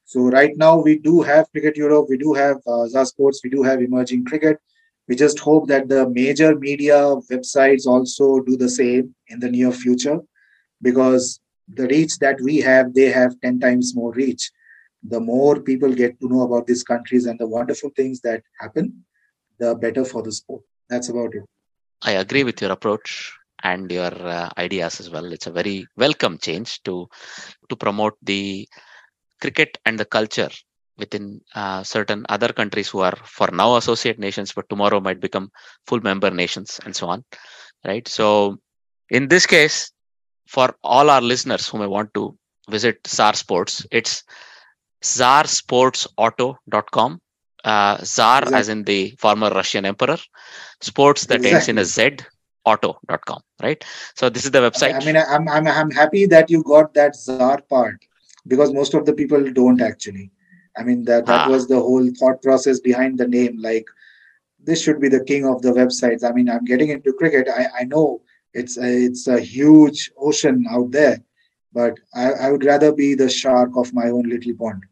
So 0.06 0.22
right 0.30 0.52
now 0.56 0.80
we 0.80 1.00
do 1.00 1.22
have 1.22 1.50
Cricket 1.52 1.78
Europe, 1.78 2.08
we 2.10 2.18
do 2.18 2.34
have 2.34 2.58
uh, 2.68 2.88
Czar 2.88 3.06
Sportz, 3.06 3.38
we 3.44 3.50
do 3.50 3.64
have 3.64 3.82
emerging 3.82 4.26
cricket. 4.26 4.60
We 5.08 5.16
just 5.16 5.40
hope 5.40 5.68
that 5.68 5.90
the 5.90 6.10
major 6.10 6.56
media 6.58 7.16
websites 7.32 7.88
also 7.88 8.40
do 8.42 8.56
the 8.56 8.70
same 8.70 9.16
in 9.28 9.40
the 9.40 9.50
near 9.50 9.72
future, 9.72 10.20
because 10.82 11.40
the 11.74 11.88
reach 11.88 12.20
that 12.20 12.40
we 12.42 12.58
have, 12.58 12.94
they 12.94 13.10
have 13.10 13.40
10 13.42 13.60
times 13.60 13.96
more 13.96 14.14
reach. 14.14 14.52
The 15.04 15.20
more 15.20 15.60
people 15.60 15.94
get 15.94 16.20
to 16.22 16.30
know 16.30 16.42
about 16.42 16.68
these 16.68 16.84
countries 16.84 17.26
and 17.26 17.40
the 17.40 17.48
wonderful 17.48 17.92
things 17.96 18.22
that 18.22 18.44
happen, 18.60 19.04
the 19.60 19.76
better 19.76 20.06
for 20.06 20.22
the 20.22 20.32
sport. 20.32 20.62
That's 20.90 21.10
about 21.10 21.34
it. 21.34 21.44
I 22.02 22.14
agree 22.14 22.44
with 22.44 22.62
your 22.62 22.72
approach 22.72 23.34
and 23.64 23.92
your 23.92 24.14
uh, 24.14 24.50
ideas 24.58 25.00
as 25.00 25.10
well. 25.10 25.32
It's 25.32 25.48
a 25.48 25.52
very 25.52 25.88
welcome 25.98 26.38
change 26.38 26.82
to 26.84 27.08
to 27.70 27.76
promote 27.76 28.18
the 28.22 28.68
cricket 29.42 29.78
and 29.86 30.00
the 30.00 30.06
culture 30.06 30.50
within 30.98 31.42
uh, 31.56 31.84
certain 31.84 32.26
other 32.30 32.50
countries 32.50 32.90
who 32.90 33.00
are 33.00 33.16
for 33.24 33.50
now 33.52 33.78
associate 33.78 34.20
nations 34.20 34.54
but 34.54 34.70
tomorrow 34.70 35.00
might 35.00 35.20
become 35.20 35.50
full 35.88 36.00
member 36.02 36.30
nations 36.30 36.80
and 36.86 36.96
so 36.96 37.08
on 37.08 37.26
right 37.84 38.08
so 38.08 38.60
in 39.10 39.28
this 39.28 39.48
case 39.48 39.92
for 40.48 40.76
all 40.84 41.10
our 41.10 41.22
listeners 41.22 41.68
who 41.68 41.80
may 41.80 41.88
want 41.88 42.14
to 42.14 42.38
visit 42.70 43.00
Czar 43.08 43.34
Sportz, 43.34 43.86
it's 43.92 44.24
czarsportzauto.com. 45.02 47.20
Uh, 47.64 47.98
Tsar 47.98 48.44
exactly. 48.44 48.60
as 48.60 48.70
in 48.70 48.84
the 48.84 49.16
former 49.18 49.50
Russian 49.50 49.86
emperor, 49.86 50.18
sports 50.82 51.26
that 51.28 51.38
exactly. 51.38 51.56
ends 51.56 51.70
in 51.70 51.78
a 51.78 51.86
Z, 51.86 52.18
auto.com, 52.66 53.42
right? 53.62 53.84
So 54.16 54.30
this 54.30 54.46
is 54.46 54.52
the 54.52 54.60
website. 54.60 55.02
I 55.02 55.06
mean, 55.06 55.18
I'm, 55.18 55.48
I'm, 55.48 55.68
I'm 55.68 55.92
happy 55.92 56.26
that 56.28 56.50
you 56.50 56.64
got 56.64 56.94
that 56.94 57.16
Tsar 57.16 57.62
part 57.70 58.06
because 58.48 58.74
most 58.74 58.94
of 58.94 59.06
the 59.06 59.14
people 59.14 59.52
don't 59.52 59.82
actually. 59.82 60.32
I 60.78 60.84
mean, 60.84 61.04
that, 61.06 61.26
that 61.28 61.48
ah. 61.48 61.50
was 61.50 61.68
the 61.68 61.80
whole 61.80 62.10
thought 62.20 62.42
process 62.42 62.80
behind 62.80 63.18
the 63.18 63.28
name. 63.28 63.58
Like, 63.62 63.86
this 64.64 64.82
should 64.82 65.00
be 65.00 65.10
the 65.10 65.24
king 65.24 65.46
of 65.46 65.62
the 65.62 65.72
websites. 65.72 66.24
I 66.24 66.32
mean, 66.32 66.50
I'm 66.50 66.66
getting 66.66 66.90
into 66.90 67.14
cricket. 67.14 67.48
I, 67.48 67.82
I 67.82 67.84
know 67.84 68.22
it's 68.54 68.78
a, 68.78 69.06
it's 69.06 69.28
a 69.28 69.40
huge 69.40 70.12
ocean 70.18 70.66
out 70.70 70.92
there, 70.92 71.20
but 71.74 72.00
I, 72.16 72.32
I 72.32 72.52
would 72.52 72.64
rather 72.64 72.92
be 72.92 73.14
the 73.14 73.30
shark 73.30 73.72
of 73.76 73.94
my 73.94 74.10
own 74.10 74.24
little 74.24 74.54
pond. 74.56 74.84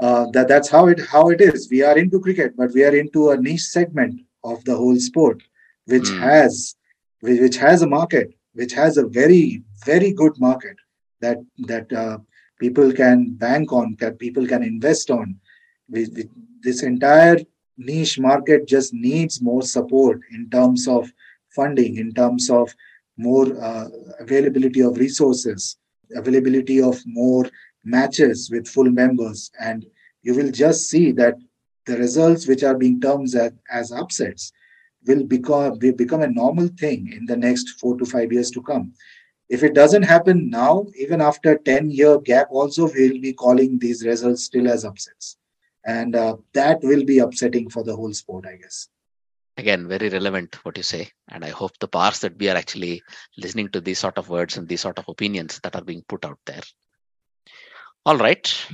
Uh, 0.00 0.26
that 0.32 0.48
that's 0.48 0.68
how 0.68 0.86
it 0.88 0.98
how 0.98 1.28
it 1.28 1.42
is. 1.42 1.68
We 1.70 1.82
are 1.82 1.98
into 1.98 2.20
cricket, 2.20 2.56
but 2.56 2.72
we 2.72 2.84
are 2.84 2.96
into 2.96 3.30
a 3.30 3.36
niche 3.36 3.64
segment 3.64 4.22
of 4.42 4.64
the 4.64 4.74
whole 4.74 4.96
sport, 4.96 5.42
which 5.84 6.04
mm. 6.04 6.18
has 6.20 6.74
which 7.20 7.56
has 7.56 7.82
a 7.82 7.86
market, 7.86 8.34
which 8.54 8.72
has 8.72 8.96
a 8.96 9.06
very 9.06 9.62
very 9.84 10.12
good 10.12 10.38
market 10.38 10.76
that 11.20 11.38
that 11.58 11.92
uh, 11.92 12.18
people 12.58 12.92
can 12.92 13.34
bank 13.34 13.72
on, 13.72 13.96
that 14.00 14.18
people 14.18 14.46
can 14.46 14.62
invest 14.62 15.10
on. 15.10 15.36
We, 15.88 16.06
we, 16.14 16.28
this 16.62 16.82
entire 16.82 17.38
niche 17.78 18.18
market 18.18 18.68
just 18.68 18.92
needs 18.92 19.40
more 19.40 19.62
support 19.62 20.20
in 20.32 20.50
terms 20.50 20.86
of 20.86 21.10
funding, 21.48 21.96
in 21.96 22.12
terms 22.12 22.50
of 22.50 22.72
more 23.16 23.46
uh, 23.60 23.88
availability 24.20 24.82
of 24.82 24.98
resources, 24.98 25.76
availability 26.14 26.80
of 26.82 27.00
more 27.06 27.46
matches 27.84 28.50
with 28.50 28.68
full 28.68 28.90
members. 28.90 29.50
And 29.58 29.86
you 30.22 30.34
will 30.34 30.50
just 30.50 30.90
see 30.90 31.12
that 31.12 31.36
the 31.86 31.96
results 31.96 32.46
which 32.46 32.62
are 32.62 32.76
being 32.76 33.00
termed 33.00 33.34
as, 33.34 33.52
as 33.70 33.90
upsets 33.90 34.52
will 35.06 35.24
become, 35.24 35.78
become 35.78 36.22
a 36.22 36.28
normal 36.28 36.68
thing 36.68 37.12
in 37.12 37.26
the 37.26 37.36
next 37.36 37.80
four 37.80 37.96
to 37.98 38.04
five 38.04 38.32
years 38.32 38.50
to 38.52 38.62
come. 38.62 38.92
If 39.48 39.62
it 39.64 39.74
doesn't 39.74 40.04
happen 40.04 40.48
now, 40.48 40.86
even 40.96 41.20
after 41.20 41.56
10 41.58 41.90
year 41.90 42.20
gap 42.20 42.48
also, 42.50 42.84
we'll 42.84 43.20
be 43.20 43.32
calling 43.32 43.78
these 43.78 44.06
results 44.06 44.44
still 44.44 44.68
as 44.68 44.84
upsets. 44.84 45.36
And 45.84 46.14
uh, 46.14 46.36
that 46.52 46.80
will 46.82 47.04
be 47.04 47.18
upsetting 47.18 47.68
for 47.70 47.82
the 47.82 47.96
whole 47.96 48.12
sport, 48.12 48.44
I 48.46 48.56
guess. 48.56 48.88
Again 49.56 49.88
very 49.88 50.08
relevant 50.08 50.64
what 50.64 50.76
you 50.76 50.82
say. 50.82 51.10
And 51.28 51.44
i 51.44 51.50
hope 51.50 51.78
the 51.80 51.88
powers 51.88 52.20
that 52.20 52.38
we 52.38 52.48
are 52.48 52.56
actually 52.56 53.02
listening 53.36 53.68
to 53.70 53.80
these 53.80 53.98
sort 53.98 54.16
of 54.16 54.28
words 54.28 54.56
and 54.56 54.68
these 54.68 54.80
sort 54.80 54.98
of 54.98 55.08
opinions 55.08 55.60
that 55.64 55.74
are 55.74 55.82
being 55.82 56.02
put 56.08 56.24
out 56.24 56.38
there. 56.46 56.62
All 58.06 58.16
right. 58.16 58.66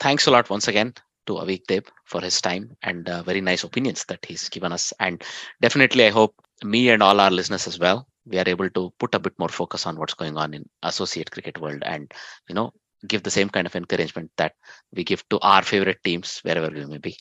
Thanks 0.00 0.26
a 0.26 0.30
lot 0.30 0.50
once 0.50 0.66
again 0.66 0.94
to 1.26 1.34
Aveek 1.34 1.66
Deb 1.66 1.86
for 2.04 2.20
his 2.20 2.40
time 2.40 2.76
and 2.82 3.08
uh, 3.08 3.22
very 3.22 3.40
nice 3.40 3.64
opinions 3.64 4.04
that 4.08 4.24
he's 4.24 4.48
given 4.48 4.72
us 4.72 4.92
and 5.00 5.22
definitely 5.60 6.06
i 6.06 6.10
hope 6.10 6.34
me 6.64 6.88
and 6.90 7.02
all 7.02 7.20
our 7.20 7.30
listeners 7.30 7.66
as 7.66 7.78
well 7.78 8.06
we 8.26 8.38
are 8.38 8.48
able 8.48 8.70
to 8.70 8.92
put 8.98 9.14
a 9.14 9.18
bit 9.18 9.38
more 9.38 9.48
focus 9.48 9.86
on 9.86 9.98
what's 9.98 10.14
going 10.14 10.36
on 10.36 10.54
in 10.54 10.68
associate 10.82 11.30
cricket 11.30 11.60
world 11.60 11.82
and 11.84 12.12
you 12.48 12.54
know 12.54 12.72
give 13.06 13.22
the 13.22 13.30
same 13.30 13.48
kind 13.48 13.66
of 13.66 13.76
encouragement 13.76 14.30
that 14.36 14.54
we 14.94 15.04
give 15.04 15.28
to 15.28 15.38
our 15.40 15.62
favorite 15.62 16.02
teams 16.02 16.40
wherever 16.42 16.70
we 16.70 16.84
may 16.86 16.98
be 16.98 17.16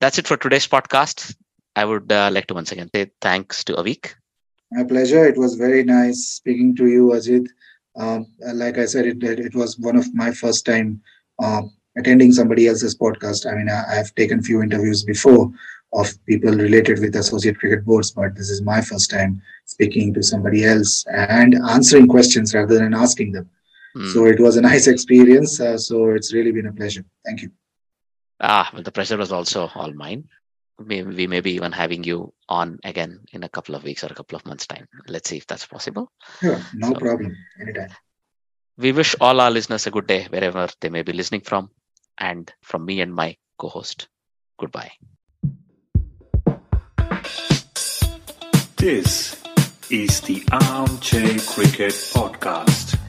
that's 0.00 0.18
it 0.18 0.26
for 0.26 0.36
today's 0.36 0.66
podcast 0.66 1.34
I 1.76 1.84
would 1.84 2.10
uh, 2.10 2.30
like 2.32 2.46
to 2.48 2.54
once 2.54 2.72
again 2.72 2.90
say 2.94 3.10
thanks 3.20 3.64
to 3.64 3.74
Aveek. 3.74 4.14
My 4.72 4.84
pleasure. 4.84 5.26
It 5.26 5.38
was 5.38 5.54
very 5.54 5.84
nice 5.84 6.18
speaking 6.18 6.74
to 6.76 6.86
you, 6.86 7.08
Ajit. 7.08 7.46
Um, 7.96 8.26
like 8.54 8.78
I 8.78 8.86
said, 8.86 9.06
it, 9.06 9.22
it 9.22 9.54
was 9.54 9.78
one 9.78 9.96
of 9.96 10.12
my 10.14 10.30
first 10.32 10.64
time 10.64 11.00
uh, 11.42 11.62
attending 11.96 12.32
somebody 12.32 12.68
else's 12.68 12.96
podcast. 12.96 13.50
I 13.50 13.54
mean, 13.56 13.68
I, 13.68 13.94
have 13.94 14.14
taken 14.14 14.42
few 14.42 14.62
interviews 14.62 15.02
before 15.04 15.50
of 15.92 16.08
people 16.26 16.52
related 16.52 17.00
with 17.00 17.16
associate 17.16 17.58
cricket 17.58 17.84
boards, 17.84 18.12
but 18.12 18.34
this 18.36 18.48
is 18.48 18.62
my 18.62 18.80
first 18.80 19.10
time 19.10 19.42
speaking 19.64 20.14
to 20.14 20.22
somebody 20.22 20.64
else 20.64 21.04
and 21.12 21.54
answering 21.68 22.06
questions 22.06 22.54
rather 22.54 22.78
than 22.78 22.94
asking 22.94 23.32
them. 23.32 23.50
Mm. 23.96 24.12
So 24.12 24.26
it 24.26 24.38
was 24.38 24.56
a 24.56 24.60
nice 24.60 24.86
experience. 24.86 25.60
Uh, 25.60 25.76
so 25.76 26.10
it's 26.10 26.32
really 26.32 26.52
been 26.52 26.66
a 26.66 26.72
pleasure. 26.72 27.04
Thank 27.24 27.42
you. 27.42 27.50
Ah, 28.40 28.70
well, 28.72 28.82
the 28.82 28.92
pleasure 28.92 29.16
was 29.16 29.32
also 29.32 29.68
all 29.74 29.92
mine 29.92 30.28
we, 30.86 31.02
we 31.02 31.26
may 31.26 31.40
be 31.40 31.52
even 31.52 31.72
having 31.72 32.04
you 32.04 32.32
on 32.48 32.78
again 32.84 33.20
in 33.32 33.44
a 33.44 33.48
couple 33.48 33.74
of 33.74 33.84
weeks 33.84 34.02
or 34.02 34.08
a 34.08 34.14
couple 34.14 34.36
of 34.36 34.46
months 34.46 34.66
time 34.66 34.88
let's 35.08 35.28
see 35.28 35.36
if 35.36 35.46
that's 35.46 35.66
possible 35.66 36.10
sure 36.40 36.60
no 36.74 36.88
so, 36.88 36.94
problem 36.94 37.36
anytime 37.60 37.90
we 38.78 38.92
wish 38.92 39.14
all 39.20 39.40
our 39.40 39.50
listeners 39.50 39.86
a 39.86 39.90
good 39.90 40.06
day 40.06 40.26
wherever 40.30 40.68
they 40.80 40.88
may 40.88 41.02
be 41.02 41.12
listening 41.12 41.40
from 41.40 41.70
and 42.20 42.52
from 42.62 42.84
me 42.84 43.00
and 43.00 43.14
my 43.14 43.36
co-host. 43.58 44.08
Goodbye. 44.58 44.92
This 48.76 49.42
is 49.90 50.20
the 50.22 50.44
armchair 50.52 51.38
cricket 51.40 51.92
podcast 52.14 52.99